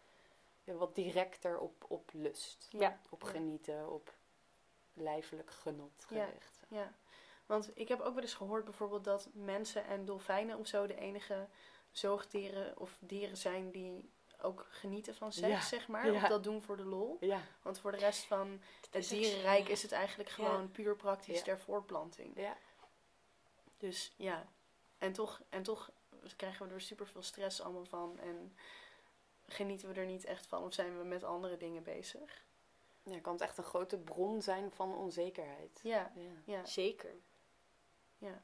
ja, 0.64 0.72
wat 0.72 0.94
directer 0.94 1.58
op, 1.58 1.84
op 1.88 2.10
lust, 2.12 2.68
Ja. 2.70 2.98
op 3.10 3.22
genieten, 3.22 3.92
op 3.92 4.14
lijfelijk 4.94 5.50
genot 5.50 6.06
Ja. 6.08 6.24
gericht. 6.26 6.60
Ja, 6.68 6.92
want 7.46 7.70
ik 7.74 7.88
heb 7.88 8.00
ook 8.00 8.14
wel 8.14 8.22
eens 8.22 8.34
gehoord 8.34 8.64
bijvoorbeeld 8.64 9.04
dat 9.04 9.28
mensen 9.32 9.84
en 9.86 10.04
dolfijnen 10.04 10.58
of 10.58 10.66
zo 10.66 10.86
de 10.86 10.96
enige 10.98 11.46
zoogdieren 11.90 12.78
of 12.78 12.96
dieren 13.00 13.36
zijn 13.36 13.70
die 13.70 14.10
ook 14.42 14.66
genieten 14.70 15.14
van 15.14 15.32
seks, 15.32 15.48
Ja, 15.48 15.60
zeg 15.60 15.88
maar. 15.88 16.12
ja. 16.12 16.22
Of 16.22 16.28
dat 16.28 16.44
doen 16.44 16.62
voor 16.62 16.76
de 16.76 16.84
lol. 16.84 17.16
Ja, 17.20 17.40
Want 17.62 17.78
voor 17.78 17.90
de 17.92 17.98
rest 17.98 18.24
van 18.24 18.60
het 18.90 19.08
dierenrijk 19.08 19.68
is 19.68 19.82
het 19.82 19.92
eigenlijk 19.92 20.28
Ja. 20.28 20.34
gewoon 20.34 20.70
puur 20.70 20.96
praktisch 20.96 21.38
Ja. 21.38 21.42
ter 21.44 21.58
voortplanting. 21.60 22.36
ja. 22.36 22.56
Dus 23.78 24.12
ja, 24.16 24.46
en 24.98 25.12
toch, 25.12 25.40
en 25.48 25.62
toch 25.62 25.90
krijgen 26.36 26.68
we 26.68 26.74
er 26.74 26.80
super 26.80 27.06
veel 27.06 27.22
stress 27.22 27.60
allemaal 27.60 27.84
van 27.84 28.18
en 28.18 28.56
genieten 29.46 29.88
we 29.88 30.00
er 30.00 30.06
niet 30.06 30.24
echt 30.24 30.46
van 30.46 30.62
of 30.64 30.72
zijn 30.74 30.98
we 30.98 31.04
met 31.04 31.24
andere 31.24 31.56
dingen 31.56 31.82
bezig. 31.82 32.44
ja, 33.02 33.20
kan 33.20 33.32
het 33.32 33.42
echt 33.42 33.58
een 33.58 33.64
grote 33.64 33.98
bron 33.98 34.42
zijn 34.42 34.70
van 34.72 34.94
onzekerheid. 34.94 35.80
Ja, 35.82 36.12
Ja. 36.14 36.30
ja, 36.44 36.64
Zeker. 36.64 37.14
Ja. 38.18 38.42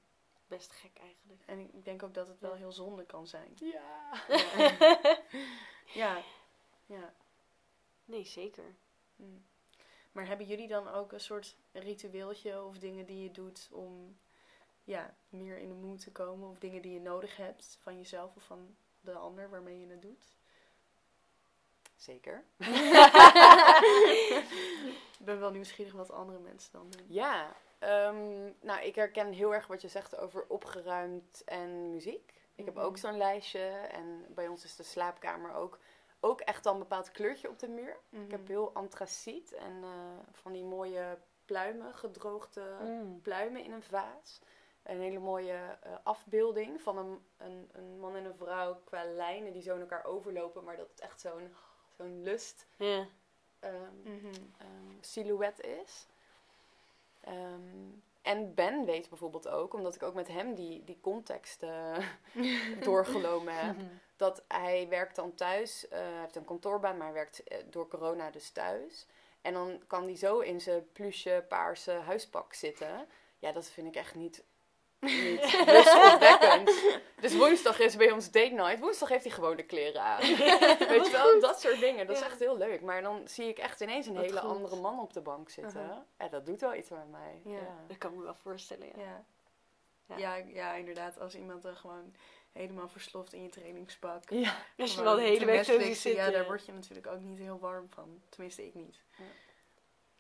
Best 0.49 0.73
gek 0.73 0.99
eigenlijk. 0.99 1.43
En 1.47 1.59
ik 1.59 1.85
denk 1.85 2.03
ook 2.03 2.15
dat 2.15 2.29
het 2.29 2.41
wel 2.41 2.53
Ja. 2.53 2.57
heel 2.57 2.73
zonde 2.73 3.05
kan 3.07 3.27
zijn. 3.27 3.53
Ja. 3.55 4.13
Ja. 4.57 5.19
ja. 6.03 6.23
ja. 6.87 7.15
nee, 8.05 8.25
zeker. 8.25 8.75
Mm. 9.17 9.47
Maar 10.13 10.27
hebben 10.27 10.47
jullie 10.47 10.69
dan 10.69 10.89
ook 10.89 11.13
een 11.13 11.21
soort 11.21 11.57
ritueeltje 11.73 12.63
of 12.63 12.79
dingen 12.79 13.07
die 13.07 13.23
je 13.23 13.31
doet 13.31 13.69
om 13.73 14.19
ja, 14.85 15.15
meer 15.29 15.59
in 15.59 15.69
de 15.69 15.75
mood 15.75 16.01
te 16.01 16.13
komen? 16.13 16.49
Of 16.49 16.59
dingen 16.59 16.83
die 16.83 16.93
je 16.93 17.01
nodig 17.01 17.37
hebt 17.37 17.79
van 17.81 17.97
jezelf 17.97 18.37
of 18.37 18.43
van 18.43 18.77
de 19.01 19.13
ander 19.13 19.51
waarmee 19.51 19.81
je 19.81 19.87
het 19.87 20.03
doet? 20.03 20.37
Zeker. 21.97 22.45
Ik 25.19 25.25
ben 25.25 25.41
wel 25.41 25.51
nieuwsgierig 25.51 25.93
wat 25.93 26.11
andere 26.11 26.39
mensen 26.39 26.73
dan 26.73 26.91
doen. 26.91 27.07
Ja, 27.09 27.57
ehm, 27.79 28.53
nou 28.61 28.81
ik 28.83 28.95
herken 28.95 29.33
heel 29.33 29.55
erg 29.55 29.67
wat 29.67 29.81
je 29.83 29.89
zegt 29.89 30.17
over 30.17 30.45
opgeruimd 30.49 31.43
en 31.45 31.91
muziek. 31.91 32.35
Ik 32.55 32.65
heb 32.65 32.75
Mhm. 32.75 32.85
ook 32.85 32.97
zo'n 32.99 33.17
lijstje 33.17 33.61
en 33.69 34.25
bij 34.29 34.49
ons 34.49 34.65
is 34.65 34.77
de 34.77 34.83
slaapkamer 34.83 35.55
ook, 35.55 35.79
ook 36.21 36.41
echt 36.41 36.67
al 36.67 36.73
een 36.73 36.79
bepaald 36.79 37.11
kleurtje 37.11 37.49
op 37.49 37.59
de 37.59 37.69
muur. 37.69 37.97
Mhm. 38.09 38.23
Ik 38.25 38.31
heb 38.31 38.47
heel 38.47 38.73
antraciet 38.75 39.53
en 39.53 39.83
eh, 39.83 39.91
van 40.33 40.53
die 40.53 40.65
mooie 40.65 41.19
pluimen, 41.45 41.95
gedroogde 41.95 42.77
Mm. 42.81 43.21
pluimen 43.23 43.63
in 43.65 43.73
een 43.73 43.83
vaas. 43.83 44.41
Een 44.83 45.01
hele 45.01 45.19
mooie 45.19 45.79
eh, 45.83 45.93
afbeelding 46.03 46.83
van 46.83 46.99
een, 46.99 47.27
een, 47.37 47.69
een 47.73 47.99
man 48.01 48.17
en 48.17 48.25
een 48.25 48.37
vrouw 48.37 48.81
qua 48.85 49.05
lijnen 49.05 49.53
die 49.53 49.63
zo 49.63 49.75
in 49.75 49.81
elkaar 49.81 50.05
overlopen, 50.05 50.65
maar 50.65 50.77
dat 50.77 50.89
het 50.89 51.01
echt 51.01 51.21
zo'n 51.21 51.55
zo'n 51.97 52.23
lust 52.23 52.67
ehm, 52.79 53.03
Mhm. 54.03 54.27
ehm, 54.59 54.97
silhouet 55.01 55.61
is. 55.61 56.07
Ehm, 57.21 57.91
en 58.23 58.55
Ben 58.55 58.85
weet 58.85 59.09
bijvoorbeeld 59.09 59.49
ook, 59.49 59.75
omdat 59.75 59.95
ik 59.95 60.03
ook 60.03 60.15
met 60.15 60.29
hem 60.29 60.55
die, 60.55 60.85
die 60.85 60.99
context 61.01 61.63
eh, 61.63 61.99
doorgenomen 62.85 63.55
heb, 63.67 63.77
dat 64.17 64.45
hij 64.49 64.89
werkt 64.89 65.17
dan 65.17 65.35
thuis. 65.35 65.89
eh, 65.89 65.99
hij 65.99 66.21
heeft 66.21 66.37
een 66.37 66.45
kantoorbaan, 66.45 66.97
maar 66.97 67.07
hij 67.07 67.15
werkt 67.15 67.43
eh, 67.43 67.59
door 67.71 67.89
corona 67.89 68.31
dus 68.31 68.51
thuis. 68.51 69.07
En 69.43 69.53
dan 69.53 69.83
kan 69.87 70.05
hij 70.05 70.17
zo 70.17 70.39
in 70.39 70.61
zijn 70.61 70.93
pluche 70.93 71.45
paarse 71.49 71.91
huispak 71.93 72.55
zitten. 72.55 73.07
Ja, 73.39 73.53
dat 73.53 73.67
vind 73.67 73.87
ik 73.87 73.95
echt 73.97 74.15
niet, 74.15 74.45
niet 75.01 75.63
lustopwekkend. 75.67 76.71
Dus 77.21 77.37
woensdag 77.37 77.79
is 77.79 77.97
bij 77.97 78.11
ons 78.11 78.31
date 78.31 78.55
night. 78.55 78.79
Woensdag 78.79 79.09
heeft 79.09 79.25
hij 79.25 79.33
gewoon 79.33 79.57
de 79.57 79.63
kleren 79.63 80.03
aan. 80.03 80.21
Weet 80.89 81.07
je 81.07 81.11
wel, 81.13 81.41
dat 81.41 81.61
soort 81.61 81.81
dingen. 81.81 82.07
Dat 82.07 82.17
is 82.17 82.23
echt 82.23 82.39
heel 82.39 82.57
leuk. 82.57 82.81
Maar 82.81 83.03
dan 83.03 83.29
zie 83.29 83.49
ik 83.49 83.59
echt 83.59 83.81
ineens 83.81 84.07
een 84.07 84.15
Wat 84.15 84.25
hele 84.25 84.41
goed. 84.41 84.51
andere 84.51 84.77
man 84.77 85.01
op 85.01 85.13
de 85.13 85.21
bank 85.21 85.51
zitten. 85.51 86.07
Ja, 86.19 86.29
dat 86.29 86.47
doet 86.47 86.61
wel 86.61 86.75
iets 86.75 86.89
met 86.89 87.11
mij. 87.11 87.41
Ja. 87.45 87.53
Ja. 87.53 87.85
Dat 87.87 87.99
kan 87.99 88.11
ik 88.11 88.17
me 88.17 88.23
wel 88.23 88.35
voorstellen, 88.35 88.87
ja. 88.87 89.03
Ja. 89.03 89.25
Ja. 90.07 90.17
Ja. 90.37 90.45
Ja, 90.47 90.75
inderdaad. 90.75 91.21
Als 91.21 91.35
iemand 91.35 91.65
er 91.65 91.77
gewoon 91.77 92.15
helemaal 92.53 92.89
versloft 92.89 93.33
in 93.33 93.43
je 93.43 93.49
trainingspak. 93.49 94.31
Ja. 94.31 94.57
Als 94.79 94.95
je 94.95 95.03
wel 95.03 95.17
de 95.17 95.23
hele 95.23 95.45
week 95.45 95.65
zo 95.65 95.81
zitten. 95.81 96.13
Ja, 96.13 96.31
daar 96.31 96.47
word 96.47 96.67
je 96.67 96.73
natuurlijk 96.73 97.07
ook 97.07 97.21
niet 97.21 97.39
heel 97.39 97.59
warm 97.59 97.87
van. 97.91 98.23
Tenminste, 98.29 98.67
ik 98.67 98.75
niet. 98.75 99.01
Ja. 99.17 99.25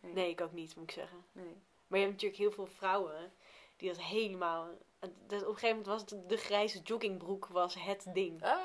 Nee. 0.00 0.12
Nee, 0.12 0.30
ik 0.30 0.40
ook 0.40 0.52
niet, 0.52 0.76
moet 0.76 0.84
ik 0.84 0.90
zeggen. 0.90 1.24
Nee. 1.32 1.56
Maar 1.86 1.98
je 1.98 2.04
hebt 2.04 2.12
natuurlijk 2.12 2.40
heel 2.40 2.52
veel 2.52 2.66
vrouwen 2.66 3.32
die 3.78 3.88
dat 3.88 4.00
helemaal... 4.00 4.68
Op 5.00 5.10
een 5.28 5.38
gegeven 5.40 5.68
moment 5.68 5.86
was 5.86 6.00
het 6.00 6.28
de 6.28 6.36
grijze 6.36 6.80
joggingbroek 6.80 7.46
was 7.46 7.74
het 7.74 8.06
ding. 8.12 8.42
Ah. 8.44 8.58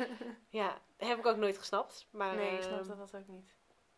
Ja, 0.48 0.80
heb 0.96 1.18
ik 1.18 1.26
ook 1.26 1.36
nooit 1.36 1.58
gesnapt. 1.58 2.06
Maar, 2.10 2.34
nee, 2.36 2.56
ik 2.56 2.62
snap 2.62 2.78
ehm, 2.80 2.98
dat, 2.98 3.14
ook 3.14 3.26
niet. 3.28 3.50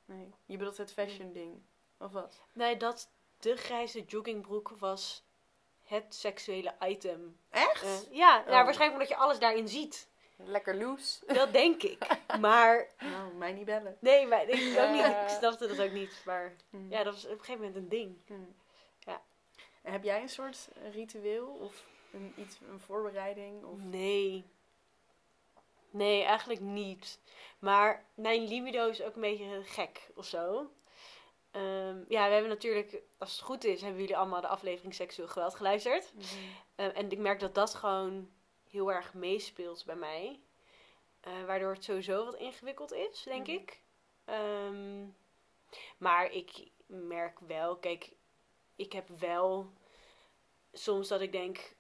Nee. 0.05 0.35
Je 0.47 0.57
bedoelt 0.57 0.77
het 0.77 0.93
fashion 0.93 1.33
ding. 1.33 1.63
Of 1.99 2.13
wat? 2.13 2.43
Nee, 2.53 2.77
dat 2.77 3.11
de 3.39 3.57
grijze 3.57 4.05
joggingbroek 4.05 4.71
was 4.79 5.25
het 5.83 6.15
seksuele 6.15 6.75
item. 6.87 7.39
Echt? 7.51 7.83
Eh, 7.83 8.13
ja, 8.17 8.39
Oh. 8.41 8.47
nou, 8.47 8.65
waarschijnlijk 8.65 8.93
omdat 8.93 9.09
je 9.19 9.25
alles 9.25 9.39
daarin 9.39 9.69
ziet. 9.69 10.09
Lekker 10.37 10.77
loose. 10.77 11.27
Dat 11.27 11.53
denk 11.53 11.83
ik. 11.83 12.07
Maar 12.41 12.89
Nou, 12.99 13.35
mij 13.35 13.53
niet 13.53 13.65
bellen. 13.65 13.97
nee, 14.01 14.27
maar 14.27 14.49
ik 14.49 14.79
ook 14.79 14.91
niet. 14.91 15.05
Ik 15.07 15.29
snapte 15.39 15.67
dat 15.67 15.81
ook 15.81 15.93
niet. 15.93 16.23
Maar 16.25 16.55
Hm. 16.71 16.91
ja, 16.91 17.03
dat 17.03 17.15
was 17.15 17.25
op 17.25 17.31
een 17.31 17.39
gegeven 17.39 17.61
moment 17.61 17.77
een 17.77 17.89
ding. 17.89 18.17
Hm. 18.27 18.35
Heb 19.85 20.05
jij 20.05 20.23
een 20.23 20.29
soort 20.29 20.69
ritueel 20.93 21.47
of 21.47 21.85
een, 22.13 22.33
iets, 22.37 22.59
een 22.71 22.81
voorbereiding? 22.81 23.65
Of... 23.65 23.79
Nee. 23.79 24.45
Nee, 25.91 26.23
eigenlijk 26.23 26.61
niet. 26.61 27.19
Maar 27.59 28.05
mijn 28.15 28.43
libido 28.49 28.89
is 28.89 29.03
ook 29.03 29.15
een 29.15 29.21
beetje 29.21 29.63
gek 29.65 30.11
of 30.15 30.25
zo. 30.27 30.71
Ehm, 31.51 31.99
ja, 32.09 32.27
we 32.27 32.33
hebben 32.33 32.49
natuurlijk, 32.49 33.03
als 33.19 33.33
het 33.33 33.41
goed 33.41 33.65
is, 33.65 33.81
hebben 33.81 34.01
jullie 34.01 34.17
allemaal 34.17 34.41
de 34.41 34.47
aflevering 34.47 34.95
Seksueel 34.95 35.29
Geweld 35.29 35.55
geluisterd. 35.55 36.13
Mhm. 36.15 36.25
Ehm, 36.75 36.91
en 36.91 37.11
ik 37.11 37.19
merk 37.19 37.41
dat 37.41 37.55
dat 37.55 37.75
gewoon 37.75 38.31
heel 38.71 38.93
erg 38.93 39.15
meespeelt 39.15 39.85
bij 39.85 39.97
mij. 39.97 40.41
Eh, 41.21 41.45
waardoor 41.47 41.73
het 41.73 41.85
sowieso 41.85 42.25
wat 42.25 42.35
ingewikkeld 42.35 42.93
is, 42.93 43.23
denk 43.23 43.47
Mhm. 43.47 43.57
ik. 43.57 43.81
Ehm, 44.25 45.07
maar 45.99 46.31
ik 46.33 46.69
merk 46.87 47.39
wel, 47.41 47.77
kijk, 47.77 48.11
ik 48.77 48.93
heb 48.93 49.09
wel 49.09 49.73
soms 50.73 51.09
dat 51.09 51.21
ik 51.21 51.33
denk, 51.33 51.77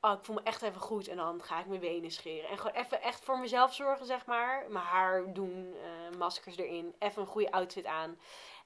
oh, 0.00 0.12
ik 0.12 0.24
voel 0.24 0.34
me 0.34 0.42
echt 0.42 0.62
even 0.62 0.80
goed 0.80 1.08
en 1.08 1.16
dan 1.16 1.42
ga 1.42 1.60
ik 1.60 1.66
mijn 1.66 1.80
benen 1.80 2.10
scheren. 2.10 2.48
En 2.50 2.58
gewoon 2.58 2.76
even 2.76 3.02
echt 3.02 3.24
voor 3.24 3.38
mezelf 3.38 3.74
zorgen, 3.74 4.06
zeg 4.06 4.26
maar. 4.26 4.70
Mijn 4.70 4.84
haar 4.84 5.32
doen, 5.32 5.74
eh, 5.74 6.18
maskers 6.18 6.56
erin, 6.56 6.94
even 6.98 7.22
een 7.22 7.28
goede 7.28 7.52
outfit 7.52 7.86
aan. 7.86 8.18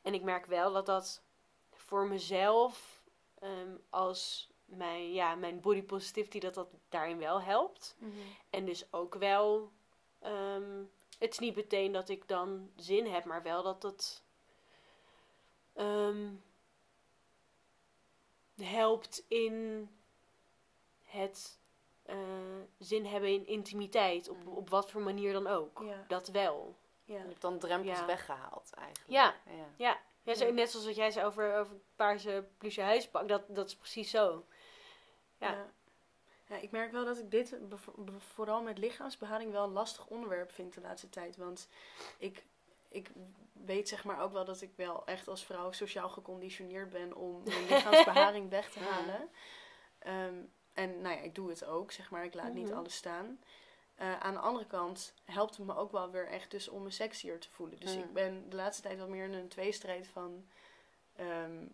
En 0.03 0.15
ik 0.15 0.23
merk 0.23 0.47
wel 0.47 0.73
dat 0.73 0.87
dat 0.87 1.23
voor 1.73 2.07
mezelf 2.07 3.03
ehm, 3.39 3.77
als 3.91 4.53
mijn, 4.65 5.13
ja, 5.13 5.35
mijn 5.35 5.61
body 5.61 5.83
positivity, 5.83 6.39
dat 6.39 6.55
dat 6.55 6.69
daarin 6.89 7.19
wel 7.19 7.43
helpt. 7.43 7.97
Mhm. 7.99 8.11
En 8.51 8.65
dus 8.65 8.93
ook 8.93 9.15
wel, 9.15 9.73
ehm, 10.19 10.83
het 11.19 11.33
is 11.33 11.39
niet 11.39 11.57
meteen 11.57 11.93
dat 11.93 12.09
ik 12.09 12.29
dan 12.29 12.71
zin 12.77 13.07
heb, 13.07 13.25
maar 13.25 13.43
wel 13.43 13.63
dat 13.63 13.83
het 13.83 14.23
ehm, 15.75 16.33
helpt 18.63 19.25
in 19.29 19.89
het 21.03 21.59
eh, 22.03 22.17
zin 22.79 23.07
hebben 23.07 23.31
in 23.31 23.47
intimiteit, 23.47 24.29
op, 24.29 24.37
Mhm. 24.39 24.49
op 24.49 24.71
wat 24.71 24.91
voor 24.91 25.01
manier 25.01 25.33
dan 25.33 25.47
ook. 25.47 25.83
Ja. 25.85 26.05
Dat 26.09 26.29
wel. 26.29 26.77
Ja. 27.05 27.19
Je 27.19 27.27
hebt 27.27 27.41
dan 27.41 27.59
drempels 27.59 27.99
Ja. 27.99 28.07
weggehaald 28.07 28.71
eigenlijk. 28.75 29.11
Ja. 29.11 29.35
ja. 29.47 29.67
Ja, 29.77 30.01
ja, 30.23 30.35
zo, 30.35 30.47
Ja. 30.47 30.53
net 30.53 30.71
zoals 30.71 30.87
wat 30.87 30.95
jij 30.97 31.11
zei 31.11 31.27
over, 31.27 31.57
over 31.59 31.77
paarse 31.97 32.49
pluche 32.59 32.81
huispak, 32.83 33.29
dat, 33.29 33.43
dat 33.49 33.67
is 33.67 33.77
precies 33.77 34.11
zo. 34.11 34.45
Ja. 35.39 35.53
Ja. 35.53 35.73
Ja, 36.49 36.57
ik 36.57 36.71
merk 36.71 36.93
wel 36.93 37.05
dat 37.05 37.19
ik 37.19 37.31
dit 37.31 37.59
vooral 38.19 38.63
met 38.63 38.79
lichaamsbehaling 38.79 39.53
wel 39.53 39.65
een 39.65 39.73
lastig 39.73 40.07
onderwerp 40.07 40.53
vind 40.53 40.75
de 40.75 40.81
laatste 40.81 41.09
tijd. 41.09 41.37
Want 41.37 41.69
ik, 42.19 42.45
ik 42.95 43.11
weet 43.53 43.89
zeg 43.89 44.05
maar 44.05 44.21
ook 44.21 44.33
wel 44.33 44.45
dat 44.45 44.61
ik 44.61 44.73
wel 44.77 45.07
echt 45.07 45.29
als 45.29 45.45
vrouw 45.45 45.73
sociaal 45.73 46.09
geconditioneerd 46.09 46.91
ben 46.91 47.15
om 47.17 47.43
mijn 47.45 47.63
lichaamsbeharing 47.69 48.51
weg 48.51 48.71
te 48.71 48.79
halen. 48.79 49.29
Ehm, 49.99 50.35
en 50.73 51.01
nou 51.01 51.15
ja, 51.17 51.21
ik 51.23 51.35
doe 51.35 51.49
het 51.49 51.65
ook, 51.65 51.93
zeg 51.93 52.11
maar. 52.11 52.25
Ik 52.25 52.35
laat 52.35 52.53
niet 52.55 52.69
Mhm. 52.69 52.77
alles 52.79 52.95
staan. 52.95 53.41
Eh, 53.95 54.21
aan 54.21 54.33
de 54.35 54.41
andere 54.41 54.67
kant 54.67 55.15
helpt 55.25 55.57
het 55.57 55.67
me 55.67 55.77
ook 55.77 55.93
wel 55.93 56.11
weer 56.11 56.29
echt 56.29 56.51
dus 56.51 56.69
om 56.69 56.83
me 56.83 56.91
sexier 56.91 57.41
te 57.41 57.51
voelen. 57.51 57.81
Dus 57.81 57.95
Mm. 57.97 58.03
ik 58.03 58.13
ben 58.13 58.49
de 58.51 58.57
laatste 58.57 58.83
tijd 58.83 58.99
wel 58.99 59.09
meer 59.09 59.25
in 59.25 59.33
een 59.33 59.49
tweestrijd 59.49 60.09
van... 60.09 60.49
ehm, 61.17 61.67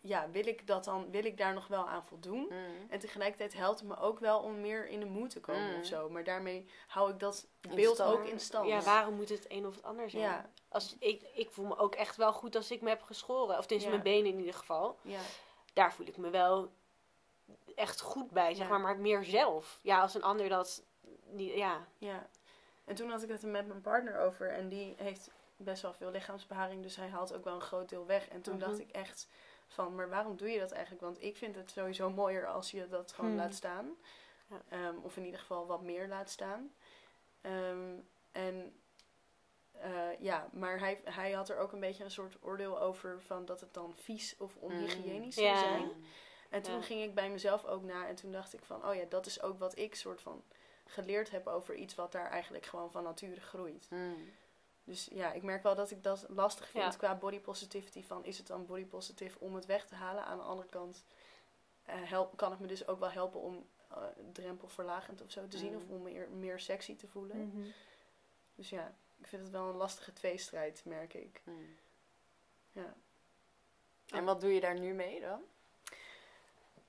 ja, 0.00 0.30
wil 0.30 0.46
ik, 0.46 0.66
dat 0.66 0.84
dan, 0.84 1.10
wil 1.10 1.24
ik 1.24 1.36
daar 1.38 1.54
nog 1.54 1.66
wel 1.66 1.88
aan 1.88 2.04
voldoen? 2.04 2.40
Mm. 2.50 2.90
En 2.90 2.98
tegelijkertijd 2.98 3.52
helpt 3.54 3.78
het 3.80 3.88
me 3.88 3.96
ook 3.96 4.18
wel 4.18 4.38
om 4.40 4.60
meer 4.60 4.88
in 4.88 5.00
de 5.00 5.06
moed 5.06 5.30
te 5.30 5.40
komen 5.40 5.70
Mm. 5.74 5.78
of 5.80 5.86
zo. 5.86 6.08
Maar 6.10 6.24
daarmee 6.24 6.66
hou 6.86 7.10
ik 7.10 7.18
dat 7.18 7.46
In 7.60 7.74
beeld 7.74 7.94
stand. 7.94 8.12
ook 8.18 8.24
in 8.26 8.40
stand. 8.40 8.68
Ja, 8.68 8.80
waarom 8.82 9.14
moet 9.14 9.28
het 9.28 9.44
een 9.48 9.66
of 9.66 9.74
het 9.74 9.84
ander 9.84 10.10
zijn? 10.10 10.22
Ja. 10.22 10.50
Als, 10.68 10.96
ik, 10.98 11.22
ik 11.34 11.50
voel 11.50 11.66
me 11.66 11.76
ook 11.78 11.94
echt 11.94 12.16
wel 12.16 12.32
goed 12.32 12.56
als 12.56 12.70
ik 12.70 12.80
me 12.80 12.88
heb 12.88 13.02
geschoren. 13.02 13.58
Of 13.58 13.66
tenminste 13.66 13.90
Ja. 13.96 14.02
mijn 14.02 14.14
benen 14.16 14.32
in 14.32 14.38
ieder 14.38 14.54
geval. 14.54 14.98
Ja. 15.02 15.20
Daar 15.72 15.92
voel 15.94 16.06
ik 16.06 16.16
me 16.16 16.30
wel 16.30 16.70
echt 17.74 18.00
goed 18.00 18.30
bij, 18.30 18.54
zeg 18.54 18.64
Ja. 18.66 18.70
maar. 18.70 18.80
Maar 18.80 18.98
meer 18.98 19.24
zelf. 19.24 19.78
Ja, 19.82 20.00
als 20.00 20.14
een 20.14 20.22
ander 20.22 20.48
dat 20.48 20.82
niet... 21.24 21.54
Ja. 21.54 21.86
ja. 21.98 22.26
En 22.84 22.94
toen 22.94 23.10
had 23.10 23.22
ik 23.22 23.28
het 23.28 23.42
er 23.42 23.48
met 23.48 23.66
mijn 23.66 23.80
partner 23.80 24.18
over. 24.20 24.50
En 24.52 24.68
die 24.68 24.94
heeft 24.96 25.30
best 25.56 25.82
wel 25.82 25.92
veel 25.92 26.10
lichaamsbeharing. 26.10 26.82
Dus 26.82 26.96
hij 26.96 27.08
haalt 27.08 27.34
ook 27.34 27.44
wel 27.44 27.54
een 27.54 27.60
groot 27.60 27.88
deel 27.88 28.06
weg. 28.06 28.28
En 28.28 28.40
toen 28.42 28.56
Mhm. 28.56 28.64
dacht 28.66 28.78
ik 28.78 28.90
echt 28.90 29.28
van, 29.72 29.94
maar 29.94 30.08
waarom 30.08 30.36
doe 30.36 30.48
je 30.50 30.58
dat 30.58 30.70
eigenlijk? 30.72 31.02
Want 31.02 31.22
ik 31.22 31.36
vind 31.36 31.54
het 31.56 31.70
sowieso 31.70 32.10
mooier 32.10 32.46
als 32.46 32.70
je 32.70 32.88
dat 32.88 33.12
gewoon 33.12 33.30
Hmm. 33.30 33.38
laat 33.38 33.54
staan. 33.54 33.96
Ja. 34.46 34.62
Ehm, 34.68 34.94
of 35.02 35.16
in 35.16 35.24
ieder 35.24 35.40
geval 35.40 35.66
wat 35.66 35.82
meer 35.82 36.08
laat 36.08 36.30
staan. 36.30 36.72
Ehm, 37.40 37.94
en 38.32 38.74
eh, 39.72 40.20
ja, 40.20 40.48
maar 40.52 40.78
hij, 40.78 41.00
hij 41.04 41.32
had 41.32 41.48
er 41.48 41.58
ook 41.58 41.72
een 41.72 41.80
beetje 41.80 42.04
een 42.04 42.10
soort 42.10 42.36
oordeel 42.40 42.80
over 42.80 43.20
van 43.22 43.44
dat 43.44 43.60
het 43.60 43.74
dan 43.74 43.94
vies 43.96 44.34
of 44.38 44.56
onhygiënisch 44.56 45.34
zou 45.34 45.56
zijn. 45.58 45.90
En 46.50 46.62
toen 46.62 46.74
Ja. 46.74 46.80
ging 46.82 47.02
ik 47.02 47.14
bij 47.14 47.30
mezelf 47.30 47.64
ook 47.64 47.82
na 47.82 48.06
en 48.06 48.14
toen 48.14 48.32
dacht 48.32 48.52
ik 48.54 48.64
van, 48.64 48.86
oh 48.86 48.94
ja, 48.94 49.04
dat 49.08 49.26
is 49.26 49.42
ook 49.42 49.58
wat 49.58 49.78
ik 49.78 49.94
soort 49.94 50.20
van 50.20 50.44
geleerd 50.86 51.30
heb 51.30 51.46
over 51.46 51.74
iets 51.74 51.94
wat 51.94 52.12
daar 52.12 52.30
eigenlijk 52.30 52.66
gewoon 52.66 52.90
van 52.90 53.02
nature 53.02 53.40
groeit. 53.40 53.86
Mm. 53.90 54.30
Dus 54.90 55.08
ja, 55.12 55.32
ik 55.32 55.42
merk 55.42 55.62
wel 55.62 55.74
dat 55.74 55.90
ik 55.90 56.02
dat 56.02 56.26
lastig 56.28 56.68
vind 56.68 56.84
Ja. 56.84 56.98
qua 56.98 57.14
body 57.14 57.40
positivity. 57.40 58.02
Van 58.02 58.24
is 58.24 58.38
het 58.38 58.46
dan 58.46 58.66
body 58.66 58.84
positive 58.84 59.38
om 59.38 59.54
het 59.54 59.66
weg 59.66 59.86
te 59.86 59.94
halen? 59.94 60.24
Aan 60.24 60.38
de 60.38 60.44
andere 60.44 60.68
kant 60.68 61.04
eh, 61.84 61.94
help, 62.02 62.36
kan 62.36 62.50
het 62.50 62.60
me 62.60 62.66
dus 62.66 62.86
ook 62.86 62.98
wel 62.98 63.10
helpen 63.10 63.40
om 63.40 63.66
eh, 63.88 64.02
drempelverlagend 64.32 65.22
of 65.22 65.30
zo 65.30 65.48
te 65.48 65.58
zien. 65.58 65.70
Mm. 65.70 65.76
Of 65.76 65.88
om 65.88 66.02
meer, 66.02 66.28
meer 66.30 66.60
sexy 66.60 66.96
te 66.96 67.06
voelen. 67.06 67.46
Mhm. 67.46 67.68
Dus 68.54 68.70
ja, 68.70 68.94
ik 69.18 69.26
vind 69.26 69.42
het 69.42 69.50
wel 69.50 69.68
een 69.68 69.76
lastige 69.76 70.12
tweestrijd, 70.12 70.84
merk 70.84 71.14
ik. 71.14 71.40
Hmm. 71.44 71.76
Ja. 72.72 72.94
En 74.06 74.24
wat 74.24 74.40
doe 74.40 74.54
je 74.54 74.60
daar 74.60 74.78
nu 74.78 74.92
mee 74.92 75.20
dan? 75.20 75.42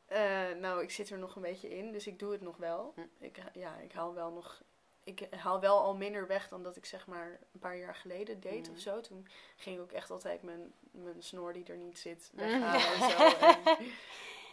Eh, 0.06 0.52
nou, 0.52 0.84
ik 0.84 0.92
zit 0.92 1.10
er 1.10 1.18
nog 1.18 1.36
een 1.36 1.42
beetje 1.42 1.78
in, 1.78 1.92
dus 1.92 2.08
ik 2.08 2.20
doe 2.20 2.32
het 2.32 2.42
nog 2.42 2.58
wel. 2.58 2.94
Hm. 2.96 3.24
Ik, 3.24 3.42
ja, 3.54 3.78
ik 3.78 3.92
haal 3.92 4.14
wel 4.14 4.32
nog. 4.32 4.62
Ik 5.04 5.28
haal 5.36 5.60
wel 5.60 5.80
al 5.80 5.96
minder 5.96 6.28
weg 6.28 6.48
dan 6.48 6.64
dat 6.64 6.76
ik 6.76 6.86
zeg 6.86 7.08
maar 7.08 7.40
een 7.54 7.60
paar 7.60 7.78
jaar 7.78 7.96
geleden 7.96 8.40
deed 8.40 8.62
Mhm. 8.68 8.72
of 8.72 8.80
zo. 8.80 9.02
Toen 9.02 9.28
ging 9.56 9.76
ik 9.76 9.82
ook 9.82 9.92
echt 9.92 10.10
altijd 10.12 10.42
mijn, 10.42 10.74
mijn 10.92 11.24
snor 11.24 11.54
die 11.54 11.66
er 11.66 11.78
niet 11.78 12.00
zit 12.00 12.32
Mhm. 12.34 12.46
weghalen 12.46 12.94
en 12.94 13.10
zo. 13.10 13.18
En, 13.74 13.78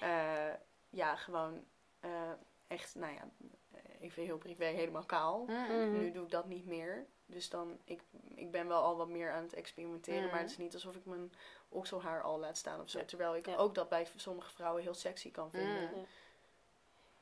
eh, 0.00 0.54
ja, 0.90 1.16
gewoon 1.16 1.64
eh, 2.00 2.30
echt, 2.66 2.94
nou 2.94 3.12
ja, 3.14 3.28
even 4.00 4.22
heel 4.22 4.38
privé, 4.38 4.64
helemaal 4.64 5.04
kaal. 5.06 5.44
Mhm. 5.44 5.92
Nu 5.92 6.10
doe 6.12 6.24
ik 6.24 6.30
dat 6.30 6.46
niet 6.46 6.66
meer. 6.66 7.06
Dus 7.26 7.48
dan, 7.50 7.78
ik, 7.84 8.02
ik 8.34 8.50
ben 8.50 8.68
wel 8.68 8.82
al 8.82 8.96
wat 8.96 9.08
meer 9.08 9.32
aan 9.32 9.42
het 9.42 9.52
experimenteren. 9.54 10.30
Maar 10.30 10.40
het 10.40 10.50
is 10.50 10.58
niet 10.58 10.74
alsof 10.74 10.94
ik 10.96 11.04
mijn 11.04 11.32
okselhaar 11.68 12.22
al 12.22 12.38
laat 12.38 12.56
staan 12.56 12.80
of 12.80 12.90
zo. 12.90 12.98
Ja. 12.98 13.04
Terwijl 13.04 13.36
ik 13.36 13.46
Ja. 13.46 13.56
ook 13.56 13.74
dat 13.74 13.88
bij 13.88 14.06
sommige 14.16 14.50
vrouwen 14.50 14.82
heel 14.82 14.94
sexy 14.94 15.30
kan 15.30 15.50
vinden. 15.50 15.90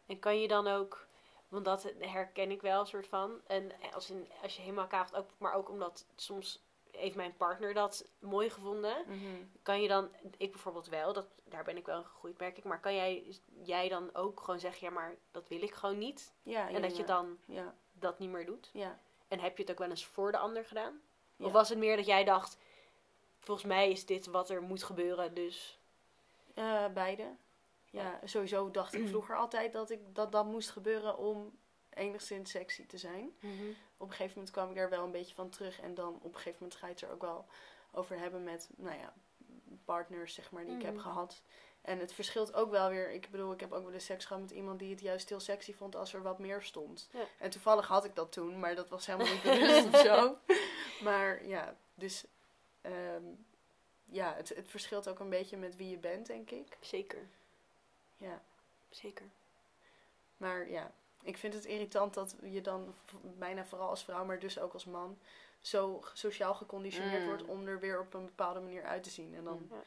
En 0.06 0.18
kan 0.18 0.40
je 0.40 0.48
dan 0.48 0.66
ook, 0.66 1.05
want 1.49 1.64
dat 1.64 1.92
herken 1.99 2.51
ik 2.51 2.62
wel 2.62 2.80
een 2.80 2.86
soort 2.86 3.07
van. 3.07 3.40
En 3.47 3.72
als, 3.92 4.11
in, 4.11 4.28
als 4.42 4.57
je 4.57 4.62
helemaal 4.62 4.86
kaagt, 4.86 5.14
ook, 5.14 5.30
maar 5.38 5.53
ook 5.53 5.68
omdat 5.68 6.07
soms 6.16 6.64
heeft 6.90 7.16
mijn 7.16 7.36
partner 7.36 7.74
dat 7.74 8.09
mooi 8.18 8.51
gevonden. 8.51 8.97
Mhm. 9.07 9.44
Kan 9.62 9.82
je 9.82 9.88
dan, 9.88 10.09
ik 10.36 10.53
bijvoorbeeld 10.53 10.88
wel, 10.88 11.12
dat, 11.12 11.26
daar 11.44 11.64
ben 11.64 11.76
ik 11.76 11.86
wel 11.86 12.03
gegroeid, 12.03 12.38
merk 12.38 12.59
ik. 12.59 12.64
Maar 12.64 12.80
kan 12.80 12.94
jij, 12.94 13.38
jij 13.62 13.88
dan 13.88 14.14
ook 14.14 14.40
gewoon 14.40 14.61
zeggen, 14.61 14.86
ja, 14.86 14.92
maar 14.92 15.16
dat 15.30 15.49
wil 15.49 15.62
ik 15.62 15.74
gewoon 15.74 15.99
niet. 15.99 16.32
Ja, 16.42 16.68
en 16.68 16.82
dat 16.82 16.97
je 16.97 17.05
dan 17.05 17.38
Ja, 17.47 17.74
dat 17.92 18.18
niet 18.18 18.30
meer 18.30 18.47
doet. 18.47 18.70
ja. 18.72 18.99
En 19.28 19.40
heb 19.40 19.57
je 19.57 19.62
het 19.62 19.72
ook 19.72 19.78
wel 19.78 19.88
eens 19.88 20.07
voor 20.07 20.32
de 20.32 20.38
ander 20.38 20.64
gedaan? 20.64 21.01
Of 21.38 21.53
was 21.53 21.68
het 21.68 21.78
meer 21.78 21.97
dat 21.97 22.07
jij 22.07 22.24
dacht, 22.24 22.59
volgens 23.40 23.66
mij 23.66 23.90
is 23.90 24.07
dit 24.07 24.26
wat 24.26 24.51
er 24.51 24.62
moet 24.62 24.82
gebeuren, 24.82 25.34
dus... 25.34 25.78
Eh, 26.55 26.86
beide. 26.94 27.36
Ja, 27.91 28.20
sowieso 28.24 28.70
dacht 28.70 28.95
ik 28.95 29.09
vroeger 29.09 29.37
altijd 29.37 29.72
dat, 29.72 29.91
ik, 29.91 30.01
dat 30.14 30.32
dat 30.32 30.45
moest 30.47 30.70
gebeuren 30.70 31.18
om 31.18 31.59
enigszins 31.91 32.51
sexy 32.51 32.87
te 32.87 32.99
zijn. 32.99 33.37
Op 33.97 34.07
een 34.09 34.11
gegeven 34.14 34.32
moment 34.34 34.51
kwam 34.51 34.68
ik 34.70 34.76
daar 34.76 34.91
wel 34.91 35.05
een 35.05 35.11
beetje 35.11 35.34
van 35.34 35.49
terug. 35.51 35.80
En 35.80 35.95
dan 35.95 36.14
op 36.14 36.24
een 36.24 36.34
gegeven 36.34 36.59
moment 36.61 36.78
ga 36.78 36.87
je 36.87 36.93
het 36.93 37.03
er 37.03 37.11
ook 37.11 37.22
wel 37.22 37.47
over 37.93 38.18
hebben 38.18 38.43
met, 38.45 38.70
nou 38.76 38.99
ja, 38.99 39.12
partners, 39.84 40.34
zeg 40.34 40.51
maar, 40.51 40.64
die 40.64 40.74
ik 40.76 40.82
heb 40.82 40.95
Mhm. 40.95 41.03
gehad. 41.03 41.43
En 41.82 41.99
het 41.99 42.12
verschilt 42.12 42.55
ook 42.55 42.70
wel 42.70 42.89
weer. 42.89 43.11
Ik 43.11 43.30
bedoel, 43.30 43.53
ik 43.53 43.61
heb 43.61 43.72
ook 43.72 43.84
wel 43.84 43.93
eens 43.93 44.05
seks 44.05 44.24
gehad 44.24 44.43
met 44.43 44.51
iemand 44.51 44.78
die 44.78 44.91
het 44.91 45.01
juist 45.01 45.28
heel 45.28 45.41
sexy 45.41 45.74
vond 45.74 45.97
als 45.97 46.14
er 46.14 46.22
wat 46.22 46.39
meer 46.39 46.62
stond. 46.62 47.09
Ja. 47.12 47.24
En 47.39 47.51
toevallig 47.51 47.87
had 47.87 48.05
ik 48.05 48.14
dat 48.14 48.32
toen, 48.32 48.59
maar 48.61 48.74
dat 48.74 48.89
was 48.89 49.07
helemaal 49.07 49.32
niet 49.32 49.43
bewust 49.53 49.87
of 49.87 49.97
zo. 50.01 50.39
Maar 51.03 51.47
ja, 51.47 51.76
dus 51.95 52.24
ehm, 52.80 53.22
ja, 54.05 54.34
het, 54.34 54.49
het 54.49 54.68
verschilt 54.68 55.09
ook 55.09 55.18
een 55.18 55.30
beetje 55.30 55.57
met 55.57 55.76
wie 55.76 55.91
je 55.91 55.99
bent, 55.99 56.26
denk 56.26 56.51
ik. 56.51 56.76
Zeker, 56.80 57.28
Ja. 58.16 58.42
zeker. 58.90 59.26
Maar 60.36 60.70
ja, 60.70 60.92
ik 61.22 61.36
vind 61.38 61.54
het 61.54 61.64
irritant 61.64 62.14
dat 62.14 62.36
je 62.42 62.60
dan 62.60 62.94
bijna 63.22 63.64
vooral 63.64 63.88
als 63.88 64.04
vrouw, 64.04 64.24
maar 64.24 64.38
dus 64.38 64.58
ook 64.58 64.72
als 64.72 64.84
man, 64.84 65.18
zo 65.60 66.02
sociaal 66.12 66.54
geconditioneerd 66.54 67.20
Mm. 67.22 67.26
wordt 67.28 67.42
om 67.44 67.66
er 67.66 67.80
weer 67.80 68.00
op 68.00 68.14
een 68.14 68.24
bepaalde 68.26 68.60
manier 68.60 68.84
uit 68.84 69.02
te 69.02 69.10
zien. 69.10 69.34
En 69.34 69.44
dan 69.44 69.58
Mm. 69.70 69.76
Ja. 69.76 69.82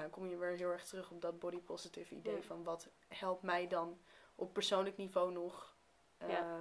ja, 0.00 0.08
kom 0.08 0.26
je 0.26 0.36
weer 0.36 0.56
heel 0.56 0.70
erg 0.70 0.84
terug 0.84 1.10
op 1.10 1.20
dat 1.20 1.38
body 1.38 1.58
positive 1.60 2.14
idee 2.14 2.36
Ja. 2.36 2.42
van 2.42 2.62
wat 2.64 2.88
helpt 3.08 3.42
mij 3.42 3.68
dan 3.68 3.98
op 4.34 4.52
persoonlijk 4.52 4.96
niveau 4.96 5.32
nog. 5.32 5.72
eh, 6.18 6.28
Ja. 6.28 6.58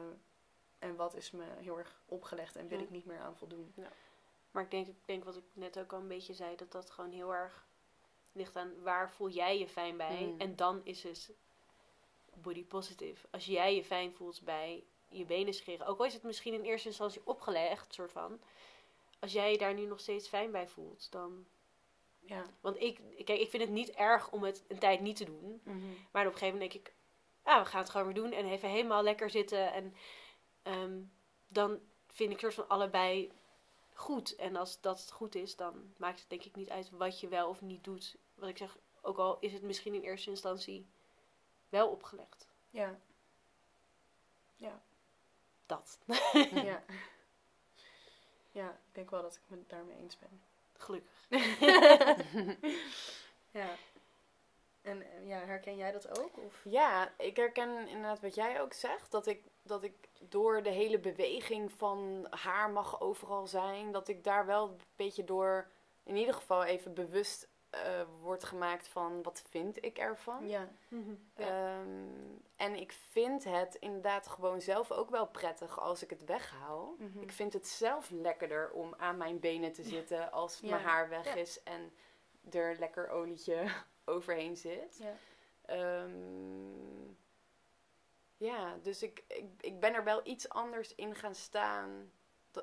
En 0.80 0.96
wat 0.96 1.16
is 1.16 1.32
me 1.32 1.44
heel 1.58 1.78
erg 1.78 2.02
opgelegd 2.06 2.56
en 2.56 2.68
wil 2.68 2.78
Ja. 2.78 2.84
ik 2.84 2.90
niet 2.90 3.06
meer 3.06 3.20
aan 3.20 3.38
voldoen. 3.38 3.74
Maar 4.52 4.64
ik 4.64 4.72
denk, 4.72 4.88
ik 4.88 4.96
denk 5.06 5.24
wat 5.24 5.36
ik 5.36 5.44
net 5.54 5.80
ook 5.80 5.94
al 5.94 6.00
een 6.00 6.08
beetje 6.08 6.34
zei, 6.34 6.56
dat 6.56 6.72
dat 6.72 6.90
gewoon 6.90 7.12
heel 7.12 7.34
erg 7.34 7.66
ligt 8.34 8.56
aan 8.56 8.82
waar 8.82 9.12
voel 9.12 9.30
jij 9.30 9.60
je 9.60 9.68
fijn 9.68 9.98
bij. 9.98 10.26
Mm. 10.26 10.40
En 10.40 10.56
dan 10.56 10.82
is 10.84 11.04
het 11.04 11.32
body 12.34 12.66
positive. 12.66 13.28
Als 13.32 13.46
jij 13.46 13.76
je 13.76 13.84
fijn 13.84 14.14
voelt 14.14 14.42
bij 14.44 14.84
je 15.10 15.26
benen 15.26 15.54
scheren, 15.54 15.86
ook 15.86 16.00
al 16.00 16.06
is 16.06 16.14
het 16.14 16.24
misschien 16.24 16.54
in 16.54 16.62
eerste 16.62 16.88
instantie 16.88 17.22
opgelegd, 17.24 17.94
soort 17.94 18.12
van. 18.12 18.40
Als 19.20 19.34
jij 19.34 19.52
je 19.52 19.58
daar 19.58 19.74
nu 19.74 19.86
nog 19.86 20.00
steeds 20.00 20.28
fijn 20.28 20.52
bij 20.52 20.68
voelt, 20.68 21.12
dan... 21.12 21.46
Ja. 22.26 22.44
Want 22.62 22.82
ik, 22.82 23.00
kijk, 23.24 23.40
ik 23.40 23.50
vind 23.50 23.64
het 23.64 23.72
niet 23.72 23.90
erg 23.90 24.32
om 24.32 24.44
het 24.44 24.64
een 24.68 24.80
tijd 24.80 25.00
niet 25.02 25.16
te 25.16 25.26
doen. 25.26 25.62
Mhm. 25.64 25.78
Maar 26.12 26.28
op 26.28 26.34
een 26.34 26.38
gegeven 26.38 26.54
moment 26.54 26.72
denk 26.72 26.86
ik, 26.86 26.94
ah, 27.44 27.64
we 27.64 27.70
gaan 27.70 27.82
het 27.82 27.90
gewoon 27.90 28.06
weer 28.06 28.16
doen. 28.16 28.32
En 28.32 28.46
even 28.46 28.70
helemaal 28.70 29.04
lekker 29.04 29.30
zitten. 29.30 29.74
En 29.74 29.96
ehm, 30.62 31.02
dan 31.48 31.80
vind 32.08 32.32
ik 32.32 32.40
soort 32.40 32.54
van 32.54 32.68
allebei 32.68 33.32
goed. 33.94 34.36
En 34.36 34.56
als 34.56 34.82
dat 34.82 35.12
goed 35.12 35.36
is, 35.36 35.56
dan 35.56 35.94
maakt 35.98 36.20
het 36.20 36.30
denk 36.30 36.44
ik 36.44 36.56
niet 36.56 36.70
uit 36.70 36.90
wat 36.90 37.20
je 37.20 37.28
wel 37.28 37.50
of 37.50 37.62
niet 37.62 37.84
doet. 37.84 38.18
Wat 38.36 38.50
ik 38.50 38.58
zeg, 38.58 38.78
ook 39.02 39.18
al 39.18 39.38
is 39.40 39.54
het 39.54 39.62
misschien 39.62 39.94
in 39.94 40.02
eerste 40.02 40.30
instantie 40.30 40.88
wel 41.70 41.90
opgelegd. 41.90 42.48
Ja. 42.70 43.00
Dat. 45.66 46.00
ja. 46.70 46.84
Ja, 48.52 48.70
ik 48.70 48.92
denk 48.92 49.10
wel 49.10 49.22
dat 49.22 49.36
ik 49.36 49.42
me 49.48 49.64
daarmee 49.68 49.98
eens 49.98 50.18
ben. 50.20 50.42
Gelukkig. 50.78 51.28
Ja. 53.52 53.76
En 54.82 55.04
ja, 55.26 55.38
herken 55.38 55.78
jij 55.78 55.92
dat 55.92 56.20
ook? 56.20 56.38
Of? 56.38 56.62
Ja, 56.64 57.12
ik 57.18 57.36
herken 57.36 57.88
inderdaad 57.88 58.20
wat 58.20 58.36
jij 58.36 58.62
ook 58.62 58.74
zegt. 58.74 59.12
Dat 59.12 59.28
ik, 59.28 59.44
dat 59.64 59.84
ik 59.84 59.94
door 60.20 60.64
de 60.64 60.70
hele 60.70 61.00
beweging 61.00 61.72
van 61.72 62.28
haar 62.30 62.70
mag 62.70 63.02
overal 63.02 63.48
zijn, 63.48 63.92
dat 63.92 64.08
ik 64.08 64.24
daar 64.24 64.46
wel 64.46 64.68
een 64.70 64.80
beetje 64.96 65.24
door 65.24 65.68
in 66.04 66.16
ieder 66.16 66.34
geval 66.34 66.64
even 66.64 66.94
bewust 66.94 67.52
eh 67.70 68.02
wordt 68.22 68.44
gemaakt 68.44 68.88
van 68.88 69.24
wat 69.24 69.44
vind 69.50 69.86
ik 69.86 69.98
ervan. 69.98 70.48
Ja. 70.50 70.68
Ja. 71.36 71.78
Ehm, 71.78 71.88
en 72.56 72.76
ik 72.76 72.92
vind 72.92 73.44
het 73.44 73.76
inderdaad 73.76 74.28
gewoon 74.28 74.62
zelf 74.62 74.92
ook 74.92 75.10
wel 75.10 75.28
prettig 75.28 75.80
als 75.80 76.04
ik 76.04 76.10
het 76.10 76.26
weghaal. 76.26 76.96
Mhm. 76.98 77.22
Ik 77.22 77.32
vind 77.32 77.54
het 77.54 77.68
zelf 77.68 78.10
lekkerder 78.10 78.72
om 78.72 78.94
aan 78.98 79.18
mijn 79.18 79.40
benen 79.40 79.72
te 79.72 79.84
zitten 79.84 80.32
als 80.32 80.60
Ja. 80.60 80.70
mijn 80.70 80.82
haar 80.84 81.10
weg 81.10 81.26
Ja. 81.26 81.34
is 81.34 81.64
en 81.64 81.94
er 82.52 82.76
lekker 82.80 83.10
olietje 83.10 83.64
overheen 84.06 84.58
zit. 84.58 84.98
Ja. 85.02 85.16
Ja, 88.38 88.78
dus 88.82 89.04
ik, 89.04 89.24
ik, 89.28 89.46
ik 89.60 89.80
ben 89.80 89.94
er 89.94 90.04
wel 90.04 90.22
iets 90.24 90.50
anders 90.50 90.96
in 90.96 91.16
gaan 91.16 91.36
staan. 91.36 92.12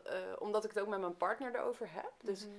eh, 0.05 0.18
omdat 0.39 0.64
ik 0.64 0.71
het 0.71 0.81
ook 0.81 0.89
met 0.89 1.01
mijn 1.01 1.16
partner 1.16 1.55
erover 1.55 1.93
heb. 1.93 2.12
Dus 2.23 2.47
Mhm. 2.47 2.55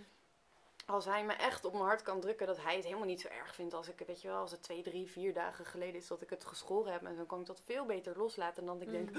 als 0.86 1.06
hij 1.06 1.26
me 1.26 1.34
echt 1.34 1.66
op 1.66 1.72
mijn 1.74 1.84
hart 1.86 2.02
kan 2.02 2.20
drukken 2.20 2.48
dat 2.48 2.62
hij 2.64 2.76
het 2.76 2.84
helemaal 2.84 3.06
niet 3.06 3.22
zo 3.22 3.28
erg 3.28 3.56
vindt 3.56 3.74
als 3.74 3.88
ik, 3.90 4.00
weet 4.08 4.22
je 4.22 4.28
wel, 4.28 4.38
als 4.38 4.52
het 4.52 4.64
twee, 4.64 4.82
drie, 4.82 5.12
vier 5.12 5.34
dagen 5.34 5.66
geleden 5.66 5.96
is 5.96 6.08
dat 6.08 6.22
ik 6.22 6.30
het 6.30 6.46
geschoren 6.46 6.92
heb. 6.92 7.04
En 7.06 7.16
dan 7.16 7.26
kan 7.26 7.40
ik 7.40 7.46
dat 7.46 7.62
veel 7.62 7.86
beter 7.86 8.18
loslaten 8.18 8.66
dan 8.66 8.80
dat 8.80 8.88
ik 8.88 8.94
denk, 8.94 9.10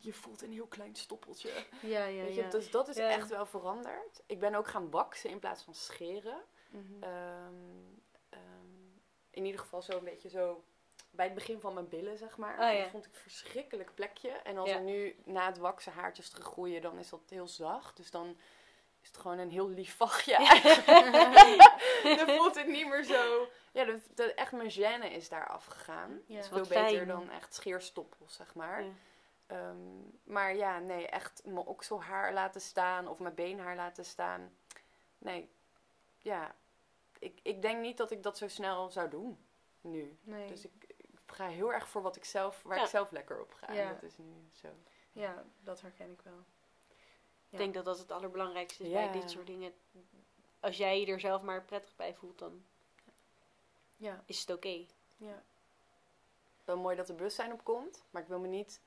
je 0.00 0.12
voelt 0.12 0.42
een 0.42 0.52
heel 0.52 0.66
klein 0.66 0.94
stoppeltje. 0.96 1.64
Ja, 1.82 2.04
ja, 2.04 2.22
Weet 2.24 2.34
je? 2.34 2.40
ja. 2.42 2.50
Dus 2.50 2.70
dat 2.70 2.88
is 2.88 2.96
Ja. 2.96 3.08
echt 3.08 3.28
wel 3.28 3.46
veranderd. 3.46 4.22
Ik 4.26 4.38
ben 4.40 4.54
ook 4.54 4.66
gaan 4.68 4.90
waksen 4.90 5.30
in 5.30 5.38
plaats 5.38 5.62
van 5.62 5.74
scheren. 5.74 6.42
Mhm. 6.70 7.02
Ehm, 7.02 7.54
ehm, 8.28 8.40
in 9.30 9.44
ieder 9.44 9.60
geval 9.60 9.82
zo 9.82 9.92
een 9.98 10.04
beetje 10.04 10.28
zo 10.28 10.64
bij 11.10 11.24
het 11.24 11.34
begin 11.34 11.60
van 11.60 11.74
mijn 11.74 11.88
billen, 11.88 12.18
zeg 12.18 12.36
maar. 12.36 12.52
Oh, 12.58 12.72
ja. 12.72 12.80
Dat 12.82 12.90
vond 12.90 13.04
ik 13.06 13.14
een 13.14 13.20
verschrikkelijk 13.20 13.94
plekje. 13.94 14.28
En 14.30 14.56
als 14.58 14.68
Ja. 14.68 14.74
er 14.74 14.80
nu 14.82 15.16
na 15.24 15.46
het 15.46 15.58
waksen 15.58 15.92
haartjes 15.92 16.28
teruggroeien, 16.30 16.82
dan 16.82 16.98
is 16.98 17.08
dat 17.08 17.20
heel 17.28 17.48
zacht. 17.48 17.96
Dus 17.96 18.10
dan 18.10 18.36
is 19.02 19.08
het 19.08 19.16
gewoon 19.16 19.38
een 19.38 19.50
heel 19.50 19.68
lief 19.68 19.96
vachtje 19.96 20.34
eigenlijk. 20.46 20.86
dan 22.26 22.36
voelt 22.36 22.54
het 22.54 22.66
niet 22.66 22.86
meer 22.88 23.04
zo... 23.04 23.48
Ja, 23.72 23.84
de- 24.14 24.34
echt 24.34 24.52
mijn 24.52 24.70
gêne 24.72 25.10
is 25.12 25.28
daar 25.28 25.48
afgegaan. 25.48 26.20
Ja. 26.26 26.34
Dat 26.34 26.42
is 26.44 26.48
veel 26.48 26.58
Wat 26.58 26.68
beter 26.68 26.86
fijn. 26.96 27.06
dan 27.08 27.30
echt 27.30 27.54
scheerstoppels, 27.54 28.34
zeg 28.34 28.54
maar. 28.54 28.82
Ja. 28.84 28.90
Ehm, 29.46 29.76
maar 30.24 30.54
ja, 30.56 30.78
nee, 30.78 31.06
echt 31.06 31.42
mijn 31.44 31.56
okselhaar 31.66 32.32
laten 32.32 32.60
staan 32.60 33.08
of 33.08 33.18
mijn 33.18 33.34
beenhaar 33.34 33.76
laten 33.76 34.04
staan. 34.04 34.56
Nee, 35.18 35.50
ja. 36.18 36.54
Ik, 37.18 37.38
ik 37.42 37.62
denk 37.62 37.80
niet 37.80 37.96
dat 37.96 38.10
ik 38.10 38.22
dat 38.22 38.38
zo 38.38 38.48
snel 38.48 38.88
zou 38.90 39.08
doen 39.08 39.38
nu. 39.80 40.18
Nee. 40.22 40.46
Dus 40.48 40.64
ik 40.64 40.85
ga 41.36 41.46
heel 41.48 41.72
erg 41.72 41.88
voor 41.88 42.02
wat 42.02 42.16
ik 42.16 42.24
zelf, 42.24 42.62
waar 42.62 42.76
Ja. 42.76 42.82
ik 42.82 42.88
zelf 42.88 43.10
lekker 43.10 43.40
op 43.40 43.52
ga. 43.54 43.72
Ja. 43.72 43.82
En 43.82 43.94
dat 43.94 44.02
is 44.02 44.16
nu 44.18 44.48
zo. 44.52 44.68
Ja, 45.12 45.44
dat 45.60 45.80
herken 45.80 46.10
ik 46.12 46.20
wel. 46.22 46.44
Ik 47.50 47.58
denk 47.58 47.74
dat 47.74 47.84
dat 47.84 47.98
het 47.98 48.10
allerbelangrijkste 48.10 48.82
is 48.84 48.90
Ja. 48.90 49.10
bij 49.10 49.20
dit 49.20 49.30
soort 49.30 49.46
dingen. 49.46 49.74
Als 50.60 50.76
jij 50.76 51.00
je 51.00 51.06
er 51.06 51.20
zelf 51.20 51.42
maar 51.42 51.64
prettig 51.64 51.96
bij 51.96 52.14
voelt, 52.14 52.38
dan 52.38 52.64
Ja, 53.96 54.22
is 54.26 54.40
het 54.40 54.50
oké. 54.50 54.86
ja. 55.16 55.42
Wel 56.64 56.76
mooi 56.76 56.96
dat 56.96 57.08
er 57.08 57.14
bewustzijn 57.14 57.52
op 57.52 57.64
komt, 57.64 58.04
maar 58.10 58.22
ik 58.22 58.28
wil 58.28 58.38
me 58.38 58.48
niet 58.48 58.80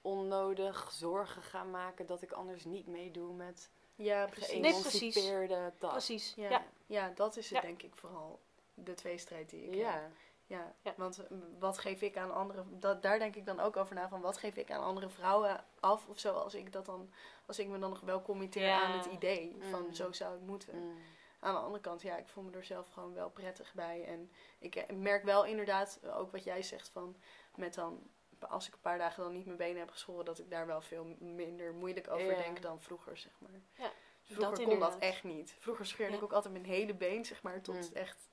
onnodig 0.00 0.90
zorgen 0.92 1.42
gaan 1.42 1.70
maken 1.70 2.06
dat 2.06 2.22
ik 2.22 2.32
anders 2.32 2.64
niet 2.64 2.86
meedoe 2.86 3.32
met 3.34 3.70
Ja, 3.94 4.26
precies. 4.26 4.60
Nee, 4.60 4.80
precies. 4.80 4.98
geëmancipeerde 5.14 5.72
dat. 5.78 5.90
Precies. 5.90 6.34
Ja. 6.34 6.48
Ja. 6.50 6.64
Ja. 6.86 7.08
dat 7.14 7.36
is 7.36 7.44
het 7.50 7.54
Ja. 7.54 7.60
denk 7.60 7.82
ik 7.82 7.94
vooral. 7.94 8.40
De 8.74 8.94
tweestrijd 8.94 9.50
die 9.50 9.62
ik 9.62 9.84
heb. 9.84 10.10
Ja. 10.50 10.74
Want 10.96 11.18
eh, 11.26 11.36
wat 11.58 11.78
geef 11.78 12.00
ik 12.02 12.16
aan 12.16 12.34
andere... 12.34 12.64
Dat, 12.70 13.02
daar 13.02 13.18
denk 13.18 13.36
ik 13.36 13.46
dan 13.46 13.60
ook 13.60 13.76
over 13.76 13.94
na, 13.94 14.08
van 14.08 14.20
wat 14.20 14.38
geef 14.38 14.56
ik 14.56 14.70
aan 14.70 14.82
andere 14.82 15.08
vrouwen 15.08 15.64
af 15.80 16.06
of 16.08 16.18
zo, 16.18 16.32
als 16.34 16.54
ik 16.54 16.72
dat 16.72 16.86
dan... 16.86 17.12
Als 17.46 17.58
ik 17.58 17.68
me 17.68 17.78
dan 17.78 17.90
nog 17.90 18.00
wel 18.00 18.22
committeer 18.22 18.66
Ja. 18.66 18.82
aan 18.82 18.98
het 18.98 19.06
idee 19.06 19.56
van 19.70 19.82
Mm. 19.84 19.92
zo 19.92 20.12
zou 20.12 20.32
het 20.32 20.46
moeten. 20.46 20.74
Mm. 20.76 20.98
Aan 21.40 21.54
de 21.54 21.60
andere 21.60 21.80
kant, 21.82 22.02
ja, 22.02 22.16
ik 22.16 22.28
voel 22.28 22.44
me 22.44 22.50
er 22.56 22.64
zelf 22.64 22.88
gewoon 22.88 23.14
wel 23.14 23.30
prettig 23.30 23.74
bij. 23.74 24.04
En 24.04 24.30
ik 24.58 24.74
eh, 24.76 24.96
merk 24.96 25.24
wel 25.24 25.44
inderdaad, 25.44 25.98
eh, 26.02 26.18
ook 26.18 26.32
wat 26.32 26.44
jij 26.44 26.62
zegt 26.62 26.88
van, 26.88 27.16
met 27.54 27.74
dan, 27.74 28.10
als 28.48 28.66
ik 28.66 28.72
een 28.74 28.80
paar 28.80 28.98
dagen 28.98 29.22
dan 29.22 29.32
niet 29.32 29.44
mijn 29.46 29.56
benen 29.58 29.78
heb 29.78 29.90
geschoren, 29.90 30.24
dat 30.24 30.38
ik 30.38 30.50
daar 30.50 30.66
wel 30.66 30.80
veel 30.80 31.04
minder 31.18 31.74
moeilijk 31.74 32.10
over 32.10 32.26
Ja. 32.30 32.36
denk 32.36 32.62
dan 32.62 32.80
vroeger, 32.80 33.16
zeg 33.16 33.32
maar. 33.38 33.60
Ja, 33.78 33.90
vroeger 34.24 34.56
dat 34.56 34.64
kon 34.68 34.78
dat 34.78 34.98
echt 34.98 35.24
niet. 35.24 35.54
Vroeger 35.58 35.86
scheurde 35.86 36.16
ik 36.16 36.22
ook 36.22 36.32
altijd 36.32 36.52
mijn 36.52 36.64
hele 36.64 36.94
been, 36.94 37.24
zeg 37.24 37.42
maar, 37.42 37.60
tot 37.62 37.74
Mm. 37.90 37.96
echt 37.96 38.28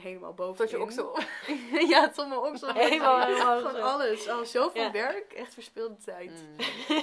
helemaal 0.00 0.34
boven. 0.34 0.56
Tot 0.56 0.70
je 0.70 0.80
oksel. 0.80 1.18
ja, 1.92 2.08
tot 2.10 2.28
mijn 2.28 2.40
oksel. 2.40 2.72
Helemaal 2.84 3.26
omhoog 3.26 3.56
Gewoon 3.58 3.74
zo. 3.74 3.80
alles. 3.80 4.28
Al 4.28 4.44
zoveel 4.44 4.82
Ja. 4.82 4.90
werk, 4.92 5.32
echt 5.32 5.54
verspilde 5.54 5.96
tijd. 5.96 6.30
Mm. 6.30 6.56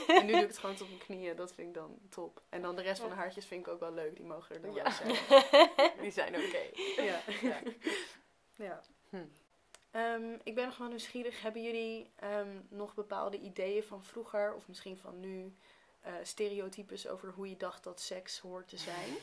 En 0.17 0.25
nu 0.25 0.31
doe 0.31 0.41
ik 0.41 0.47
het 0.47 0.57
gewoon 0.57 0.75
tot 0.75 0.87
mijn 0.87 0.99
knieën, 0.99 1.35
dat 1.35 1.53
vind 1.53 1.67
ik 1.67 1.73
dan 1.73 1.97
top. 2.09 2.41
En 2.49 2.61
dan 2.61 2.75
de 2.75 2.81
rest 2.81 2.99
van 3.01 3.09
de 3.09 3.15
haartjes 3.15 3.45
vind 3.45 3.67
ik 3.67 3.73
ook 3.73 3.79
wel 3.79 3.93
leuk, 3.93 4.15
die 4.15 4.25
mogen 4.25 4.55
er 4.55 4.61
dan 4.61 4.73
Ja. 4.73 4.83
wel 4.83 4.91
zijn. 4.91 5.89
Die 6.01 6.11
zijn 6.11 6.35
oké. 6.35 6.69
Ja. 7.01 7.19
Ja. 7.41 7.59
ja. 8.55 8.81
Hm. 9.09 9.17
Ehm, 9.91 10.37
ik 10.43 10.55
ben 10.55 10.65
nog 10.65 10.77
wel 10.77 10.87
nieuwsgierig. 10.87 11.41
Hebben 11.41 11.63
jullie 11.63 12.11
ehm, 12.15 12.59
nog 12.69 12.93
bepaalde 12.93 13.37
ideeën 13.39 13.83
van 13.83 14.03
vroeger, 14.03 14.53
of 14.53 14.67
misschien 14.67 14.97
van 14.97 15.19
nu, 15.19 15.55
eh, 16.01 16.13
stereotypes 16.23 17.07
over 17.07 17.29
hoe 17.31 17.49
je 17.49 17.57
dacht 17.57 17.83
dat 17.83 17.99
seks 18.01 18.39
hoort 18.39 18.67
te 18.67 18.77
zijn? 18.77 19.17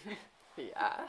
Ja. 0.54 1.06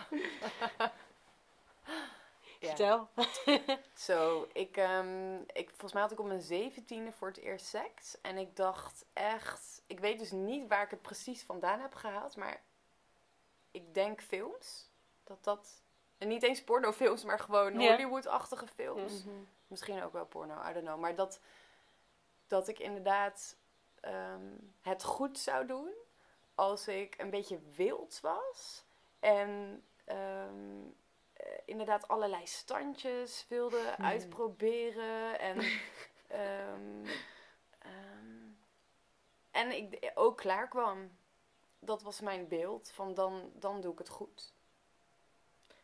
Ja. 2.61 2.67
Vertel. 2.67 3.09
Zo, 4.07 4.47
ik, 4.53 4.77
ehm, 4.77 5.35
ik, 5.41 5.69
volgens 5.69 5.93
mij 5.93 6.01
had 6.01 6.11
ik 6.11 6.19
op 6.19 6.25
mijn 6.25 6.41
zeventiende 6.41 7.11
voor 7.11 7.27
het 7.27 7.37
eerst 7.37 7.65
seks. 7.65 8.21
En 8.21 8.37
ik 8.37 8.55
dacht 8.55 9.05
echt, 9.13 9.81
ik 9.87 9.99
weet 9.99 10.19
dus 10.19 10.31
niet 10.31 10.67
waar 10.67 10.83
ik 10.83 10.89
het 10.89 11.01
precies 11.01 11.43
vandaan 11.43 11.79
heb 11.79 11.95
gehaald, 11.95 12.35
maar 12.35 12.61
ik 13.71 13.93
denk 13.93 14.21
films. 14.21 14.89
Dat 15.23 15.43
dat, 15.43 15.81
en 16.17 16.27
niet 16.27 16.43
eens 16.43 16.63
pornofilms, 16.63 17.23
maar 17.23 17.39
gewoon. 17.39 17.75
Hollywood-achtige 17.75 18.67
films. 18.67 19.23
Mhm. 19.23 19.35
Misschien 19.67 20.03
ook 20.03 20.13
wel 20.13 20.25
porno, 20.25 20.53
I 20.69 20.73
don't 20.73 20.85
know. 20.85 20.99
Maar 20.99 21.15
dat, 21.15 21.39
dat 22.47 22.67
ik 22.67 22.79
inderdaad 22.79 23.55
ehm, 23.99 24.57
het 24.81 25.03
goed 25.03 25.39
zou 25.39 25.65
doen 25.65 25.93
als 26.55 26.87
ik 26.87 27.15
een 27.17 27.29
beetje 27.29 27.59
wild 27.75 28.19
was. 28.21 28.83
En 29.19 29.83
ehm, 30.03 30.17
eh, 30.17 30.99
inderdaad 31.65 32.07
allerlei 32.07 32.47
standjes 32.47 33.45
wilde 33.47 33.93
Hmm. 33.95 34.05
uitproberen. 34.05 35.39
En, 35.39 35.57
ehm, 36.27 37.05
ehm, 37.79 38.49
en 39.51 39.71
ik 39.71 40.11
ook 40.15 40.37
klaar 40.37 40.67
kwam. 40.67 41.17
Dat 41.79 42.01
was 42.01 42.19
mijn 42.19 42.47
beeld 42.47 42.91
van 42.91 43.13
dan, 43.13 43.51
dan 43.53 43.81
doe 43.81 43.91
ik 43.91 43.97
het 43.97 44.09
goed. 44.09 44.53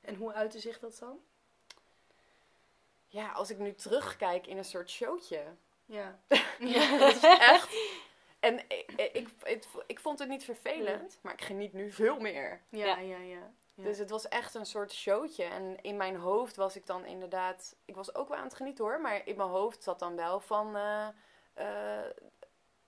En 0.02 0.16
hoe 0.16 0.34
uitte 0.34 0.60
zich 0.60 0.80
dat 0.80 0.98
dan? 1.00 1.20
Ja, 3.08 3.32
als 3.32 3.50
ik 3.50 3.58
nu 3.58 3.74
terugkijk 3.76 4.48
in 4.48 4.58
een 4.58 4.66
soort 4.66 4.90
showtje. 4.90 5.44
Ja. 5.86 6.20
Dat 7.00 7.16
is 7.16 7.24
echt. 7.54 7.76
En 8.40 8.60
ik, 8.60 8.92
ik, 8.92 9.30
ik, 9.44 9.64
ik 9.88 10.00
vond 10.00 10.20
het 10.20 10.30
niet 10.30 10.44
vervelend, 10.44 11.18
maar 11.22 11.34
ik 11.34 11.42
geniet 11.42 11.74
nu 11.74 11.92
veel 11.92 12.20
meer. 12.20 12.62
Ja, 12.70 12.86
Ja. 12.86 12.98
ja, 12.98 13.18
ja. 13.18 13.52
Dus 13.84 13.98
het 13.98 14.10
was 14.10 14.28
echt 14.28 14.54
een 14.56 14.66
soort 14.66 14.94
showtje. 14.94 15.44
En 15.44 15.82
in 15.82 15.98
mijn 15.98 16.16
hoofd 16.16 16.56
was 16.56 16.76
ik 16.76 16.86
dan 16.86 17.06
inderdaad. 17.06 17.76
Ik 17.86 17.96
was 17.96 18.16
ook 18.16 18.28
wel 18.28 18.38
aan 18.38 18.44
het 18.44 18.54
genieten 18.56 18.84
hoor, 18.86 19.02
maar 19.02 19.28
in 19.28 19.36
mijn 19.38 19.50
hoofd 19.50 19.84
zat 19.84 20.00
dan 20.00 20.16
wel 20.16 20.40
van. 20.40 20.76
eh, 20.76 21.08
eh, 21.54 22.06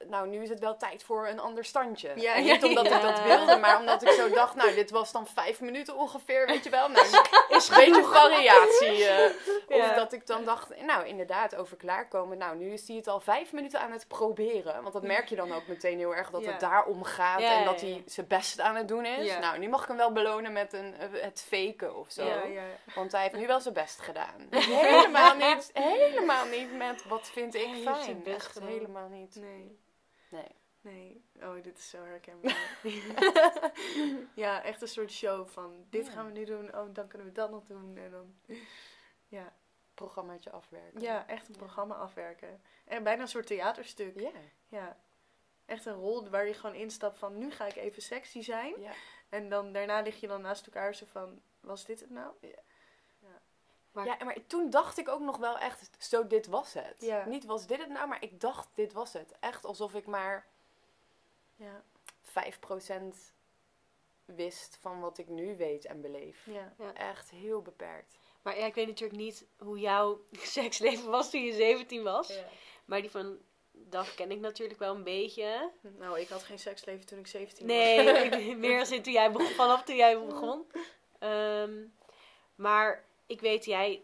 nou, 0.07 0.27
nu 0.27 0.41
is 0.41 0.49
het 0.49 0.59
wel 0.59 0.77
tijd 0.77 1.03
voor 1.03 1.27
een 1.27 1.39
ander 1.39 1.65
standje. 1.65 2.11
Ja, 2.15 2.33
en 2.35 2.43
niet 2.43 2.63
omdat 2.63 2.85
ik 2.85 3.01
dat 3.01 3.21
wilde, 3.23 3.57
maar 3.57 3.79
omdat 3.79 4.01
ik 4.01 4.09
zo 4.09 4.29
dacht, 4.29 4.55
nou, 4.55 4.73
dit 4.73 4.89
was 4.91 5.11
dan 5.11 5.27
vijf 5.27 5.61
minuten 5.61 5.95
ongeveer, 5.95 6.45
weet 6.47 6.63
je 6.63 6.69
wel. 6.69 6.89
Nou, 6.89 7.05
is 7.49 7.69
een 7.69 7.75
beetje 7.75 8.03
variatie. 8.03 9.05
eh. 9.05 9.29
Ja. 9.77 9.89
Of 9.89 9.93
dat 9.95 10.13
ik 10.13 10.27
dan 10.27 10.43
dacht, 10.45 10.81
nou, 10.81 11.05
inderdaad, 11.07 11.55
over 11.55 11.77
klaarkomen. 11.77 12.37
Nou, 12.37 12.55
nu 12.57 12.71
is 12.73 12.87
hij 12.87 12.97
het 12.97 13.07
al 13.07 13.19
vijf 13.19 13.51
minuten 13.53 13.79
aan 13.79 13.91
het 13.91 14.07
proberen. 14.07 14.81
Want 14.81 14.93
dat 14.93 15.03
merk 15.03 15.27
je 15.29 15.35
dan 15.35 15.51
ook 15.53 15.67
meteen 15.67 15.97
heel 15.97 16.15
erg, 16.15 16.29
dat 16.29 16.45
het 16.45 16.59
daarom 16.59 17.03
gaat. 17.03 17.39
En 17.41 17.65
dat 17.65 17.81
hij 17.81 18.03
zijn 18.05 18.27
best 18.27 18.59
aan 18.59 18.75
het 18.75 18.87
doen 18.87 19.05
is. 19.05 19.37
Nou, 19.39 19.57
nu 19.59 19.69
mag 19.69 19.81
ik 19.81 19.87
hem 19.87 19.97
wel 19.97 20.11
belonen 20.11 20.53
met 20.53 20.73
een, 20.73 20.95
eh, 20.99 21.21
het 21.23 21.45
faken 21.47 21.95
of 21.95 22.11
zo. 22.11 22.25
Ja, 22.25 22.43
ja. 22.43 22.63
Want 22.95 23.11
hij 23.11 23.21
heeft 23.21 23.35
nu 23.35 23.47
wel 23.47 23.59
zijn 23.59 23.73
best 23.73 23.99
gedaan. 24.01 24.47
helemaal 24.51 25.35
niet, 25.35 25.69
helemaal 25.73 26.45
niet 26.45 26.77
met 26.77 27.05
wat 27.07 27.29
vind 27.29 27.55
ik 27.55 27.69
fijn. 27.83 28.25
Echt 28.25 28.59
helemaal 28.59 29.07
niet. 29.09 29.35
Nee. 29.35 29.79
Nee. 30.30 30.55
Nee. 30.82 31.23
Oh, 31.41 31.63
dit 31.63 31.77
is 31.77 31.89
zo 31.89 32.03
herkenbaar. 32.03 32.80
ja, 34.36 34.63
echt 34.63 34.82
een 34.82 34.88
soort 34.88 35.11
show 35.11 35.47
van 35.47 35.86
dit 35.89 36.05
Ja. 36.05 36.11
gaan 36.11 36.25
we 36.25 36.32
nu 36.32 36.45
doen. 36.45 36.75
Oh, 36.77 36.93
dan 36.93 37.07
kunnen 37.07 37.27
we 37.27 37.34
dat 37.34 37.51
nog 37.51 37.65
doen. 37.65 37.97
En 37.97 38.11
dan... 38.11 38.36
Ja. 39.27 39.53
Programmaatje 39.93 40.51
afwerken. 40.51 41.01
ja, 41.01 41.27
echt 41.27 41.47
een 41.47 41.55
programma 41.55 41.95
afwerken. 41.95 42.61
En 42.86 43.03
bijna 43.03 43.21
een 43.21 43.27
soort 43.27 43.47
theaterstuk. 43.47 44.19
Ja. 44.19 44.32
Ja. 44.67 44.97
Echt 45.65 45.86
een 45.86 45.93
rol 45.93 46.30
waar 46.30 46.47
je 46.47 46.53
gewoon 46.53 46.75
instapt 46.75 47.17
van 47.19 47.38
nu 47.38 47.51
ga 47.51 47.65
ik 47.65 47.75
even 47.75 48.01
sexy 48.01 48.41
zijn. 48.41 48.80
ja. 48.82 48.91
En 49.30 49.49
dan 49.49 49.73
daarna 49.73 50.01
lig 50.01 50.19
je 50.19 50.27
dan 50.27 50.41
naast 50.41 50.65
elkaar 50.65 50.95
zo 50.95 51.05
van 51.05 51.41
was 51.59 51.86
dit 51.86 51.99
het 51.99 52.09
nou? 52.09 52.34
Maar- 53.91 54.05
Ja, 54.05 54.17
maar 54.23 54.37
toen 54.47 54.69
dacht 54.69 54.97
ik 54.97 55.09
ook 55.09 55.19
nog 55.19 55.37
wel 55.37 55.57
echt, 55.57 55.89
zo 55.97 56.27
dit 56.27 56.47
was 56.47 56.73
het. 56.73 56.95
Ja. 56.99 57.25
Niet 57.25 57.45
was 57.45 57.67
dit 57.67 57.79
het 57.79 57.89
nou, 57.89 58.07
maar 58.07 58.23
ik 58.23 58.39
dacht 58.41 58.67
dit 58.73 58.93
was 58.93 59.13
het. 59.13 59.33
Echt 59.39 59.65
alsof 59.65 59.93
ik 59.93 60.05
maar 60.05 60.47
Ja. 61.55 61.83
5% 62.21 63.33
wist 64.25 64.77
van 64.81 64.99
wat 64.99 65.17
ik 65.17 65.27
nu 65.27 65.57
weet 65.57 65.85
en 65.85 66.01
beleef. 66.01 66.45
Ja. 66.45 66.93
Echt 66.93 67.29
heel 67.29 67.61
beperkt. 67.61 68.17
Maar 68.41 68.57
ja, 68.59 68.65
ik 68.65 68.73
weet 68.75 68.87
natuurlijk 68.87 69.19
niet 69.19 69.45
hoe 69.57 69.79
jouw 69.79 70.21
seksleven 70.57 71.09
was 71.09 71.29
toen 71.29 71.43
je 71.43 71.53
17 71.53 72.03
was. 72.03 72.39
Maar 72.85 73.01
die 73.01 73.11
van 73.11 73.37
Dag 73.71 74.15
ken 74.15 74.31
ik 74.31 74.39
natuurlijk 74.39 74.79
wel 74.79 74.95
een 74.95 75.03
beetje. 75.03 75.71
Nou, 75.81 76.19
ik 76.19 76.27
had 76.29 76.43
geen 76.43 76.59
seksleven 76.59 77.05
toen 77.05 77.19
ik 77.19 77.27
17 77.27 77.67
was. 77.67 77.75
Nee, 77.75 78.55
meer 78.55 78.79
als 78.79 78.91
in 78.91 79.01
toen 79.01 79.13
jij 79.13 79.31
begon, 79.31 79.47
vanaf 79.47 79.83
toen 79.83 79.95
jij 79.95 80.25
begon. 80.25 80.71
Ehm, 81.19 81.73
maar 82.55 83.05
ik 83.30 83.41
weet, 83.41 83.65
jij, 83.65 84.01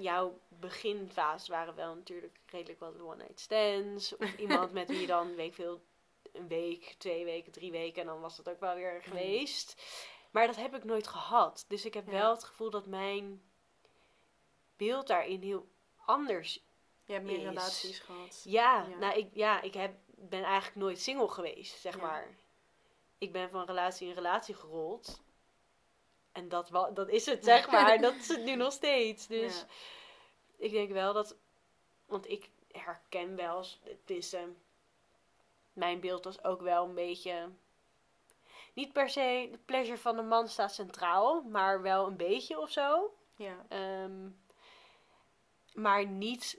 jouw 0.00 0.38
beginfase 0.48 1.50
waren 1.50 1.74
wel 1.74 1.94
natuurlijk 1.94 2.38
redelijk 2.46 2.80
wat 2.80 3.00
one-night 3.00 3.40
stands. 3.40 4.16
Of 4.16 4.36
iemand 4.44 4.72
met 4.72 4.88
wie 4.88 5.00
je 5.00 5.06
dan, 5.06 5.34
weet 5.34 5.46
ik 5.48 5.54
veel, 5.54 5.80
een 6.32 6.48
week, 6.48 6.94
twee 6.98 7.24
weken, 7.24 7.52
drie 7.52 7.70
weken. 7.70 8.00
En 8.00 8.06
dan 8.06 8.20
was 8.20 8.36
dat 8.36 8.48
ook 8.48 8.60
wel 8.60 8.74
weer 8.74 9.02
geweest. 9.02 9.82
Maar 10.30 10.46
dat 10.46 10.56
heb 10.56 10.74
ik 10.74 10.84
nooit 10.84 11.06
gehad. 11.08 11.64
Dus 11.68 11.84
ik 11.84 11.94
heb 11.94 12.06
Ja. 12.06 12.12
wel 12.12 12.30
het 12.30 12.44
gevoel 12.44 12.70
dat 12.70 12.86
mijn 12.86 13.42
beeld 14.76 15.06
daarin 15.06 15.42
heel 15.42 15.68
anders 16.04 16.64
Je 17.04 17.12
hebt 17.12 17.24
meer 17.24 17.36
is. 17.38 17.42
relaties 17.44 17.98
gehad. 17.98 18.42
ja, 18.44 18.86
Ja. 18.90 18.96
nou, 18.96 19.18
ik, 19.18 19.28
ja, 19.32 19.60
ik 19.60 19.74
heb, 19.74 19.94
ben 20.06 20.42
eigenlijk 20.42 20.76
nooit 20.76 21.00
single 21.00 21.28
geweest, 21.28 21.80
zeg 21.80 21.96
Ja. 21.96 22.02
maar. 22.02 22.36
Ik 23.18 23.32
ben 23.32 23.50
van 23.50 23.64
relatie 23.66 24.08
in 24.08 24.14
relatie 24.14 24.54
gerold. 24.54 25.20
En 26.38 26.48
dat, 26.48 26.68
dat 26.94 27.08
is 27.08 27.26
het, 27.26 27.44
zeg 27.54 27.70
maar. 27.70 27.98
dat 28.00 28.14
is 28.14 28.28
het 28.28 28.44
nu 28.44 28.54
nog 28.54 28.72
steeds. 28.72 29.26
Dus 29.26 29.58
Ja. 29.60 29.66
ik 30.56 30.70
denk 30.70 30.90
wel 30.92 31.12
dat... 31.12 31.36
Want 32.06 32.28
ik 32.30 32.50
herken 32.72 33.36
wel... 33.36 33.64
Het 33.82 34.10
is... 34.10 34.32
eh, 34.32 34.42
mijn 35.72 36.00
beeld 36.00 36.24
was 36.24 36.44
ook 36.44 36.60
wel 36.62 36.84
een 36.84 36.94
beetje... 36.94 37.48
Niet 38.74 38.92
per 38.92 39.08
se 39.10 39.48
de 39.50 39.58
pleasure 39.64 39.98
van 39.98 40.16
de 40.16 40.22
man 40.22 40.48
staat 40.48 40.74
centraal. 40.74 41.42
Maar 41.42 41.82
wel 41.82 42.06
een 42.06 42.16
beetje 42.16 42.60
of 42.60 42.70
zo. 42.70 43.14
Ja. 43.36 43.66
Ehm, 43.68 44.28
maar 45.74 46.06
niet 46.06 46.58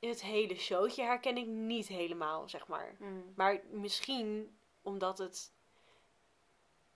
het 0.00 0.22
hele 0.22 0.54
showtje 0.54 1.02
herken 1.02 1.36
ik 1.36 1.46
niet 1.46 1.88
helemaal, 1.88 2.48
zeg 2.48 2.66
maar. 2.66 2.96
Mm. 2.98 3.32
Maar 3.36 3.60
misschien 3.70 4.58
omdat 4.82 5.18
het 5.18 5.52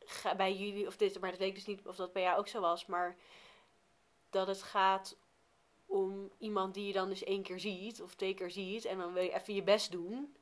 ga- 0.04 0.34
bij 0.34 0.52
jullie, 0.54 0.86
of 0.86 0.96
dit, 0.96 1.20
maar 1.20 1.30
dat 1.30 1.38
weet 1.38 1.48
ik 1.48 1.54
dus 1.54 1.66
niet 1.66 1.86
of 1.86 1.96
dat 1.96 2.12
bij 2.12 2.22
jou 2.22 2.38
ook 2.38 2.48
zo 2.48 2.60
was, 2.60 2.86
maar 2.86 3.16
dat 4.30 4.46
het 4.46 4.62
gaat 4.62 5.16
om 5.86 6.30
iemand 6.38 6.74
die 6.74 6.86
je 6.86 6.92
dan 6.92 7.08
dus 7.08 7.24
één 7.24 7.42
keer 7.42 7.60
ziet 7.60 8.02
of 8.02 8.14
twee 8.14 8.34
keer 8.34 8.50
ziet 8.50 8.84
en 8.84 8.98
dan 8.98 9.12
wil 9.12 9.22
je 9.22 9.34
even 9.34 9.54
je 9.54 9.62
best 9.62 9.90
doen. 9.92 10.36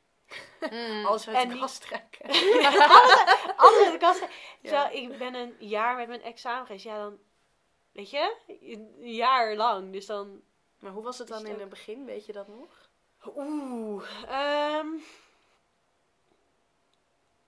Alles 1.04 1.28
uit 1.28 1.36
En 1.36 1.48
de 1.48 1.58
kast 1.58 1.80
trekken. 1.80 2.26
Alles 3.62 3.86
in 3.86 3.92
de 3.92 3.96
kast. 3.98 4.20
Ja. 4.20 4.28
Terwijl 4.62 4.96
ik 4.96 5.18
ben 5.18 5.34
een 5.34 5.54
jaar 5.58 5.96
met 5.96 6.08
mijn 6.08 6.22
ex 6.22 6.40
samen 6.40 6.66
geweest, 6.66 6.84
ja 6.84 6.98
dan, 6.98 7.18
weet 7.92 8.10
je, 8.10 8.36
een 8.46 9.12
jaar 9.14 9.54
lang. 9.56 9.92
Dus 9.92 10.06
dan 10.06 10.40
Maar 10.78 10.92
hoe 10.92 11.02
was 11.02 11.18
het 11.18 11.28
dan 11.28 11.38
het 11.38 11.46
in 11.46 11.52
ook- 11.54 11.60
het 11.60 11.68
begin? 11.68 12.04
Weet 12.04 12.26
je 12.26 12.32
dat 12.32 12.48
nog? 12.48 12.90
Oeh, 13.36 14.04
ehm. 14.28 14.86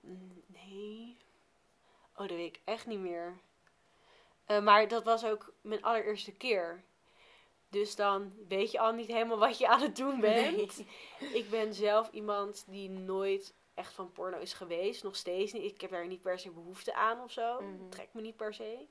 mm, 0.01 0.43
Nee. 0.47 1.17
Oh, 2.15 2.29
dat 2.29 2.37
weet 2.37 2.57
ik 2.57 2.61
echt 2.65 2.87
niet 2.87 2.99
meer. 2.99 3.39
Eh, 4.45 4.62
maar 4.62 4.89
dat 4.89 5.05
was 5.05 5.25
ook 5.25 5.53
mijn 5.61 5.83
allereerste 5.83 6.33
keer. 6.33 6.85
Dus 7.69 7.97
dan 7.97 8.33
weet 8.49 8.71
je 8.71 8.79
al 8.79 8.93
niet 8.93 9.07
helemaal 9.07 9.39
wat 9.39 9.59
je 9.59 9.69
aan 9.69 9.81
het 9.81 9.97
doen 9.97 10.21
bent. 10.21 10.85
Ik 11.33 11.51
ben 11.51 11.75
zelf 11.75 12.11
iemand 12.11 12.65
die 12.69 12.91
nooit 12.91 13.55
echt 13.75 13.93
van 13.93 14.12
porno 14.12 14.39
is 14.39 14.53
geweest. 14.53 15.03
Nog 15.03 15.17
steeds 15.17 15.53
niet. 15.53 15.73
Ik 15.73 15.81
heb 15.81 15.91
daar 15.91 16.07
niet 16.07 16.21
per 16.21 16.39
se 16.39 16.51
behoefte 16.51 16.95
aan 16.95 17.23
of 17.23 17.31
zo. 17.31 17.61
Mhm. 17.61 17.89
Trekt 17.89 18.15
me 18.15 18.21
niet 18.21 18.37
per 18.37 18.55
se. 18.55 18.87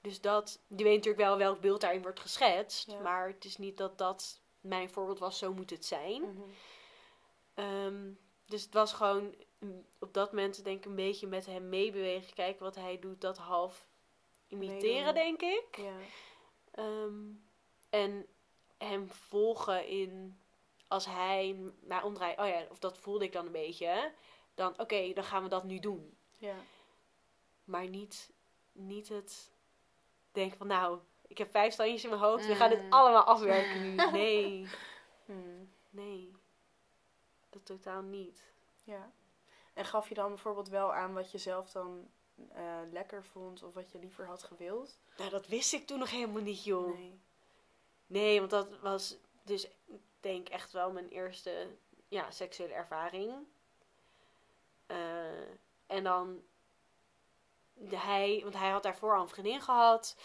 Dus 0.00 0.20
dat, 0.20 0.60
je 0.68 0.84
weet 0.84 0.96
natuurlijk 0.96 1.24
wel 1.24 1.36
welk 1.36 1.60
beeld 1.60 1.80
daarin 1.80 2.02
wordt 2.02 2.20
geschetst. 2.20 2.90
Ja. 2.90 3.00
Maar 3.00 3.28
het 3.28 3.44
is 3.44 3.56
niet 3.56 3.76
dat 3.76 3.98
dat 3.98 4.40
mijn 4.60 4.90
voorbeeld 4.90 5.18
was, 5.18 5.38
zo 5.38 5.54
moet 5.54 5.70
het 5.70 5.84
zijn. 5.84 6.22
Mhm. 6.22 6.40
Ehm, 7.54 8.12
dus 8.46 8.62
het 8.62 8.74
was 8.74 8.92
gewoon 8.92 9.22
mm, 9.22 9.34
op 10.00 10.14
dat 10.14 10.30
moment 10.32 10.64
denk 10.64 10.78
ik 10.78 10.84
een 10.84 10.94
beetje 10.94 11.26
met 11.26 11.46
hem 11.46 11.68
meebewegen. 11.68 12.34
Kijken 12.34 12.62
wat 12.62 12.74
hij 12.74 12.98
doet, 12.98 13.20
dat 13.20 13.38
half 13.38 13.86
imiteren 14.48 15.14
denk 15.14 15.42
ik. 15.42 15.66
Ja. 15.76 15.94
Ehm, 16.70 17.22
en 17.90 18.26
hem 18.78 19.10
volgen 19.10 19.86
in 19.86 20.38
als 20.88 21.06
hij 21.06 21.72
naar 21.80 22.04
omdraait. 22.04 22.38
Oh 22.38 22.46
ja, 22.48 22.66
of 22.70 22.78
dat 22.78 22.98
voelde 22.98 23.24
ik 23.24 23.32
dan 23.32 23.46
een 23.46 23.52
beetje. 23.52 24.12
Dan 24.54 24.80
oké, 24.80 25.12
dan 25.12 25.24
gaan 25.24 25.42
we 25.42 25.48
dat 25.48 25.64
nu 25.64 25.78
doen. 25.78 26.16
Ja. 26.38 26.54
Maar 27.64 27.88
niet, 27.88 28.32
niet 28.72 29.08
het 29.08 29.50
denken 30.32 30.56
van 30.58 30.66
nou, 30.66 30.98
ik 31.26 31.38
heb 31.38 31.50
vijf 31.50 31.72
standjes 31.72 32.04
in 32.04 32.10
mijn 32.10 32.22
hoofd. 32.22 32.46
We 32.46 32.54
gaan 32.54 32.70
dit 32.70 32.82
Mm. 32.82 32.92
allemaal 32.92 33.22
afwerken 33.24 33.82
nu. 33.82 33.94
Nee, 34.20 34.66
Hmm. 35.24 35.72
nee. 35.90 36.32
Dat 37.50 37.66
totaal 37.66 38.02
niet. 38.02 38.52
Ja. 38.82 39.12
En 39.74 39.84
gaf 39.84 40.08
je 40.08 40.14
dan 40.14 40.28
bijvoorbeeld 40.28 40.68
wel 40.68 40.92
aan 40.94 41.14
wat 41.14 41.30
je 41.30 41.38
zelf 41.38 41.70
dan 41.70 42.08
eh, 42.52 42.80
lekker 42.90 43.24
vond 43.24 43.62
of 43.62 43.74
wat 43.74 43.90
je 43.92 43.98
liever 43.98 44.26
had 44.26 44.42
gewild? 44.42 44.98
Nou, 45.16 45.30
dat 45.30 45.46
wist 45.46 45.72
ik 45.72 45.86
toen 45.86 45.98
nog 45.98 46.10
helemaal 46.10 46.42
niet, 46.42 46.64
joh. 46.64 46.94
Nee. 46.98 47.20
Nee, 48.06 48.38
want 48.38 48.50
dat 48.50 48.80
was 48.80 49.16
dus, 49.42 49.64
ik 49.86 50.00
denk 50.20 50.48
echt 50.48 50.72
wel 50.72 50.92
mijn 50.92 51.08
eerste 51.08 51.76
ja, 52.08 52.30
seksuele 52.30 52.72
ervaring. 52.72 53.32
Eh, 54.86 55.50
en 55.86 56.04
dan, 56.04 56.42
de, 57.74 57.98
hij, 57.98 58.40
want 58.42 58.54
hij 58.54 58.70
had 58.70 58.82
daarvoor 58.82 59.16
al 59.16 59.22
een 59.22 59.28
vriendin 59.28 59.60
gehad. 59.60 60.16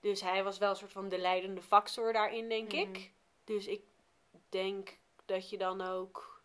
Dus 0.00 0.20
hij 0.20 0.44
was 0.44 0.58
wel 0.58 0.70
een 0.70 0.76
soort 0.76 0.92
van 0.92 1.08
de 1.08 1.18
leidende 1.18 1.62
factor 1.62 2.12
daarin, 2.12 2.48
denk 2.48 2.72
Mhm. 2.72 2.80
ik. 2.94 3.12
Dus 3.44 3.66
ik 3.66 3.82
denk 4.48 4.98
dat 5.24 5.50
je 5.50 5.58
dan 5.58 5.80
ook, 5.80 6.40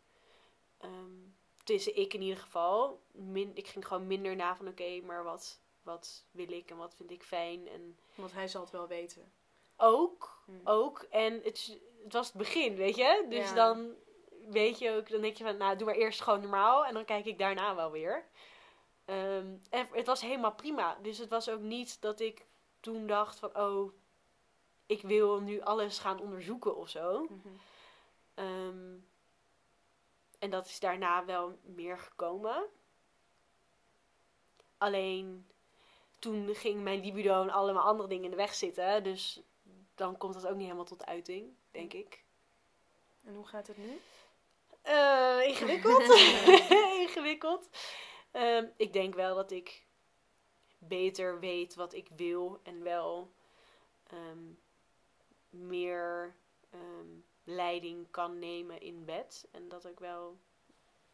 ehm, 0.77 1.29
tussen 1.63 1.95
ik 1.97 2.13
in 2.13 2.21
ieder 2.21 2.39
geval, 2.41 3.01
min, 3.11 3.51
ik 3.53 3.67
ging 3.67 3.87
gewoon 3.87 4.07
minder 4.07 4.35
na 4.35 4.55
van 4.55 4.67
oké, 4.67 5.01
maar 5.01 5.23
wat, 5.23 5.59
wat 5.83 6.25
wil 6.31 6.51
ik 6.51 6.69
en 6.69 6.77
wat 6.77 6.95
vind 6.95 7.11
ik 7.11 7.23
fijn. 7.23 7.67
En 7.67 7.97
Want 8.15 8.33
hij 8.33 8.47
zal 8.47 8.61
het 8.61 8.71
wel 8.71 8.87
weten. 8.87 9.31
ook, 9.77 10.39
Hmm. 10.45 10.61
ook. 10.63 10.99
En 11.09 11.33
het, 11.43 11.79
het 12.03 12.13
was 12.13 12.27
het 12.27 12.35
begin, 12.37 12.75
weet 12.75 12.95
je? 12.95 13.25
Dus 13.29 13.49
Ja. 13.49 13.55
dan 13.55 13.93
weet 14.49 14.79
je 14.79 14.91
ook, 14.91 15.09
dan 15.09 15.21
denk 15.21 15.37
je 15.37 15.43
van, 15.43 15.57
nou, 15.57 15.77
doe 15.77 15.85
maar 15.87 15.95
eerst 15.95 16.21
gewoon 16.21 16.41
normaal. 16.41 16.85
En 16.85 16.93
dan 16.93 17.05
kijk 17.05 17.25
ik 17.25 17.37
daarna 17.37 17.75
wel 17.75 17.91
weer. 17.91 18.25
Ehm, 19.05 19.47
en 19.69 19.87
het 19.91 20.07
was 20.07 20.21
helemaal 20.21 20.53
prima. 20.53 20.97
Dus 21.01 21.17
het 21.17 21.29
was 21.29 21.49
ook 21.49 21.59
niet 21.59 22.01
dat 22.01 22.19
ik 22.19 22.45
toen 22.79 23.07
dacht 23.07 23.39
van, 23.39 23.57
oh, 23.57 23.91
ik 24.85 25.01
wil 25.01 25.39
nu 25.39 25.61
alles 25.61 25.99
gaan 25.99 26.19
onderzoeken 26.19 26.75
of 26.75 26.89
zo. 26.89 27.21
Mhm. 27.29 27.47
Ehm, 28.33 28.95
en 30.41 30.49
dat 30.49 30.65
is 30.65 30.79
daarna 30.79 31.25
wel 31.25 31.59
meer 31.63 31.97
gekomen. 31.97 32.63
Alleen 34.77 35.47
toen 36.19 36.55
ging 36.55 36.81
mijn 36.81 36.99
libido 36.99 37.41
en 37.41 37.49
allemaal 37.49 37.83
andere 37.83 38.09
dingen 38.09 38.23
in 38.23 38.29
de 38.29 38.35
weg 38.35 38.53
zitten. 38.53 39.03
Dus 39.03 39.41
dan 39.95 40.17
komt 40.17 40.33
dat 40.33 40.47
ook 40.47 40.55
niet 40.55 40.63
helemaal 40.63 40.85
tot 40.85 41.05
uiting, 41.05 41.53
denk 41.71 41.93
ik. 41.93 42.23
En 43.23 43.35
hoe 43.35 43.47
gaat 43.47 43.67
het 43.67 43.77
nu? 43.77 43.99
Eh, 44.81 45.39
ingewikkeld. 45.43 46.09
ingewikkeld. 47.05 47.69
Ehm, 48.31 48.67
ik 48.77 48.93
denk 48.93 49.15
wel 49.15 49.35
dat 49.35 49.51
ik 49.51 49.85
beter 50.77 51.39
weet 51.39 51.75
wat 51.75 51.93
ik 51.93 52.07
wil 52.15 52.59
en 52.63 52.83
wel 52.83 53.33
ehm, 54.07 54.53
meer 55.49 56.35
ehm, 56.69 57.19
leiding 57.43 58.11
kan 58.11 58.39
nemen 58.39 58.81
in 58.81 59.05
bed. 59.05 59.47
En 59.51 59.69
dat 59.69 59.85
ik 59.85 59.99
wel 59.99 60.37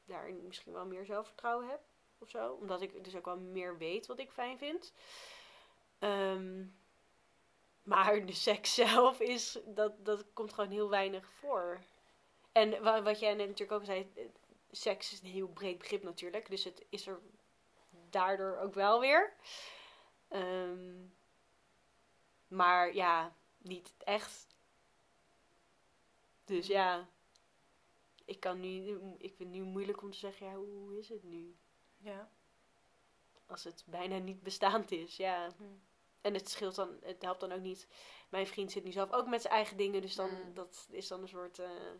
daarin 0.06 0.48
misschien 0.48 0.74
wel 0.74 0.86
meer 0.86 1.06
zelfvertrouwen 1.06 1.68
heb 1.70 1.82
of 2.18 2.30
zo. 2.30 2.54
Omdat 2.54 2.82
ik 2.82 3.04
dus 3.04 3.16
ook 3.16 3.26
wel 3.26 3.38
meer 3.40 3.78
weet 3.78 4.06
wat 4.08 4.20
ik 4.20 4.32
fijn 4.32 4.58
vind. 4.58 4.94
Ehm, 6.00 6.66
maar 7.84 8.26
de 8.26 8.34
seks 8.34 8.74
zelf 8.86 9.20
is, 9.20 9.60
dat, 9.66 10.06
dat 10.06 10.26
komt 10.34 10.54
gewoon 10.54 10.72
heel 10.72 10.90
weinig 10.90 11.32
voor. 11.32 11.80
En 12.52 12.84
wa- 12.84 13.02
wat 13.02 13.20
jij 13.20 13.34
net 13.34 13.48
natuurlijk 13.48 13.80
ook 13.80 13.86
zei, 13.86 14.12
eh, 14.16 14.26
seks 14.72 15.12
is 15.12 15.22
een 15.22 15.28
heel 15.28 15.48
breed 15.48 15.78
begrip 15.78 16.04
natuurlijk. 16.04 16.50
Dus 16.50 16.64
het 16.64 16.86
is 16.90 17.08
er 17.08 17.20
daardoor 18.10 18.58
ook 18.58 18.74
wel 18.74 19.00
weer. 19.00 19.34
Ehm, 20.28 21.06
maar 22.48 22.94
ja, 22.94 23.36
niet 23.58 23.94
echt. 23.98 24.48
Dus 26.48 26.68
ja, 26.68 27.10
ik 28.26 28.40
kan 28.40 28.60
nu, 28.60 28.88
ik 29.18 29.36
vind 29.36 29.54
het 29.54 29.60
nu 29.60 29.64
moeilijk 29.64 30.02
om 30.02 30.12
te 30.12 30.18
zeggen, 30.18 30.48
ja, 30.48 30.56
hoe 30.56 30.98
is 30.98 31.10
het 31.10 31.24
nu? 31.24 31.56
Ja. 31.98 32.30
Als 33.46 33.64
het 33.64 33.84
bijna 33.88 34.18
niet 34.18 34.44
bestaand 34.44 34.92
is, 34.92 35.18
ja. 35.18 35.50
Hmm. 35.58 35.82
En 36.22 36.34
het 36.34 36.50
scheelt 36.50 36.76
dan, 36.76 36.98
het 37.02 37.22
helpt 37.22 37.40
dan 37.40 37.52
ook 37.52 37.62
niet. 37.62 37.88
Mijn 38.30 38.48
vriend 38.48 38.72
zit 38.72 38.84
nu 38.84 38.92
zelf 38.92 39.12
ook 39.12 39.28
met 39.28 39.42
zijn 39.42 39.54
eigen 39.54 39.78
dingen, 39.78 40.02
dus 40.02 40.16
dan, 40.16 40.30
Mm. 40.30 40.54
dat 40.54 40.88
is 40.92 41.08
dan 41.08 41.22
een 41.22 41.28
soort, 41.28 41.60
eh, 41.60 41.92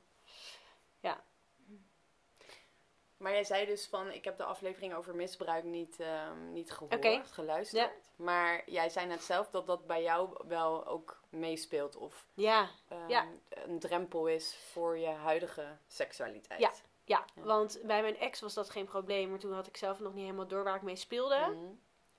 Maar 3.18 3.32
jij 3.32 3.44
zei 3.44 3.66
dus 3.66 3.88
van, 3.88 4.12
ik 4.12 4.24
heb 4.24 4.38
de 4.38 4.44
aflevering 4.44 4.94
over 4.96 5.16
misbruik 5.16 5.64
niet, 5.64 6.00
ehm, 6.00 6.54
niet 6.54 6.72
gehoord, 6.72 7.32
geluisterd. 7.32 7.92
Maar 8.16 8.64
jij 8.70 8.90
zei 8.90 9.06
net 9.06 9.24
zelf 9.24 9.50
dat 9.50 9.68
dat 9.68 9.88
bij 9.88 10.02
jou 10.04 10.38
wel 10.48 10.86
ook 10.88 11.20
meespeelt. 11.30 11.96
Of 11.96 12.26
ja, 12.34 12.70
ehm, 12.88 13.10
Ja. 13.10 13.26
een 13.50 13.80
drempel 13.80 14.28
is 14.28 14.56
voor 14.56 14.98
je 14.98 15.08
huidige 15.08 15.78
seksualiteit. 15.88 16.60
Ja. 16.60 16.72
Ja, 17.04 17.26
want 17.36 17.80
bij 17.84 18.02
mijn 18.02 18.18
ex 18.18 18.40
was 18.42 18.54
dat 18.54 18.70
geen 18.70 18.86
probleem. 18.86 19.30
Maar 19.30 19.40
toen 19.40 19.54
had 19.54 19.68
ik 19.68 19.78
zelf 19.78 20.00
nog 20.00 20.14
niet 20.14 20.24
helemaal 20.24 20.48
door 20.48 20.64
waar 20.64 20.76
ik 20.76 20.82
mee 20.82 20.96
speelde. 20.96 21.38
Mhm. 21.48 21.74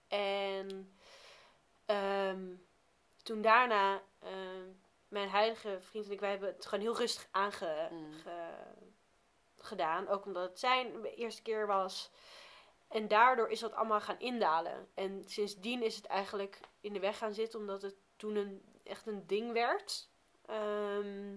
En 0.09 0.96
ehm, 1.86 2.46
toen 3.22 3.42
daarna, 3.42 4.03
mijn 5.09 5.28
huidige 5.28 5.80
vriend 5.80 6.07
en 6.07 6.12
ik, 6.12 6.20
wij 6.20 6.30
hebben 6.30 6.49
het 6.49 6.66
gewoon 6.66 6.84
heel 6.84 6.96
rustig 6.96 7.28
aange, 7.30 7.88
Mm. 7.90 8.12
ge- 8.12 8.78
gedaan. 9.59 10.09
Ook 10.09 10.24
omdat 10.26 10.48
het 10.48 10.59
zijn 10.59 11.04
eerste 11.04 11.42
keer 11.42 11.66
was. 11.66 12.11
En 12.88 13.09
daardoor 13.09 13.48
is 13.48 13.61
dat 13.61 13.72
allemaal 13.72 14.00
gaan 14.00 14.18
indalen. 14.18 14.88
En 14.94 15.22
sindsdien 15.26 15.82
is 15.82 15.96
het 15.96 16.06
eigenlijk 16.06 16.61
in 16.80 16.92
de 16.92 17.00
weg 17.00 17.18
gaan 17.18 17.32
zitten, 17.32 17.59
omdat 17.61 17.82
het 17.82 17.94
toen 18.16 18.36
een, 18.36 18.62
echt 18.84 19.06
een 19.06 19.26
ding 19.26 19.52
werd. 19.52 20.09
Ehm, 20.46 21.36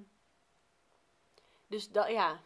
dus 1.67 1.91
dat, 1.91 2.07
ja. 2.09 2.39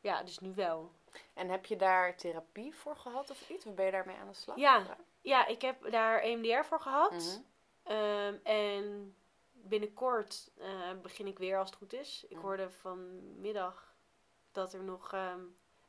Ja, 0.00 0.22
dus 0.22 0.38
nu 0.38 0.54
wel. 0.54 0.90
En 1.34 1.48
heb 1.48 1.66
je 1.66 1.76
daar 1.76 2.16
therapie 2.16 2.74
voor 2.74 2.96
gehad 2.96 3.30
of 3.30 3.48
iets? 3.50 3.66
Of 3.66 3.74
ben 3.74 3.84
je 3.84 3.90
daarmee 3.90 4.16
aan 4.16 4.28
de 4.28 4.34
slag? 4.34 4.56
Ja. 4.56 4.96
Ja, 5.20 5.46
ik 5.46 5.62
heb 5.62 5.90
daar 5.90 6.20
EMDR 6.22 6.64
voor 6.64 6.80
gehad. 6.80 7.12
Mhm. 7.12 7.40
Ehm, 7.82 8.34
en 8.42 9.14
binnenkort 9.52 10.50
eh, 10.58 10.92
begin 11.02 11.26
ik 11.26 11.38
weer 11.38 11.58
als 11.58 11.68
het 11.68 11.78
goed 11.78 11.92
is. 11.92 12.24
Ik 12.28 12.36
Mm. 12.36 12.42
hoorde 12.42 12.70
vanmiddag 12.70 13.85
dat 14.56 14.72
er 14.72 14.82
nog 14.82 15.12
ehm, 15.12 15.40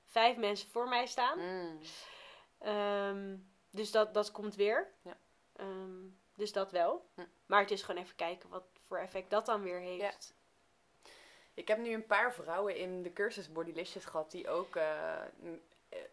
vijf 0.05 0.38
mensen 0.38 0.70
voor 0.70 0.88
mij 0.89 1.05
staan. 1.05 1.39
Mm. 1.39 1.80
Ehm, 2.59 3.36
dus 3.70 3.91
dat, 3.91 4.13
dat 4.13 4.32
komt 4.32 4.55
weer. 4.55 4.91
Ja. 5.01 5.18
Ehm, 5.55 6.05
dus 6.36 6.51
dat 6.51 6.72
wel. 6.72 7.05
Maar 7.45 7.61
het 7.61 7.72
is 7.72 7.82
gewoon 7.84 8.01
even 8.03 8.15
kijken 8.15 8.49
wat 8.49 8.63
voor 8.88 8.97
effect 8.97 9.30
dat 9.30 9.45
dan 9.45 9.61
weer 9.61 9.80
heeft. 9.80 10.34
Ik 11.53 11.68
heb 11.68 11.78
nu 11.78 11.93
een 11.93 12.05
paar 12.05 12.34
vrouwen 12.34 12.76
in 12.76 13.01
de 13.03 13.13
cursus 13.13 13.51
Bodylicious 13.51 14.05
gehad 14.05 14.32
die 14.32 14.49
ook 14.49 14.76
eh, 14.76 15.22
m- 15.39 15.59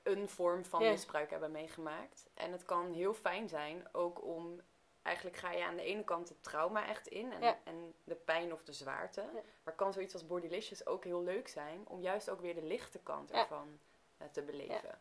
een 0.02 0.28
vorm 0.28 0.64
van 0.64 0.82
Ja. 0.84 0.90
misbruik 0.90 1.30
hebben 1.30 1.50
meegemaakt. 1.50 2.26
En 2.34 2.52
het 2.52 2.64
kan 2.64 2.92
heel 2.92 3.14
fijn 3.14 3.48
zijn, 3.48 3.88
ook 3.92 4.22
om... 4.24 4.60
Eigenlijk 5.04 5.36
ga 5.36 5.50
je 5.50 5.64
aan 5.64 5.76
de 5.76 5.82
ene 5.82 6.04
kant 6.04 6.28
het 6.28 6.42
trauma 6.42 6.88
echt 6.88 7.06
in 7.06 7.32
en, 7.32 7.40
Ja. 7.42 7.58
en 7.64 7.94
de 8.04 8.14
pijn 8.14 8.52
of 8.52 8.62
de 8.64 8.72
zwaarte. 8.72 9.20
Ja. 9.20 9.40
Maar 9.64 9.74
kan 9.74 9.92
zoiets 9.92 10.12
als 10.12 10.26
Bodylicious 10.26 10.86
ook 10.86 11.04
heel 11.04 11.22
leuk 11.22 11.48
zijn 11.48 11.84
om 11.88 12.00
juist 12.00 12.30
ook 12.30 12.40
weer 12.40 12.54
de 12.54 12.62
lichte 12.62 12.98
kant 12.98 13.30
ervan 13.30 13.78
eh, 14.18 14.26
te 14.32 14.42
beleven. 14.42 14.98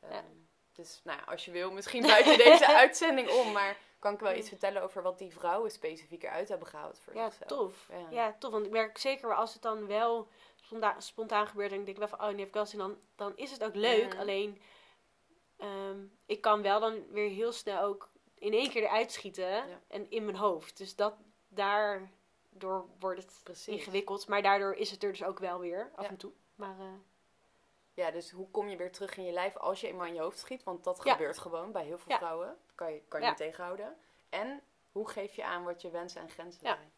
Ehm, 0.00 0.24
Dus 0.72 1.00
nou, 1.04 1.18
ja, 1.18 1.24
als 1.24 1.44
je 1.44 1.50
wil, 1.50 1.72
misschien 1.72 2.02
buiten 2.02 2.38
deze 2.48 2.76
uitzending 2.76 3.30
om, 3.30 3.52
maar 3.52 3.76
kan 3.98 4.14
ik 4.14 4.20
wel 4.20 4.34
iets 4.34 4.48
vertellen 4.48 4.82
over 4.82 5.02
wat 5.02 5.18
die 5.18 5.32
vrouwen 5.32 5.70
specifiek 5.70 6.22
eruit 6.22 6.48
hebben 6.48 6.68
gehaald 6.68 6.98
voor 6.98 7.14
Ja, 7.14 7.30
zichzelf. 7.30 7.48
tof. 7.48 7.88
Ja. 7.90 8.06
Ja. 8.10 8.36
tof. 8.38 8.52
Want 8.52 8.66
ik 8.66 8.72
merk 8.72 8.98
zeker 8.98 9.34
als 9.36 9.52
het 9.52 9.62
dan 9.62 9.86
wel 9.86 10.28
spontaan, 10.60 11.02
spontaan 11.02 11.46
gebeurt 11.46 11.72
en 11.72 11.78
ik 11.78 11.84
denk 11.84 11.98
wel 11.98 12.08
van, 12.08 12.20
oh, 12.20 12.28
nu 12.30 12.38
heb 12.38 12.48
ik 12.48 12.54
wel 12.54 12.66
zin, 12.66 12.78
dan, 12.78 12.98
dan 13.16 13.36
is 13.36 13.50
het 13.50 13.64
ook 13.64 13.74
leuk. 13.74 14.16
Alleen, 14.16 14.62
ehm, 15.56 16.04
ik 16.26 16.40
kan 16.40 16.62
wel 16.62 16.80
dan 16.80 17.06
weer 17.10 17.28
heel 17.30 17.52
snel 17.52 17.82
ook 17.82 18.10
in 18.42 18.52
één 18.52 18.70
keer 18.70 18.82
eruit 18.82 19.12
schieten 19.12 19.48
Ja. 19.50 19.64
en 19.88 20.10
in 20.10 20.24
mijn 20.24 20.36
hoofd. 20.36 20.76
Dus 20.76 20.96
dat, 20.96 21.14
daar 21.48 22.10
daardoor 22.50 22.86
wordt 22.98 23.22
het 23.22 23.40
Precies. 23.42 23.66
ingewikkeld. 23.76 24.26
Maar 24.28 24.42
daardoor 24.42 24.74
is 24.74 24.90
het 24.90 25.02
er 25.02 25.10
dus 25.10 25.24
ook 25.24 25.38
wel 25.38 25.58
weer, 25.58 25.90
af 25.94 26.04
Ja. 26.04 26.10
en 26.10 26.16
toe. 26.16 26.32
Maar 26.54 26.78
eh, 26.78 26.86
Ja, 27.94 28.10
dus 28.10 28.30
hoe 28.30 28.50
kom 28.50 28.68
je 28.68 28.76
weer 28.76 28.92
terug 28.92 29.16
in 29.16 29.24
je 29.24 29.32
lijf 29.32 29.56
als 29.56 29.80
je 29.80 29.86
eenmaal 29.88 30.06
in 30.06 30.14
je 30.14 30.20
hoofd 30.20 30.38
schiet? 30.38 30.62
Want 30.62 30.84
dat 30.84 31.00
Ja. 31.04 31.12
gebeurt 31.12 31.38
gewoon 31.38 31.72
bij 31.72 31.84
heel 31.84 31.98
veel 31.98 32.16
vrouwen. 32.16 32.58
Kan 32.74 32.92
je, 32.92 33.00
kan 33.08 33.20
je 33.20 33.26
niet 33.26 33.36
tegenhouden. 33.36 33.96
En 34.28 34.62
hoe 34.92 35.08
geef 35.08 35.34
je 35.34 35.44
aan 35.44 35.64
wat 35.64 35.82
je 35.82 35.90
wensen 35.90 36.20
en 36.20 36.30
grenzen 36.30 36.60
zijn? 36.60 36.92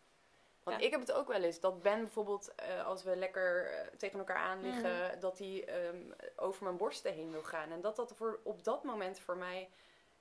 Want 0.62 0.80
ik 0.82 0.90
heb 0.90 1.00
het 1.00 1.12
ook 1.12 1.28
wel 1.28 1.42
eens. 1.42 1.60
Dat 1.60 1.82
Ben 1.82 1.98
bijvoorbeeld, 2.02 2.54
eh, 2.54 2.86
als 2.86 3.02
we 3.02 3.16
lekker 3.16 3.66
eh, 3.70 3.86
tegen 3.96 4.18
elkaar 4.18 4.36
aan 4.36 4.60
liggen, 4.60 5.06
Mhm. 5.10 5.20
dat 5.20 5.38
hij 5.38 5.64
ehm, 5.64 6.10
over 6.36 6.64
mijn 6.64 6.76
borsten 6.76 7.12
heen 7.12 7.30
wil 7.30 7.42
gaan. 7.42 7.70
En 7.70 7.80
dat 7.80 7.96
dat 7.96 8.12
voor, 8.16 8.40
op 8.42 8.64
dat 8.64 8.84
moment 8.84 9.18
voor 9.18 9.36
mij 9.36 9.70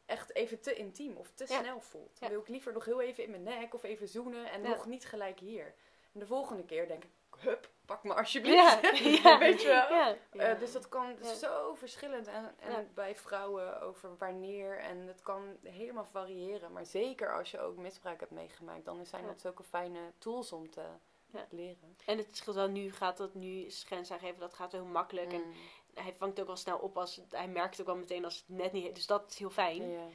echt 0.06 0.36
even 0.36 0.62
te 0.62 0.74
intiem 0.74 1.16
of 1.18 1.32
te 1.32 1.46
Ja. 1.48 1.60
snel 1.60 1.80
voelt. 1.82 2.20
Dan 2.20 2.30
wil 2.30 2.40
ik 2.40 2.48
liever 2.48 2.74
nog 2.74 2.86
heel 2.86 3.02
even 3.02 3.24
in 3.24 3.30
mijn 3.30 3.44
nek 3.44 3.74
of 3.74 3.84
even 3.84 4.08
zoenen 4.08 4.52
en 4.52 4.62
nog 4.62 4.86
niet 4.86 5.06
gelijk 5.06 5.40
hier. 5.40 5.76
En 6.14 6.20
de 6.20 6.26
volgende 6.26 6.64
keer 6.66 6.88
denk 6.88 7.04
ik, 7.04 7.10
hup, 7.40 7.70
pak 7.86 8.04
me 8.04 8.14
alsjeblieft. 8.14 8.98
ja. 9.24 9.38
Weet 9.48 9.62
je 9.62 9.68
wel? 9.68 10.16
Eh, 10.48 10.60
dus 10.60 10.72
dat 10.72 10.90
kan 10.90 11.18
zo 11.24 11.74
verschillend. 11.76 12.28
En, 12.28 12.56
en 12.60 12.92
bij 12.94 13.16
vrouwen 13.16 13.82
over 13.82 14.18
wanneer. 14.18 14.80
En 14.80 15.08
het 15.08 15.22
kan 15.22 15.58
helemaal 15.64 16.06
variëren. 16.06 16.72
Maar 16.72 16.86
zeker 16.86 17.38
als 17.38 17.52
je 17.52 17.60
ook 17.60 17.78
misbruik 17.78 18.20
hebt 18.20 18.32
meegemaakt. 18.32 18.86
Dan 18.86 19.06
zijn 19.06 19.26
dat 19.26 19.42
zulke 19.42 19.64
fijne 19.64 20.00
tools 20.18 20.52
om 20.52 20.70
te 20.70 20.84
Ja. 21.26 21.46
leren. 21.50 21.98
En 22.06 22.18
het 22.18 22.36
scheelt 22.38 22.56
wel, 22.56 22.68
nu 22.70 22.92
gaat 22.92 23.18
dat, 23.18 23.34
nu 23.34 23.60
is 23.60 23.84
grens 23.84 24.12
aangeven, 24.12 24.40
dat 24.40 24.54
gaat 24.54 24.72
heel 24.72 24.86
makkelijk. 24.86 25.32
En 25.34 25.42
Mm. 25.42 25.54
Hij 25.96 26.14
vangt 26.14 26.42
ook 26.42 26.48
al 26.48 26.58
snel 26.58 26.78
op 26.78 26.98
als, 26.98 27.16
het- 27.16 27.26
hij 27.32 27.48
merkt 27.48 27.80
ook 27.80 27.86
wel 27.86 27.96
meteen 27.96 28.26
als 28.26 28.36
het 28.36 28.58
net 28.58 28.72
niet, 28.72 28.96
dus 28.96 29.06
dat 29.08 29.30
is 29.32 29.38
heel 29.38 29.50
fijn. 29.50 29.92
Ja. 29.92 30.06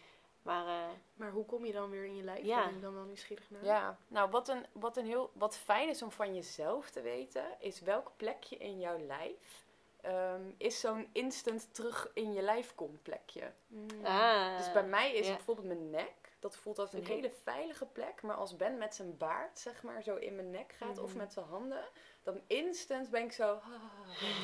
Maar 0.42 0.66
eh, 0.66 0.88
Maar 1.14 1.30
hoe 1.30 1.44
kom 1.44 1.64
je 1.66 1.72
dan 1.72 1.90
weer 1.90 2.04
in 2.04 2.16
je 2.16 2.22
lijf? 2.22 2.44
Ja. 2.44 2.56
Daar 2.56 2.66
ben 2.66 2.74
ik 2.76 2.82
dan 2.82 2.94
wel 2.94 3.04
nieuwsgierig 3.04 3.50
naar. 3.50 3.64
Ja, 3.64 3.98
nou 4.08 4.30
wat, 4.30 4.48
een, 4.48 4.66
wat, 4.72 4.96
een 4.96 5.06
heel, 5.06 5.30
wat 5.34 5.56
fijn 5.56 5.88
is 5.88 6.02
om 6.02 6.10
van 6.10 6.34
jezelf 6.34 6.90
te 6.90 7.00
weten, 7.00 7.44
is 7.58 7.80
welk 7.80 8.12
plekje 8.16 8.56
in 8.56 8.78
jouw 8.78 8.98
lijf 8.98 9.66
ehm, 10.00 10.42
is 10.56 10.80
zo'n 10.80 11.08
instant 11.12 11.74
terug 11.74 12.10
in 12.14 12.32
je 12.32 12.42
lijf 12.42 12.74
kom 12.74 12.98
plekje. 13.02 13.52
Mm. 13.66 13.86
ah, 14.04 14.56
Dus 14.56 14.72
bij 14.72 14.86
mij 14.86 15.14
is 15.14 15.26
ja. 15.26 15.34
bijvoorbeeld 15.34 15.66
mijn 15.66 15.90
nek. 15.90 16.14
Dat 16.40 16.56
voelt 16.56 16.78
als 16.78 16.92
een 16.92 17.06
hele 17.06 17.30
veilige 17.42 17.86
plek. 17.86 18.22
Maar 18.22 18.36
als 18.36 18.56
Ben 18.56 18.78
met 18.78 18.94
zijn 18.94 19.16
baard, 19.16 19.58
zeg 19.58 19.82
maar, 19.82 20.02
zo 20.02 20.16
in 20.16 20.34
mijn 20.34 20.50
nek 20.50 20.72
gaat 20.72 20.98
of 20.98 21.08
Mhm. 21.08 21.18
met 21.18 21.32
zijn 21.32 21.46
handen, 21.46 21.84
dan 22.32 22.40
instant 22.46 23.10
ben 23.10 23.22
ik 23.22 23.32
zo. 23.32 23.58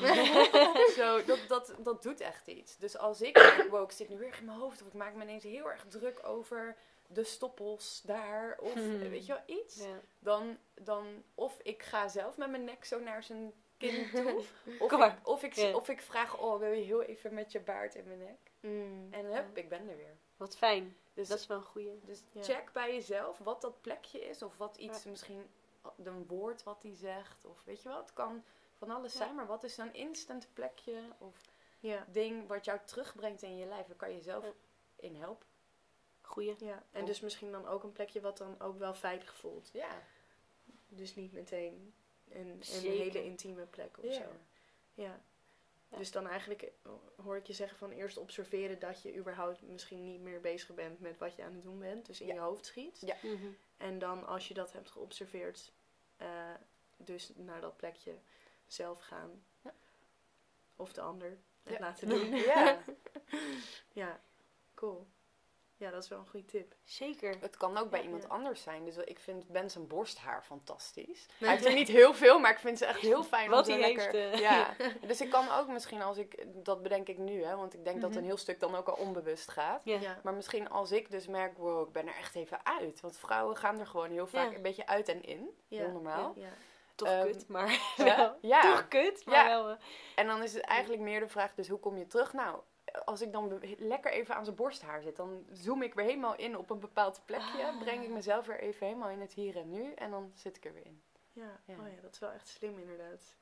zo 0.97 1.23
dat, 1.25 1.39
dat, 1.47 1.73
dat 1.79 2.03
doet 2.03 2.19
echt 2.21 2.47
iets. 2.47 2.77
Dus 2.77 2.97
als 2.97 3.21
ik 3.21 3.33
denk, 3.33 3.69
wow, 3.69 3.83
ik 3.83 3.91
zit 3.91 4.09
nu 4.09 4.17
weer 4.17 4.35
in 4.39 4.45
mijn 4.45 4.57
hoofd, 4.57 4.81
of 4.81 4.87
ik 4.87 4.93
maak 4.93 5.13
me 5.15 5.23
ineens 5.23 5.43
heel 5.43 5.69
erg 5.71 5.85
druk 5.87 6.27
over 6.27 6.75
de 7.07 7.23
stoppels 7.23 8.01
daar, 8.05 8.57
of 8.61 8.75
Mhm. 8.75 9.09
weet 9.09 9.25
je 9.25 9.33
wel, 9.33 9.57
iets. 9.57 9.75
ja. 9.83 9.99
Dan, 10.19 10.57
dan, 10.73 11.23
of 11.35 11.59
ik 11.63 11.83
ga 11.83 12.07
zelf 12.07 12.37
met 12.37 12.49
mijn 12.49 12.63
nek 12.63 12.85
zo 12.85 12.99
naar 12.99 13.23
zijn 13.23 13.53
kin 13.77 14.09
toe. 14.13 14.43
Of, 14.79 14.91
ik, 14.91 15.15
of, 15.27 15.43
ik, 15.43 15.53
Ja. 15.53 15.73
of 15.75 15.89
ik 15.89 16.01
vraag, 16.01 16.37
oh, 16.37 16.59
wil 16.59 16.71
je 16.71 16.83
heel 16.83 17.03
even 17.03 17.33
met 17.33 17.51
je 17.51 17.59
baard 17.59 17.95
in 17.95 18.07
mijn 18.07 18.19
nek? 18.19 18.51
Mm. 18.59 19.07
En 19.11 19.25
hup, 19.25 19.57
ik 19.57 19.69
ben 19.69 19.89
er 19.89 19.97
weer. 19.97 20.17
Wat 20.37 20.57
fijn. 20.57 20.97
Dus, 21.13 21.27
Dat 21.27 21.39
is 21.39 21.47
wel 21.47 21.57
een 21.57 21.63
goeie. 21.63 21.99
dus 22.05 22.23
check 22.41 22.71
bij 22.73 22.93
jezelf 22.93 23.37
wat 23.37 23.61
dat 23.61 23.81
plekje 23.81 24.19
is. 24.19 24.41
Of 24.41 24.57
wat 24.57 24.77
iets, 24.77 25.05
misschien 25.05 25.49
een 26.03 26.25
woord 26.27 26.63
wat 26.63 26.83
hij 26.83 26.95
zegt. 26.95 27.45
Of 27.45 27.63
weet 27.63 27.81
je 27.81 27.89
wat, 27.89 27.97
het 27.99 28.13
kan 28.13 28.43
van 28.73 28.89
alles 28.89 29.11
Ja. 29.13 29.17
zijn. 29.19 29.35
Maar 29.35 29.47
wat 29.47 29.63
is 29.63 29.75
zo'n 29.75 29.93
instant 29.93 30.47
plekje 30.53 31.01
of 31.17 31.41
Ja. 31.79 32.05
ding 32.11 32.47
wat 32.47 32.65
jou 32.65 32.79
terugbrengt 32.85 33.41
in 33.41 33.57
je 33.57 33.65
lijf? 33.65 33.85
Daar 33.87 33.95
kan 33.95 34.11
je 34.13 34.21
zelf 34.21 34.43
Ja. 34.43 34.51
in 34.95 35.15
helpen. 35.15 35.47
Goeie. 36.21 36.55
ja. 36.65 36.83
En 36.91 37.01
Of- 37.01 37.07
dus 37.07 37.19
misschien 37.19 37.51
dan 37.51 37.67
ook 37.67 37.83
een 37.83 37.91
plekje 37.91 38.21
wat 38.21 38.37
dan 38.37 38.59
ook 38.61 38.77
wel 38.77 38.93
veilig 38.93 39.35
voelt. 39.35 39.69
Ja. 39.73 40.01
Dus 40.87 41.15
niet 41.15 41.31
meteen 41.33 41.93
een, 42.29 42.61
hele 42.71 43.23
intieme 43.23 43.65
plek 43.65 43.97
of 43.97 44.03
Ja. 44.03 44.11
zo. 44.13 44.25
Ja. 44.93 45.19
Ja. 45.87 45.97
Dus 45.97 46.11
dan 46.11 46.27
eigenlijk 46.27 46.61
eh, 46.61 46.91
hoor 47.23 47.37
ik 47.37 47.47
je 47.47 47.53
zeggen 47.53 47.77
van 47.77 47.91
eerst 47.91 48.17
observeren 48.17 48.79
dat 48.79 49.01
je 49.01 49.15
überhaupt 49.15 49.61
misschien 49.61 50.03
niet 50.03 50.21
meer 50.21 50.41
bezig 50.41 50.73
bent 50.75 50.99
met 50.99 51.17
wat 51.17 51.35
je 51.35 51.43
aan 51.43 51.53
het 51.53 51.63
doen 51.63 51.79
bent. 51.79 52.05
Dus 52.05 52.21
in 52.21 52.27
Ja. 52.27 52.33
je 52.33 52.39
hoofd 52.39 52.65
schiet. 52.65 52.99
Ja. 53.01 53.15
Mhm. 53.21 53.47
En 53.77 53.99
dan 53.99 54.25
als 54.27 54.47
je 54.47 54.53
dat 54.53 54.73
hebt 54.73 54.89
geobserveerd, 54.91 55.71
eh, 56.17 56.53
dus 56.97 57.31
naar 57.35 57.61
dat 57.61 57.77
plekje 57.77 58.19
zelf 58.67 58.99
gaan. 59.01 59.43
Ja. 59.61 59.73
Of 60.75 60.93
de 60.93 61.01
ander 61.01 61.37
het 61.63 61.73
Ja. 61.73 61.79
laten 61.79 62.09
doen. 62.13 62.35
ja. 62.35 62.79
ja, 64.01 64.19
cool. 64.73 65.07
Ja, 65.77 65.91
dat 65.91 66.03
is 66.03 66.09
wel 66.09 66.19
een 66.19 66.27
goede 66.27 66.45
tip. 66.45 66.73
Zeker. 66.83 67.35
Het 67.39 67.57
kan 67.57 67.77
ook 67.77 67.89
bij 67.89 67.99
Ja. 67.99 68.05
iemand 68.05 68.23
Ja. 68.23 68.29
anders 68.29 68.61
zijn. 68.61 68.85
Dus 68.85 68.97
ik 68.97 69.19
vind 69.19 69.47
Ben 69.47 69.69
zijn 69.69 69.87
borsthaar 69.87 70.43
fantastisch. 70.43 71.25
Hij 71.39 71.49
heeft 71.49 71.65
er 71.65 71.73
niet 71.73 71.87
heel 71.87 72.13
veel, 72.13 72.39
maar 72.39 72.51
ik 72.51 72.59
vind 72.59 72.77
ze 72.77 72.85
echt 72.85 72.99
heel 72.99 73.23
fijn. 73.33 73.49
Wat 73.49 73.67
hij 73.67 73.79
lekker... 73.79 74.11
heeft, 74.11 74.33
eh. 74.33 74.39
Ja. 74.49 74.75
Dus 75.01 75.21
ik 75.21 75.29
kan 75.29 75.51
ook 75.51 75.67
misschien 75.67 76.01
als 76.01 76.17
ik... 76.17 76.45
Dat 76.65 76.81
bedenk 76.83 77.07
ik 77.07 77.17
nu, 77.17 77.43
hè. 77.43 77.55
Want 77.55 77.73
ik 77.73 77.83
denk 77.83 78.01
dat 78.01 78.09
Mhm. 78.09 78.19
een 78.19 78.25
heel 78.25 78.37
stuk 78.37 78.59
dan 78.59 78.75
ook 78.75 78.87
al 78.87 78.95
onbewust 78.95 79.51
gaat. 79.51 79.81
Ja. 79.85 79.99
Ja. 79.99 80.19
Maar 80.23 80.33
misschien 80.33 80.69
als 80.69 80.91
ik 80.91 81.11
dus 81.11 81.27
merk, 81.27 81.57
wow, 81.57 81.87
ik 81.87 81.93
ben 81.93 82.07
er 82.07 82.15
echt 82.15 82.35
even 82.35 82.65
uit. 82.65 82.99
Want 83.01 83.17
vrouwen 83.17 83.57
gaan 83.57 83.79
er 83.79 83.87
gewoon 83.87 84.11
heel 84.11 84.27
vaak 84.27 84.49
Ja. 84.49 84.55
een 84.55 84.61
beetje 84.61 84.87
uit 84.87 85.07
en 85.09 85.23
in. 85.23 85.49
Ja. 85.67 85.77
Heel 85.83 85.91
normaal. 85.91 86.33
Ja. 86.35 86.49
Toch 86.95 87.07
Ehm, 87.07 87.25
kut, 87.25 87.47
maar 87.47 87.93
Ja. 87.95 88.15
wel. 88.17 88.35
Ja. 88.41 88.61
Toch 88.61 88.87
kut, 88.87 89.25
maar 89.25 89.35
Ja. 89.35 89.45
wel. 89.47 89.69
eh, 89.69 89.75
En 90.15 90.27
dan 90.27 90.43
is 90.43 90.53
het 90.53 90.63
eigenlijk 90.63 91.01
meer 91.01 91.19
de 91.19 91.27
vraag, 91.27 91.53
dus 91.53 91.67
hoe 91.67 91.79
kom 91.79 91.97
je 91.97 92.07
terug? 92.07 92.33
Nou, 92.33 92.59
als 93.05 93.21
ik 93.21 93.31
dan 93.31 93.61
lekker 93.77 94.11
even 94.11 94.35
aan 94.35 94.43
zijn 94.43 94.55
borsthaar 94.55 95.01
zit, 95.01 95.15
dan 95.15 95.45
zoom 95.51 95.81
ik 95.81 95.93
weer 95.93 96.05
helemaal 96.05 96.35
in 96.35 96.57
op 96.57 96.69
een 96.69 96.79
bepaald 96.79 97.21
plekje. 97.25 97.65
Ah. 97.65 97.79
Breng 97.79 98.03
ik 98.03 98.09
mezelf 98.09 98.45
weer 98.45 98.59
even 98.59 98.87
helemaal 98.87 99.09
in 99.09 99.21
het 99.21 99.33
hier 99.33 99.57
en 99.57 99.69
nu. 99.69 99.93
En 99.93 100.11
dan 100.11 100.31
zit 100.35 100.57
ik 100.57 100.65
er 100.65 100.73
weer 100.73 100.85
in. 100.85 101.01
Ja. 101.33 101.59
Ja. 101.65 101.73
Oh 101.79 101.87
ja, 101.95 102.01
dat 102.01 102.13
is 102.13 102.19
wel 102.19 102.31
echt 102.31 102.47
slim 102.47 102.79
inderdaad. 102.79 103.35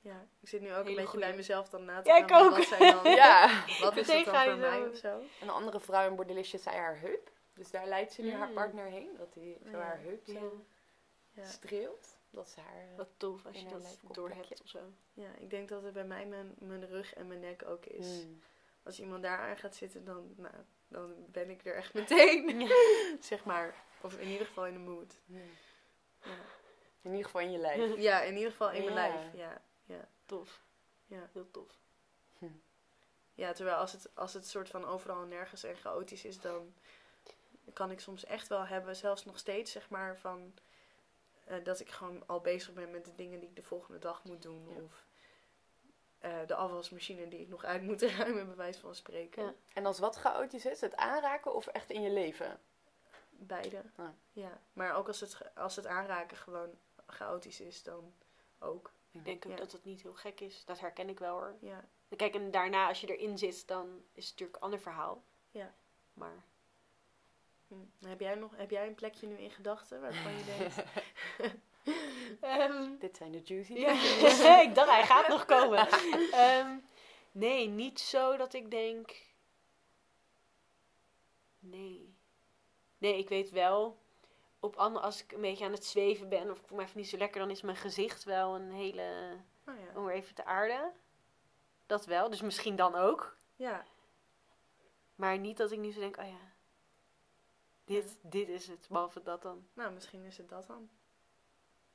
Ja, 0.00 0.26
ik 0.40 0.48
zit 0.48 0.60
nu 0.60 0.66
ook 0.68 0.74
Hele 0.76 0.88
een 0.88 0.94
beetje 0.94 1.06
goeie. 1.10 1.24
bij 1.26 1.36
mezelf 1.36 1.68
dan 1.68 1.84
na 1.84 2.02
te 2.02 2.08
Ja, 2.08 2.14
gaan. 2.14 2.22
ik 2.22 2.28
van 2.28 2.42
ook. 2.46 2.56
Wat 2.56 2.66
zijn 2.66 3.02
dan, 3.02 3.12
Ja. 3.22 3.64
wat 3.80 3.96
is 3.96 4.06
dat 4.06 4.24
dan 4.24 4.44
voor 4.44 4.56
mij 4.56 4.88
of 4.88 4.96
zo? 4.96 5.20
Een 5.40 5.50
andere 5.50 5.80
vrouw 5.80 6.06
in 6.08 6.16
Bordelistje 6.16 6.58
zei 6.58 6.76
haar 6.76 7.00
heup. 7.00 7.30
Dus 7.54 7.70
daar 7.70 7.86
leidt 7.86 8.12
ze 8.12 8.22
nu 8.22 8.32
haar 8.32 8.48
Mm. 8.48 8.54
partner 8.54 8.84
heen. 8.86 9.10
Dat 9.16 9.34
hij 9.34 9.58
zo 9.64 9.70
Ja. 9.70 9.78
haar 9.78 10.00
heup 10.00 10.26
zo 10.26 10.64
Ja. 11.32 11.44
streelt. 11.44 12.18
Dat 12.30 12.46
is 12.46 12.54
haar... 12.56 12.76
eh, 12.90 12.96
Wat 12.96 13.08
tof 13.16 13.46
als 13.46 13.56
In 13.56 13.62
je 13.64 13.68
dat 13.70 13.98
doorhebt 14.12 14.46
plekje. 14.46 14.64
of 14.64 14.70
zo. 14.70 14.78
ja, 15.12 15.28
ik 15.38 15.50
denk 15.50 15.68
dat 15.68 15.82
het 15.82 15.92
bij 15.92 16.04
mij 16.04 16.26
mijn, 16.26 16.54
mijn 16.58 16.86
rug 16.86 17.14
en 17.14 17.26
mijn 17.26 17.40
nek 17.40 17.64
ook 17.66 17.86
is. 17.86 18.24
mm. 18.24 18.40
Als 18.82 19.00
iemand 19.00 19.22
daar 19.22 19.38
aan 19.38 19.56
gaat 19.56 19.74
zitten, 19.76 20.04
dan, 20.04 20.34
nou, 20.36 20.54
dan 20.88 21.14
ben 21.30 21.50
ik 21.50 21.64
er 21.64 21.74
echt 21.74 21.94
meteen. 22.00 22.68
zeg 23.20 23.44
maar. 23.44 23.74
Of 24.00 24.18
in 24.18 24.28
ieder 24.28 24.46
geval 24.46 24.66
in 24.66 24.72
de 24.72 24.78
mood. 24.78 25.14
Ja, 25.26 25.40
In 27.02 27.10
ieder 27.10 27.24
geval 27.24 27.40
in 27.40 27.50
je 27.52 27.58
lijf. 27.58 27.96
ja 28.08 28.22
in 28.22 28.34
ieder 28.36 28.50
geval 28.50 28.70
in 28.70 28.84
mijn 28.84 28.96
Ja. 28.96 29.08
lijf. 29.34 29.60
Ja. 29.86 30.08
Tof. 30.26 30.62
Ja. 31.06 31.28
Heel 31.32 31.50
tof. 31.50 31.80
ja, 33.34 33.52
terwijl 33.52 33.76
als 33.76 33.92
het, 33.92 34.10
als 34.14 34.34
het 34.34 34.46
soort 34.46 34.68
van 34.68 34.84
overal 34.84 35.22
en 35.22 35.28
nergens 35.28 35.62
en 35.64 35.76
chaotisch 35.76 36.24
is, 36.24 36.40
dan 36.40 36.74
kan 37.72 37.90
ik 37.90 38.00
soms 38.00 38.24
echt 38.24 38.48
wel 38.48 38.66
hebben, 38.66 38.96
zelfs 38.96 39.24
nog 39.24 39.38
steeds, 39.38 39.72
zeg 39.72 39.88
maar, 39.88 40.18
van 40.18 40.54
eh, 41.44 41.64
dat 41.64 41.80
ik 41.80 41.88
gewoon 41.90 42.26
al 42.26 42.40
bezig 42.40 42.72
ben 42.74 42.90
met 42.90 43.04
de 43.04 43.14
dingen 43.14 43.40
die 43.40 43.48
ik 43.48 43.56
de 43.56 43.62
volgende 43.62 43.98
dag 43.98 44.24
moet 44.24 44.42
doen. 44.42 44.68
Ja. 44.68 44.82
Of 44.82 45.04
eh, 46.22 46.46
de 46.46 46.54
afwasmachine 46.54 47.28
die 47.28 47.40
ik 47.40 47.48
nog 47.48 47.64
uit 47.64 47.82
moet 47.82 48.02
ruimen, 48.18 48.46
bij 48.46 48.56
wijze 48.56 48.80
van 48.80 48.94
spreken. 48.94 49.44
Ja. 49.44 49.54
En 49.72 49.86
als 49.86 49.98
wat 49.98 50.16
chaotisch 50.16 50.66
is, 50.66 50.80
het 50.80 50.96
aanraken 50.96 51.54
of 51.54 51.66
echt 51.66 51.90
in 51.90 52.02
je 52.02 52.10
leven? 52.10 52.60
Beide. 53.30 53.82
Ah. 53.96 54.08
Ja. 54.32 54.60
Maar 54.72 54.94
ook 54.94 55.06
als 55.06 55.20
het, 55.20 55.56
als 55.56 55.76
het 55.76 55.86
aanraken 55.86 56.36
gewoon 56.36 56.70
chaotisch 57.06 57.60
is, 57.60 57.82
dan 57.82 58.14
ook. 58.58 58.92
Ik 59.10 59.24
denk 59.24 59.46
ook 59.46 59.52
Ja. 59.52 59.58
dat 59.58 59.72
het 59.72 59.84
niet 59.84 60.02
heel 60.02 60.14
gek 60.14 60.40
is. 60.40 60.64
Dat 60.64 60.80
herken 60.80 61.08
ik 61.08 61.18
wel 61.18 61.34
hoor. 61.34 61.54
Ja. 61.60 61.84
Kijk, 62.16 62.34
en 62.34 62.50
daarna 62.50 62.88
als 62.88 63.00
je 63.00 63.16
erin 63.16 63.38
zit, 63.38 63.68
dan 63.68 64.04
is 64.12 64.24
het 64.24 64.32
natuurlijk 64.32 64.56
een 64.56 64.62
ander 64.62 64.80
verhaal. 64.80 65.22
Ja. 65.50 65.74
Maar 66.14 66.44
Hm. 67.68 68.06
Heb, 68.08 68.20
jij 68.20 68.34
nog, 68.34 68.56
heb 68.56 68.70
jij 68.70 68.86
een 68.86 68.94
plekje 68.94 69.26
nu 69.26 69.36
in 69.36 69.50
gedachten 69.50 70.00
waarvan 70.00 70.32
je 70.32 70.44
denkt... 70.58 70.74
Ehm, 72.40 72.98
Dit 72.98 73.16
zijn 73.16 73.32
de 73.32 73.40
juicy 73.44 73.72
ja, 73.72 74.60
ik 74.68 74.74
dacht, 74.74 74.90
hij 74.90 75.06
gaat 75.06 75.28
nog 75.28 75.44
komen. 75.44 75.88
Ehm, 76.32 76.76
nee, 77.32 77.68
niet 77.68 78.00
zo 78.00 78.36
dat 78.36 78.52
ik 78.54 78.70
denk. 78.70 79.16
Nee. 81.58 82.14
Nee, 82.98 83.18
ik 83.18 83.28
weet 83.28 83.50
wel. 83.50 84.00
Op 84.60 84.76
andere, 84.76 85.04
als 85.04 85.22
ik 85.22 85.32
een 85.32 85.40
beetje 85.40 85.64
aan 85.64 85.72
het 85.72 85.84
zweven 85.84 86.28
ben 86.28 86.50
of 86.50 86.58
ik 86.58 86.66
voel 86.66 86.78
me 86.78 86.84
even 86.84 86.98
niet 86.98 87.08
zo 87.08 87.16
lekker, 87.16 87.40
dan 87.40 87.50
is 87.50 87.62
mijn 87.62 87.76
gezicht 87.76 88.24
wel 88.24 88.54
een 88.54 88.72
hele. 88.72 89.36
Oh 89.66 89.74
ja. 89.78 89.98
om 89.98 90.04
weer 90.04 90.14
even 90.14 90.34
te 90.34 90.44
aarden. 90.44 90.92
Dat 91.86 92.06
wel, 92.06 92.30
dus 92.30 92.40
misschien 92.40 92.76
dan 92.76 92.94
ook. 92.94 93.36
ja. 93.56 93.84
Maar 95.14 95.38
niet 95.38 95.56
dat 95.56 95.72
ik 95.72 95.78
nu 95.78 95.92
zo 95.92 96.00
denk, 96.00 96.16
oh 96.16 96.26
ja. 96.26 96.52
Dit, 97.84 98.18
dit 98.22 98.48
is 98.48 98.66
het, 98.66 98.86
behalve 98.88 99.22
dat 99.22 99.42
dan. 99.42 99.66
Nou, 99.72 99.92
misschien 99.92 100.24
is 100.24 100.36
het 100.36 100.48
dat 100.48 100.66
dan. 100.66 100.90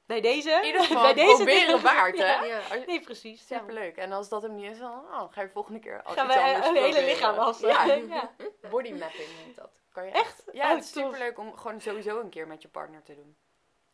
Bij 0.08 0.22
deze? 0.22 0.52
In 0.52 0.66
ieder 0.66 0.82
geval 0.84 1.02
Bij 1.02 1.14
deze 1.14 1.36
proberen 1.36 1.82
waard, 1.82 2.18
hè? 2.18 2.34
Ja. 2.34 2.44
Ja. 2.44 2.62
Nee, 2.86 3.02
precies. 3.02 3.48
Ja. 3.48 3.60
Superleuk. 3.60 3.98
En 3.98 4.12
als 4.12 4.30
dat 4.30 4.42
hem 4.42 4.56
niet 4.56 4.72
is, 4.72 4.80
dan 4.80 4.92
oh, 4.92 5.34
ga 5.34 5.42
je 5.42 5.50
volgende 5.50 5.80
keer 5.80 6.04
al 6.04 6.14
Gaan 6.14 6.26
iets 6.26 6.36
we 6.36 6.42
anders 6.42 6.68
een 6.68 6.76
hele 6.76 7.04
lichaam 7.06 7.38
af. 7.38 7.62
Ja, 7.62 7.84
ja. 8.16 8.32
body 8.70 8.92
mapping 8.92 9.30
heet 9.46 9.56
dat. 9.56 9.70
Kan 9.92 10.06
je 10.06 10.12
Echt? 10.12 10.44
Ja, 10.52 10.70
Oh, 10.70 10.76
het 10.76 10.84
is 10.84 10.92
tof. 10.92 11.04
superleuk 11.04 11.38
om 11.38 11.58
gewoon 11.58 11.82
sowieso 11.82 12.20
een 12.20 12.30
keer 12.30 12.48
met 12.48 12.62
je 12.62 12.68
partner 12.68 13.04
te 13.04 13.16
doen. 13.16 13.36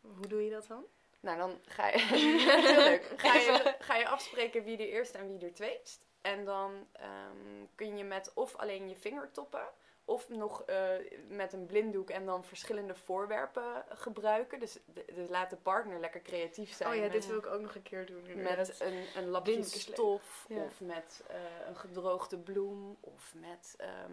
Hoe 0.00 0.26
doe 0.26 0.44
je 0.44 0.50
dat 0.50 0.66
dan? 0.66 0.84
Nou, 1.20 1.38
dan 1.38 1.58
ga 1.64 1.86
je, 1.86 2.74
leuk. 2.90 3.12
Ga, 3.16 3.34
je, 3.34 3.74
ga 3.78 3.96
je 3.96 4.08
afspreken 4.08 4.64
wie 4.64 4.76
er 4.78 4.88
eerst 4.88 5.14
en 5.14 5.28
wie 5.28 5.46
er 5.46 5.54
tweest. 5.54 6.04
En 6.20 6.44
dan 6.44 6.86
ehm, 6.92 7.66
kun 7.74 7.96
je 7.96 8.04
met 8.04 8.32
of 8.34 8.56
alleen 8.56 8.88
je 8.88 8.96
vingertoppen, 8.96 9.68
of 10.04 10.28
nog 10.28 10.62
eh, 10.62 10.88
met 11.28 11.52
een 11.52 11.66
blinddoek 11.66 12.10
en 12.10 12.26
dan 12.26 12.44
verschillende 12.44 12.94
voorwerpen 12.94 13.84
gebruiken. 13.88 14.60
Dus, 14.60 14.78
de- 14.84 15.04
dus 15.14 15.28
laat 15.28 15.50
de 15.50 15.56
partner 15.56 16.00
lekker 16.00 16.22
creatief 16.22 16.72
zijn. 16.72 16.88
oh 16.88 16.94
ja, 16.94 17.00
met, 17.02 17.12
dit 17.12 17.26
wil 17.26 17.38
ik 17.38 17.46
ook 17.46 17.60
nog 17.60 17.74
een 17.74 17.82
keer 17.82 18.06
doen. 18.06 18.26
inderdaad. 18.26 18.56
met 18.66 18.80
een, 18.80 19.04
een 19.16 19.28
lapje 19.28 19.62
stof, 19.62 20.46
Ja. 20.48 20.62
of 20.64 20.80
met 20.80 21.22
eh, 21.28 21.36
een 21.66 21.76
gedroogde 21.76 22.38
bloem, 22.38 22.96
of 23.00 23.34
met 23.34 23.74
ehm, 23.78 24.12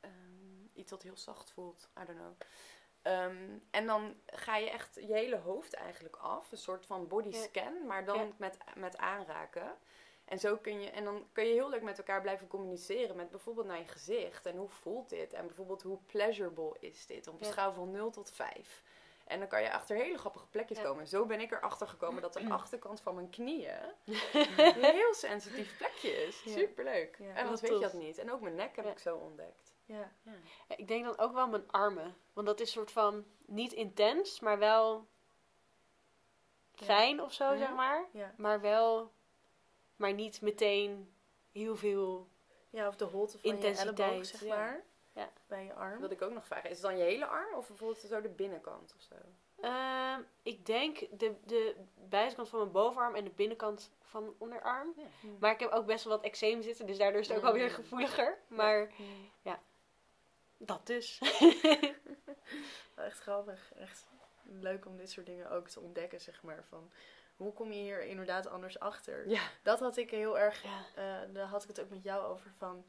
ehm, 0.00 0.12
iets 0.74 0.90
wat 0.90 1.02
heel 1.02 1.16
zacht 1.16 1.50
voelt. 1.50 1.88
I 2.02 2.04
don't 2.06 2.18
know. 2.18 2.34
Ehm, 3.02 3.58
en 3.70 3.86
dan 3.86 4.14
ga 4.26 4.56
je 4.56 4.70
echt 4.70 4.94
je 4.94 5.12
hele 5.14 5.36
hoofd 5.36 5.74
eigenlijk 5.74 6.16
af. 6.16 6.52
Een 6.52 6.58
soort 6.58 6.86
van 6.86 7.08
body 7.08 7.28
Ja. 7.36 7.42
scan, 7.42 7.86
maar 7.86 8.04
dan 8.04 8.18
Ja. 8.18 8.28
met, 8.36 8.58
met 8.76 8.96
aanraken. 8.96 9.76
En 10.28 10.38
zo 10.38 10.56
kun 10.56 10.80
je, 10.80 10.90
en 10.90 11.04
dan 11.04 11.26
kun 11.32 11.44
je 11.44 11.52
heel 11.52 11.68
leuk 11.70 11.82
met 11.82 11.98
elkaar 11.98 12.20
blijven 12.20 12.46
communiceren. 12.48 13.16
Met 13.16 13.30
bijvoorbeeld 13.30 13.66
naar 13.66 13.78
je 13.78 13.86
gezicht. 13.86 14.46
En 14.46 14.56
hoe 14.56 14.68
voelt 14.68 15.08
dit? 15.08 15.32
En 15.32 15.46
bijvoorbeeld 15.46 15.82
hoe 15.82 15.98
pleasurable 16.06 16.76
is 16.80 17.06
dit? 17.06 17.28
Op 17.28 17.40
een 17.40 17.46
schaal 17.46 17.72
van 17.72 17.90
0 17.90 18.10
tot 18.10 18.30
5. 18.30 18.82
En 19.24 19.38
dan 19.38 19.48
kan 19.48 19.62
je 19.62 19.72
achter 19.72 19.96
hele 19.96 20.18
grappige 20.18 20.46
plekjes 20.46 20.78
Ja. 20.78 20.84
komen. 20.84 21.06
Zo 21.06 21.26
ben 21.26 21.40
ik 21.40 21.52
erachter 21.52 21.88
gekomen 21.88 22.22
dat 22.22 22.32
de 22.32 22.48
achterkant 22.48 23.00
van 23.00 23.14
mijn 23.14 23.30
knieën 23.30 23.78
een 24.56 24.84
heel 24.84 25.14
sensitief 25.14 25.76
plekje 25.76 26.10
is. 26.10 26.42
Ja. 26.42 26.52
Superleuk. 26.52 27.16
Ja, 27.18 27.34
en 27.34 27.42
wat 27.42 27.50
dat 27.50 27.60
weet 27.60 27.70
je 27.70 27.78
dat 27.78 27.92
niet. 27.92 28.18
En 28.18 28.32
ook 28.32 28.40
mijn 28.40 28.54
nek 28.54 28.76
heb 28.76 28.86
ik 28.86 28.98
zo 28.98 29.16
ontdekt. 29.16 29.74
Ja. 29.84 30.12
Ja, 30.68 30.76
ik 30.76 30.88
denk 30.88 31.04
dan 31.04 31.18
ook 31.18 31.32
wel 31.32 31.48
mijn 31.48 31.70
armen. 31.70 32.16
Want 32.32 32.46
dat 32.46 32.60
is 32.60 32.70
soort 32.70 32.90
van 32.90 33.24
niet 33.46 33.72
intens, 33.72 34.40
maar 34.40 34.58
wel 34.58 35.06
fijn 36.74 37.22
of 37.22 37.32
zo, 37.32 37.56
zeg 37.56 37.72
maar. 37.74 38.04
Maar 38.36 38.60
wel, 38.60 39.12
maar 39.98 40.12
niet 40.12 40.40
meteen 40.40 41.12
heel 41.52 41.76
veel. 41.76 42.28
ja, 42.70 42.88
of 42.88 42.96
de 42.96 43.04
holte 43.04 43.38
van 43.38 43.50
je 43.50 43.56
Intensiteit, 43.56 43.98
elleboog, 43.98 44.26
zeg 44.26 44.40
ja. 44.40 44.56
maar. 44.56 44.84
Ja. 45.12 45.30
Bij 45.46 45.64
je 45.64 45.72
arm. 45.74 46.00
Wil 46.00 46.10
ik 46.10 46.22
ook 46.22 46.32
nog 46.32 46.46
vragen. 46.46 46.70
Is 46.70 46.76
het 46.76 46.86
dan 46.86 46.98
je 46.98 47.04
hele 47.04 47.26
arm 47.26 47.54
of 47.54 47.66
bijvoorbeeld 47.68 47.98
zo 48.00 48.20
de 48.20 48.28
binnenkant 48.28 48.94
of 48.96 49.02
zo? 49.02 49.14
Ehm, 49.60 50.20
ik 50.42 50.66
denk 50.66 50.98
de, 51.18 51.34
de 51.44 51.76
buitenkant 52.08 52.48
van 52.48 52.58
mijn 52.58 52.72
bovenarm 52.72 53.14
en 53.14 53.24
de 53.24 53.30
binnenkant 53.30 53.90
van 54.02 54.22
mijn 54.22 54.34
onderarm. 54.38 54.92
Ja. 54.96 55.02
Hm. 55.20 55.26
Maar 55.38 55.52
ik 55.52 55.60
heb 55.60 55.70
ook 55.70 55.86
best 55.86 56.04
wel 56.04 56.16
wat 56.16 56.24
eczeem 56.24 56.62
zitten, 56.62 56.86
dus 56.86 56.98
daardoor 56.98 57.20
is 57.20 57.28
het 57.28 57.36
ook 57.36 57.42
Mm. 57.42 57.48
alweer 57.48 57.70
gevoeliger. 57.70 58.38
Maar 58.48 58.92
Hm. 58.96 59.50
dat 60.58 60.86
dus. 60.86 61.18
Echt 62.94 63.18
grappig. 63.20 63.72
Echt 63.74 64.06
leuk 64.42 64.86
om 64.86 64.96
dit 64.96 65.10
soort 65.10 65.26
dingen 65.26 65.50
ook 65.50 65.68
te 65.68 65.80
ontdekken, 65.80 66.20
zeg 66.20 66.42
maar. 66.42 66.64
Van, 66.68 66.90
hoe 67.38 67.52
kom 67.52 67.72
je 67.72 67.80
hier 67.82 68.02
inderdaad 68.04 68.46
anders 68.46 68.78
achter? 68.78 69.28
Ja. 69.28 69.42
Dat 69.62 69.80
had 69.80 69.96
ik 69.96 70.10
heel 70.10 70.38
erg 70.38 70.62
ja. 70.62 70.84
eh, 70.94 71.34
daar 71.34 71.46
had 71.46 71.62
ik 71.62 71.68
het 71.68 71.80
ook 71.80 71.90
met 71.90 72.02
jou 72.02 72.24
over 72.26 72.50
van. 72.56 72.84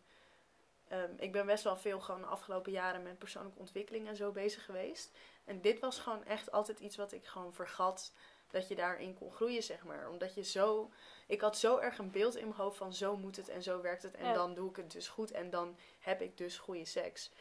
ehm, 0.87 1.11
ik 1.17 1.31
ben 1.31 1.45
best 1.45 1.63
wel 1.63 1.77
veel 1.77 1.99
gewoon 1.99 2.21
de 2.21 2.27
afgelopen 2.27 2.71
jaren 2.71 3.03
met 3.03 3.17
persoonlijke 3.19 3.59
ontwikkeling 3.59 4.07
en 4.07 4.15
zo 4.15 4.31
bezig 4.31 4.65
geweest. 4.65 5.11
En 5.45 5.61
dit 5.61 5.79
was 5.79 5.99
gewoon 5.99 6.25
echt 6.25 6.51
altijd 6.51 6.79
iets 6.79 6.95
wat 6.95 7.11
ik 7.11 7.25
gewoon 7.25 7.53
vergat 7.53 8.13
dat 8.49 8.67
je 8.67 8.75
daarin 8.75 9.13
kon 9.13 9.31
groeien, 9.31 9.63
zeg 9.63 9.83
maar. 9.83 10.09
Omdat 10.09 10.33
je 10.35 10.43
zo. 10.43 10.91
Ik 11.27 11.41
had 11.41 11.57
zo 11.57 11.77
erg 11.77 11.97
een 11.97 12.11
beeld 12.11 12.35
in 12.35 12.47
mijn 12.47 12.59
hoofd 12.59 12.77
van 12.77 12.93
zo 12.93 13.17
moet 13.17 13.35
het 13.35 13.49
en 13.49 13.63
zo 13.63 13.81
werkt 13.81 14.03
het. 14.03 14.15
En 14.15 14.25
Ja. 14.25 14.33
dan 14.33 14.53
doe 14.53 14.69
ik 14.69 14.75
het 14.75 14.91
dus 14.91 15.07
goed 15.07 15.31
en 15.31 15.49
dan 15.49 15.77
heb 15.99 16.21
ik 16.21 16.37
dus 16.37 16.57
goede 16.57 16.85
seks. 16.85 17.31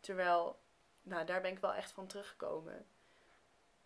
Terwijl, 0.00 0.58
nou, 1.02 1.24
daar 1.26 1.40
ben 1.40 1.50
ik 1.50 1.58
wel 1.58 1.74
echt 1.74 1.90
van 1.92 2.06
teruggekomen. 2.06 2.86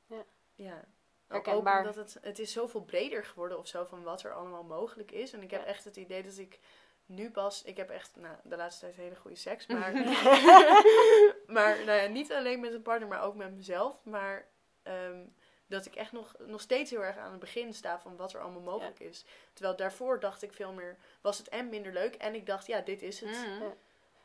Ja. 0.07 0.25
Ja. 0.55 0.85
Ook 1.33 1.45
Herkenbaar. 1.45 1.78
omdat 1.78 1.95
het, 1.97 2.18
het 2.22 2.39
is 2.39 2.53
zoveel 2.53 2.83
breder 2.83 3.24
geworden 3.24 3.59
of 3.59 3.66
zo 3.66 3.85
van 3.85 4.03
wat 4.03 4.22
er 4.22 4.33
allemaal 4.35 4.62
mogelijk 4.62 5.11
is. 5.11 5.33
En 5.33 5.43
ik 5.43 5.51
heb 5.51 5.61
Ja. 5.61 5.66
echt 5.66 5.85
het 5.85 5.97
idee 5.97 6.22
dat 6.22 6.37
ik 6.39 6.59
nu 7.07 7.31
pas... 7.31 7.62
Ik 7.62 7.76
heb 7.76 7.91
echt 7.91 8.16
nou, 8.16 8.37
de 8.43 8.57
laatste 8.57 8.81
tijd 8.81 8.97
hele 8.97 9.16
goede 9.16 9.37
seks. 9.37 9.66
Maar, 9.76 9.93
maar 11.57 11.85
nou 11.85 12.01
ja, 12.03 12.07
niet 12.07 12.33
alleen 12.33 12.61
met 12.61 12.72
een 12.72 12.83
partner, 12.83 13.09
maar 13.09 13.22
ook 13.22 13.35
met 13.35 13.55
mezelf. 13.57 14.05
Maar 14.05 14.49
ehm, 14.83 15.24
dat 15.66 15.87
ik 15.87 15.95
echt 15.95 16.12
nog, 16.12 16.35
nog 16.39 16.61
steeds 16.61 16.91
heel 16.91 17.05
erg 17.05 17.16
aan 17.16 17.31
het 17.31 17.41
begin 17.41 17.74
sta 17.74 18.01
van 18.01 18.16
wat 18.16 18.33
er 18.33 18.41
allemaal 18.41 18.61
mogelijk 18.62 19.01
is. 19.01 19.24
Terwijl 19.53 19.76
daarvoor 19.76 20.20
dacht 20.20 20.43
ik 20.43 20.53
veel 20.53 20.72
meer... 20.72 20.97
Was 21.20 21.39
het 21.39 21.49
en 21.49 21.68
minder 21.68 21.93
leuk. 21.93 22.14
En 22.14 22.35
ik 22.35 22.47
dacht, 22.47 22.66
ja, 22.66 22.81
dit 22.81 23.03
is 23.03 23.20
het. 23.20 23.31
Mm. 23.47 23.62
Ja. 23.62 23.74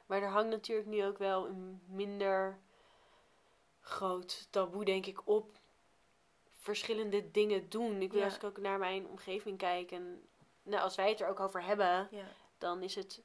Maar 0.06 0.22
er 0.22 0.30
hangt 0.30 0.50
natuurlijk 0.50 0.88
nu 0.88 1.06
ook 1.06 1.18
wel 1.18 1.48
een 1.48 1.82
minder 1.88 2.60
groot 3.82 4.48
taboe, 4.52 4.86
denk 4.86 5.06
ik, 5.06 5.28
op 5.28 5.58
verschillende 6.66 7.32
dingen 7.32 7.70
doen. 7.70 8.02
Ik 8.02 8.12
wil 8.12 8.20
Ja. 8.20 8.26
als 8.26 8.36
ik 8.36 8.44
ook 8.44 8.58
naar 8.58 8.80
mijn 8.80 9.08
omgeving 9.08 9.58
kijk 9.58 9.92
en 9.92 10.28
nou, 10.64 10.84
als 10.84 10.96
wij 10.96 11.10
het 11.10 11.22
er 11.22 11.28
ook 11.28 11.40
over 11.40 11.64
hebben, 11.64 12.08
Ja. 12.12 12.26
dan 12.58 12.82
is 12.84 12.96
het 12.96 13.22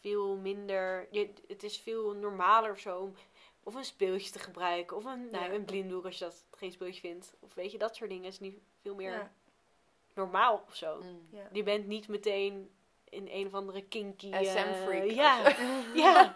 veel 0.00 0.36
minder. 0.36 1.08
Je, 1.10 1.32
het 1.46 1.62
is 1.62 1.78
veel 1.78 2.12
normaler 2.12 2.70
of 2.70 2.78
zo 2.78 2.98
om 3.00 3.14
of 3.62 3.74
een 3.74 3.84
speeltje 3.84 4.30
te 4.30 4.38
gebruiken 4.38 4.96
of 4.96 5.04
een, 5.04 5.30
nou, 5.30 5.44
Ja. 5.44 5.50
een 5.52 5.64
blinddoek 5.64 6.04
als 6.04 6.18
je 6.18 6.24
dat 6.24 6.44
geen 6.50 6.72
speeltje 6.72 7.00
vindt. 7.00 7.34
Of 7.40 7.54
weet 7.54 7.72
je, 7.72 7.78
dat 7.78 7.96
soort 7.96 8.10
dingen 8.10 8.24
is 8.24 8.40
nu 8.40 8.62
veel 8.82 8.94
meer 8.94 9.12
Ja. 9.12 9.32
normaal 10.14 10.64
of 10.66 10.74
zo. 10.74 11.00
Mm. 11.02 11.28
Ja. 11.30 11.48
Je 11.52 11.62
bent 11.62 11.86
niet 11.86 12.08
meteen 12.08 12.70
in 13.08 13.28
een 13.30 13.46
of 13.46 13.54
andere 13.54 13.82
kinky... 13.82 14.30
eh, 14.32 14.40
SM-freak. 14.50 15.10
ja, 15.24 15.56
ja. 15.94 16.34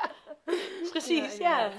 Precies, 0.90 1.36
ja. 1.36 1.72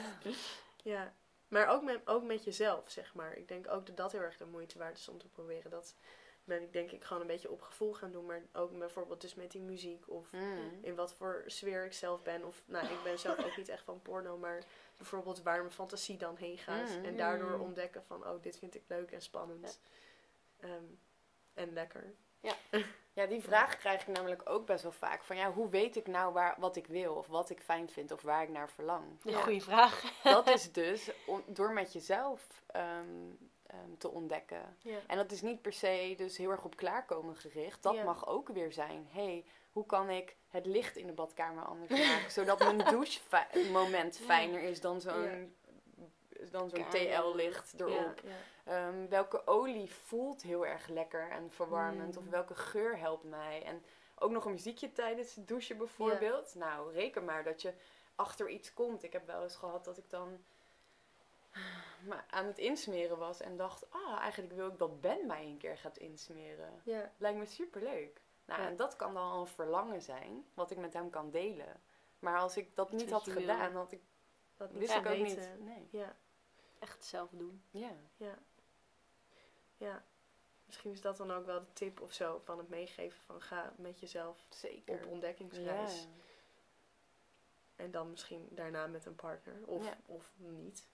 Ja, 0.83 1.13
maar 1.51 1.67
ook 1.67 1.83
met, 1.83 2.07
ook 2.07 2.23
met 2.23 2.43
jezelf, 2.43 2.89
zeg 2.89 3.13
maar. 3.13 3.33
Ik 3.37 3.47
denk 3.47 3.71
ook 3.71 3.85
dat 3.85 3.97
dat 3.97 4.11
heel 4.11 4.21
erg 4.21 4.37
de 4.37 4.45
moeite 4.45 4.77
waard 4.77 4.97
is 4.97 5.07
om 5.09 5.17
te 5.17 5.27
proberen. 5.27 5.71
Dat 5.71 5.95
ben 6.43 6.61
ik 6.61 6.73
denk 6.73 6.91
ik 6.91 7.03
gewoon 7.03 7.21
een 7.21 7.27
beetje 7.27 7.51
op 7.51 7.61
gevoel 7.61 7.93
gaan 7.93 8.11
doen. 8.11 8.25
Maar 8.25 8.41
ook 8.53 8.77
bijvoorbeeld 8.77 9.21
dus 9.21 9.35
met 9.35 9.51
die 9.51 9.61
muziek 9.61 10.09
of 10.09 10.31
Mm. 10.31 10.79
in 10.81 10.95
wat 10.95 11.13
voor 11.13 11.43
sfeer 11.45 11.85
ik 11.85 11.93
zelf 11.93 12.21
ben. 12.23 12.43
Of, 12.45 12.61
nou, 12.65 12.85
ik 12.87 13.03
ben 13.03 13.19
zelf 13.19 13.45
ook 13.45 13.57
niet 13.57 13.69
echt 13.69 13.83
van 13.83 14.01
porno, 14.01 14.37
maar 14.37 14.63
bijvoorbeeld 14.97 15.41
waar 15.41 15.59
mijn 15.59 15.71
fantasie 15.71 16.17
dan 16.17 16.35
heen 16.37 16.57
gaat. 16.57 16.89
Mm. 16.97 17.05
En 17.05 17.17
daardoor 17.17 17.55
Mm. 17.55 17.61
ontdekken 17.61 18.03
van, 18.03 18.27
oh, 18.27 18.41
dit 18.41 18.57
vind 18.57 18.75
ik 18.75 18.83
leuk 18.87 19.11
en 19.11 19.21
spannend. 19.21 19.79
Ehm, 20.59 20.83
en 21.53 21.73
lekker. 21.73 22.13
Ja, 23.13 23.25
die 23.25 23.41
vraag 23.41 23.77
krijg 23.77 24.01
ik 24.01 24.07
namelijk 24.07 24.49
ook 24.49 24.65
best 24.65 24.83
wel 24.83 24.91
vaak. 24.91 25.23
Van 25.23 25.35
ja, 25.35 25.51
hoe 25.51 25.69
weet 25.69 25.95
ik 25.95 26.07
nou 26.07 26.33
waar, 26.33 26.55
wat 26.59 26.75
ik 26.75 26.87
wil 26.87 27.13
of 27.15 27.27
wat 27.27 27.49
ik 27.49 27.59
fijn 27.61 27.89
vind 27.89 28.11
of 28.11 28.21
waar 28.21 28.43
ik 28.43 28.49
naar 28.49 28.69
verlang? 28.69 29.03
Een 29.23 29.31
Ja. 29.31 29.41
goede 29.41 29.61
vraag. 29.61 30.03
Dat 30.23 30.47
is 30.49 30.71
dus 30.71 31.09
om- 31.25 31.43
door 31.47 31.71
met 31.73 31.93
jezelf 31.93 32.47
ehm, 32.67 32.85
ehm, 33.67 33.97
te 33.97 34.09
ontdekken. 34.09 34.75
Ja. 34.79 34.97
En 35.07 35.17
dat 35.17 35.31
is 35.31 35.41
niet 35.41 35.61
per 35.61 35.73
se 35.73 36.13
dus 36.17 36.37
heel 36.37 36.49
erg 36.51 36.63
op 36.63 36.75
klaarkomen 36.75 37.35
gericht. 37.35 37.83
Dat 37.83 37.95
Ja. 37.95 38.03
mag 38.03 38.27
ook 38.27 38.47
weer 38.49 38.71
zijn. 38.71 39.07
hey, 39.11 39.45
hoe 39.71 39.85
kan 39.85 40.09
ik 40.09 40.35
het 40.49 40.65
licht 40.65 40.95
in 40.95 41.07
de 41.07 41.13
badkamer 41.13 41.63
anders 41.63 41.91
maken? 41.91 42.31
zodat 42.31 42.59
mijn 42.59 42.77
douchemoment 42.95 44.17
Ja. 44.17 44.25
fijner 44.25 44.61
is 44.61 44.81
dan 44.81 45.01
zo'n 45.01 45.55
dan 46.49 46.69
zo'n. 46.69 46.89
TL-licht 46.89 47.79
erop. 47.79 48.21
Ja. 48.23 48.31
Ehm, 48.63 49.07
welke 49.09 49.47
olie 49.47 49.91
voelt 49.91 50.41
heel 50.41 50.65
erg 50.65 50.87
lekker 50.87 51.29
en 51.29 51.51
verwarmend? 51.51 52.15
Mm. 52.15 52.21
Of 52.25 52.29
welke 52.29 52.55
geur 52.55 52.97
helpt 52.97 53.23
mij? 53.23 53.63
En 53.63 53.83
ook 54.15 54.31
nog 54.31 54.45
een 54.45 54.51
muziekje 54.51 54.91
tijdens 54.91 55.35
het 55.35 55.47
douchen 55.47 55.77
bijvoorbeeld. 55.77 56.55
Nou, 56.55 56.93
reken 56.93 57.25
maar 57.25 57.43
dat 57.43 57.61
je 57.61 57.73
achter 58.15 58.49
iets 58.49 58.73
komt. 58.73 59.03
Ik 59.03 59.13
heb 59.13 59.25
wel 59.27 59.43
eens 59.43 59.55
gehad 59.55 59.85
dat 59.85 59.97
ik 59.97 60.09
dan 60.09 60.43
maar 62.07 62.25
aan 62.29 62.45
het 62.45 62.57
insmeren 62.57 63.17
was 63.17 63.41
en 63.41 63.57
dacht... 63.57 63.85
Ah, 63.89 64.19
eigenlijk 64.19 64.53
wil 64.53 64.67
ik 64.67 64.77
dat 64.77 65.01
Ben 65.01 65.25
mij 65.27 65.45
een 65.45 65.57
keer 65.57 65.77
gaat 65.77 65.97
insmeren. 65.97 66.81
Ja. 66.83 67.11
Lijkt 67.17 67.37
me 67.39 67.45
superleuk. 67.45 68.21
Nou, 68.45 68.61
Ja. 68.61 68.67
en 68.67 68.75
dat 68.75 68.95
kan 68.95 69.13
dan 69.13 69.31
al 69.31 69.39
een 69.41 69.47
verlangen 69.47 70.01
zijn, 70.01 70.45
wat 70.53 70.71
ik 70.71 70.77
met 70.77 70.93
hem 70.93 71.09
kan 71.09 71.29
delen. 71.31 71.81
Maar 72.19 72.39
als 72.39 72.57
ik 72.57 72.75
dat 72.75 72.91
niet 72.91 73.11
had 73.11 73.29
gedaan, 73.29 73.73
had 73.75 73.91
ik, 73.91 74.01
Dat 74.57 74.71
wist 74.71 74.91
ik 74.93 74.97
ook 74.97 75.03
weten. 75.03 75.25
niet. 75.25 75.65
Nee. 75.65 75.87
Ja. 75.91 76.15
Echt 76.81 77.05
zelf 77.05 77.29
doen. 77.31 77.63
Ja. 77.71 77.91
Ja. 78.17 78.37
Ja. 79.77 80.03
Misschien 80.65 80.91
is 80.91 81.01
dat 81.01 81.17
dan 81.17 81.31
ook 81.31 81.45
wel 81.45 81.59
de 81.59 81.73
tip 81.73 82.01
of 82.01 82.13
zo 82.13 82.41
van 82.43 82.57
het 82.57 82.69
meegeven 82.69 83.21
van 83.21 83.41
ga 83.41 83.73
met 83.77 83.99
jezelf 83.99 84.45
Zeker. 84.49 84.93
op 84.95 85.05
ontdekkingsreis. 85.11 86.07
En 87.75 87.91
dan 87.91 88.09
misschien 88.09 88.47
daarna 88.51 88.87
met 88.87 89.05
een 89.05 89.15
partner. 89.15 89.55
Of, 89.65 89.85
Ja. 89.85 89.97
of 90.05 90.31
niet. 90.37 90.87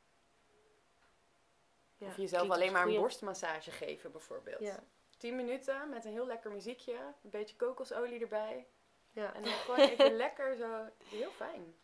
Ja. 1.97 2.07
Of 2.07 2.17
jezelf 2.17 2.49
alleen 2.49 2.71
maar 2.71 2.87
een 2.87 2.95
borstmassage 2.95 3.71
geven 3.71 4.11
bijvoorbeeld. 4.11 4.59
Ja. 4.61 4.83
10 5.17 5.35
minuten 5.35 5.89
met 5.89 6.05
een 6.05 6.11
heel 6.11 6.27
lekker 6.27 6.51
muziekje, 6.51 6.93
een 7.23 7.29
beetje 7.29 7.55
kokosolie 7.55 8.21
erbij. 8.21 8.67
Ja. 9.11 9.33
En 9.33 9.43
dan 9.43 9.51
gewoon 9.53 9.79
even 9.79 10.15
lekker 10.25 10.55
zo. 10.55 10.89
Heel 11.03 11.31
fijn. 11.31 11.75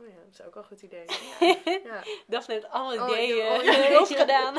Oh 0.00 0.06
ja, 0.06 0.14
dat 0.24 0.32
is 0.32 0.42
ook 0.42 0.54
wel 0.54 0.62
een 0.62 0.68
goed 0.68 0.82
idee. 0.82 1.04
Ja. 1.40 1.80
Ja. 1.84 2.02
Daphne 2.26 2.54
heeft 2.54 2.68
allemaal 2.68 3.08
Oh, 3.08 3.14
ideeën 3.16 3.46
oh, 3.46 3.62
ja, 3.64 4.04
gedaan. 4.04 4.56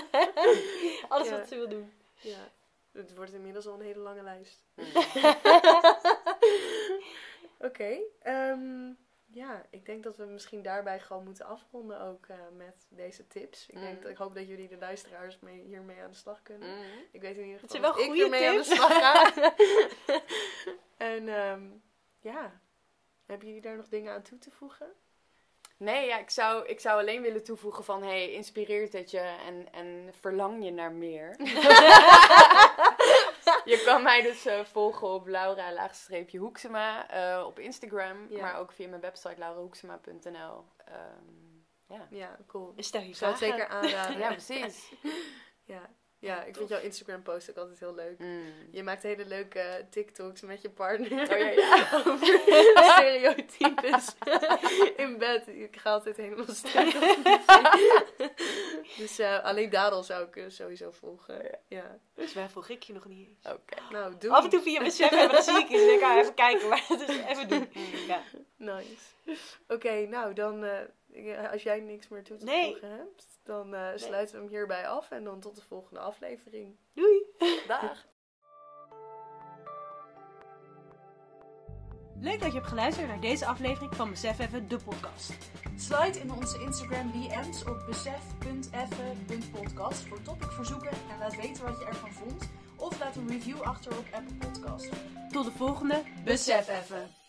Alles 1.09 1.29
wat 1.29 1.47
ze 1.47 1.55
wil 1.55 1.69
doen. 1.69 1.93
ja. 2.21 2.51
Het 2.91 3.15
wordt 3.15 3.33
inmiddels 3.33 3.67
al 3.67 3.73
een 3.73 3.81
hele 3.85 3.99
lange 3.99 4.23
lijst. 4.23 4.63
Oké. 7.59 7.97
ehm, 8.21 8.91
ja, 9.25 9.65
ik 9.69 9.85
denk 9.85 10.03
dat 10.03 10.17
we 10.17 10.25
misschien 10.25 10.61
daarbij 10.61 10.99
gewoon 10.99 11.23
moeten 11.23 11.45
afronden 11.45 12.01
ook 12.01 12.25
eh, 12.27 12.35
met 12.57 12.85
deze 12.89 13.27
tips. 13.27 13.67
Ik, 13.69 13.79
denk, 13.79 13.95
Mm. 13.95 14.01
dat- 14.01 14.11
ik 14.11 14.17
hoop 14.17 14.35
dat 14.35 14.47
jullie 14.47 14.67
de 14.67 14.77
luisteraars 14.77 15.39
mee, 15.39 15.61
hiermee 15.61 16.01
aan 16.01 16.09
de 16.09 16.15
slag 16.17 16.41
kunnen. 16.43 16.69
Mm. 16.69 16.83
Ik 17.11 17.21
weet 17.21 17.37
in 17.37 17.43
ieder 17.45 17.59
geval 17.59 17.81
dat 17.81 17.97
ik 17.99 18.05
goede 18.05 18.23
ermee 18.23 18.49
aan 18.49 18.55
de 18.55 18.63
slag 18.63 18.93
ga. 18.99 19.33
en 20.97 21.27
ehm, 21.29 21.63
ja, 22.19 22.59
hebben 23.25 23.47
jullie 23.47 23.61
daar 23.61 23.75
nog 23.77 23.87
dingen 23.89 24.13
aan 24.13 24.21
toe 24.21 24.37
te 24.37 24.51
voegen? 24.51 24.87
Nee, 25.81 26.07
ja, 26.07 26.17
ik, 26.17 26.29
zou, 26.29 26.67
ik 26.67 26.79
zou 26.79 26.99
alleen 26.99 27.21
willen 27.21 27.43
toevoegen 27.43 27.83
van... 27.83 28.03
Hey, 28.03 28.31
inspireert 28.31 28.93
het 28.93 29.11
je 29.11 29.19
en, 29.19 29.67
en 29.71 30.13
verlang 30.19 30.63
je 30.63 30.71
naar 30.71 30.91
meer? 30.91 31.29
je 33.71 33.81
kan 33.85 34.03
mij 34.03 34.21
dus 34.21 34.45
eh, 34.45 34.63
volgen 34.63 35.07
op 35.07 35.27
Laura-Hoeksema 35.27 37.09
eh, 37.09 37.45
op 37.45 37.59
Instagram. 37.59 38.25
Ja. 38.29 38.41
Maar 38.41 38.59
ook 38.59 38.71
via 38.71 38.87
mijn 38.87 39.01
website 39.01 39.37
laurahoeksema.nl. 39.37 40.65
Ehm, 40.77 41.59
ja. 41.87 42.07
Ja, 42.09 42.37
cool. 42.47 42.73
Stel 42.77 43.01
je 43.01 43.07
Ik 43.07 43.15
zou 43.15 43.31
het 43.31 43.39
zeker 43.39 43.67
aanraden. 43.67 44.17
ja, 44.17 44.27
precies. 44.27 44.91
Ja, 45.63 45.89
ja 46.21 46.43
ik 46.43 46.55
vind 46.55 46.69
jouw 46.69 46.79
Instagram 46.79 47.21
post 47.21 47.49
ook 47.49 47.57
altijd 47.57 47.79
heel 47.79 47.95
leuk. 47.95 48.19
Mm. 48.19 48.53
Je 48.71 48.83
maakt 48.83 49.03
hele 49.03 49.25
leuke 49.25 49.85
TikToks 49.89 50.41
met 50.41 50.61
je 50.61 50.69
partner. 50.69 51.31
Oh 51.31 51.37
ja, 51.37 51.47
ja. 51.65 52.03
Over 52.05 52.39
stereotypes 52.93 54.15
in 55.03 55.17
bed. 55.17 55.47
Ik 55.47 55.77
ga 55.77 55.91
altijd 55.91 56.17
helemaal 56.17 56.45
stuk. 56.47 56.91
dus 58.97 59.19
eh, 59.19 59.43
alleen 59.43 59.69
daarom 59.69 60.03
zou 60.03 60.27
ik 60.27 60.35
eh, 60.35 60.43
sowieso 60.47 60.91
volgen. 60.91 61.59
Ja. 61.67 61.99
Dus 62.15 62.33
waar 62.33 62.49
volg 62.49 62.69
ik 62.69 62.83
je 62.83 62.93
nog 62.93 63.05
niet 63.05 63.27
eens. 63.27 63.53
Oké. 63.53 63.81
Nou, 63.91 64.13
doe. 64.19 64.31
Af 64.31 64.43
en 64.43 64.49
toe 64.49 64.61
via 64.61 64.83
besef 64.83 65.09
hebben, 65.09 65.35
dan 65.35 65.43
zie 65.43 65.59
ik 65.59 65.69
iets 65.69 66.03
ah, 66.03 66.17
even 66.17 66.33
kijken. 66.33 66.69
Maar 66.69 66.85
het 66.87 67.09
is 67.09 67.17
even 67.17 67.47
doen. 67.47 67.69
Ja. 68.07 68.21
Nice. 68.57 68.95
Oké, 69.67 70.05
nou 70.05 70.33
dan, 70.33 70.63
eh, 70.63 71.51
als 71.51 71.63
jij 71.63 71.79
niks 71.79 72.07
meer 72.07 72.23
toe 72.23 72.37
te 72.37 72.45
Nee. 72.45 72.71
voegen 72.71 72.89
hebt, 72.89 73.25
dan 73.43 73.73
eh, 73.73 73.87
sluiten 73.95 74.35
we 74.35 74.41
hem 74.41 74.49
hierbij 74.49 74.87
af 74.87 75.11
en 75.11 75.23
dan 75.23 75.39
tot 75.39 75.55
de 75.55 75.61
volgende 75.61 75.99
aflevering. 75.99 76.77
Doei! 76.93 77.25
Dag. 77.67 78.05
Leuk 82.21 82.39
dat 82.39 82.51
je 82.51 82.57
hebt 82.57 82.67
geluisterd 82.67 83.07
naar 83.07 83.19
deze 83.19 83.45
aflevering 83.45 83.95
van 83.95 84.09
Besef 84.09 84.39
Even, 84.39 84.67
de 84.67 84.77
podcast. 84.77 85.33
Slide 85.75 86.19
in 86.19 86.31
onze 86.31 86.61
Instagram 86.61 87.11
DM's 87.11 87.65
op 87.65 87.83
besef.effen.podcast 87.87 90.07
voor 90.07 90.21
topicverzoeken 90.21 90.91
en 90.91 91.17
laat 91.19 91.35
weten 91.35 91.65
wat 91.65 91.79
je 91.79 91.85
ervan 91.85 92.11
vond. 92.11 92.49
Of 92.77 92.99
laat 92.99 93.15
een 93.15 93.27
review 93.27 93.61
achter 93.61 93.97
op 93.97 94.05
Apple 94.11 94.35
Podcast. 94.35 94.89
Tot 95.29 95.45
de 95.45 95.51
volgende 95.51 96.03
Besef 96.23 96.67
even. 96.67 97.20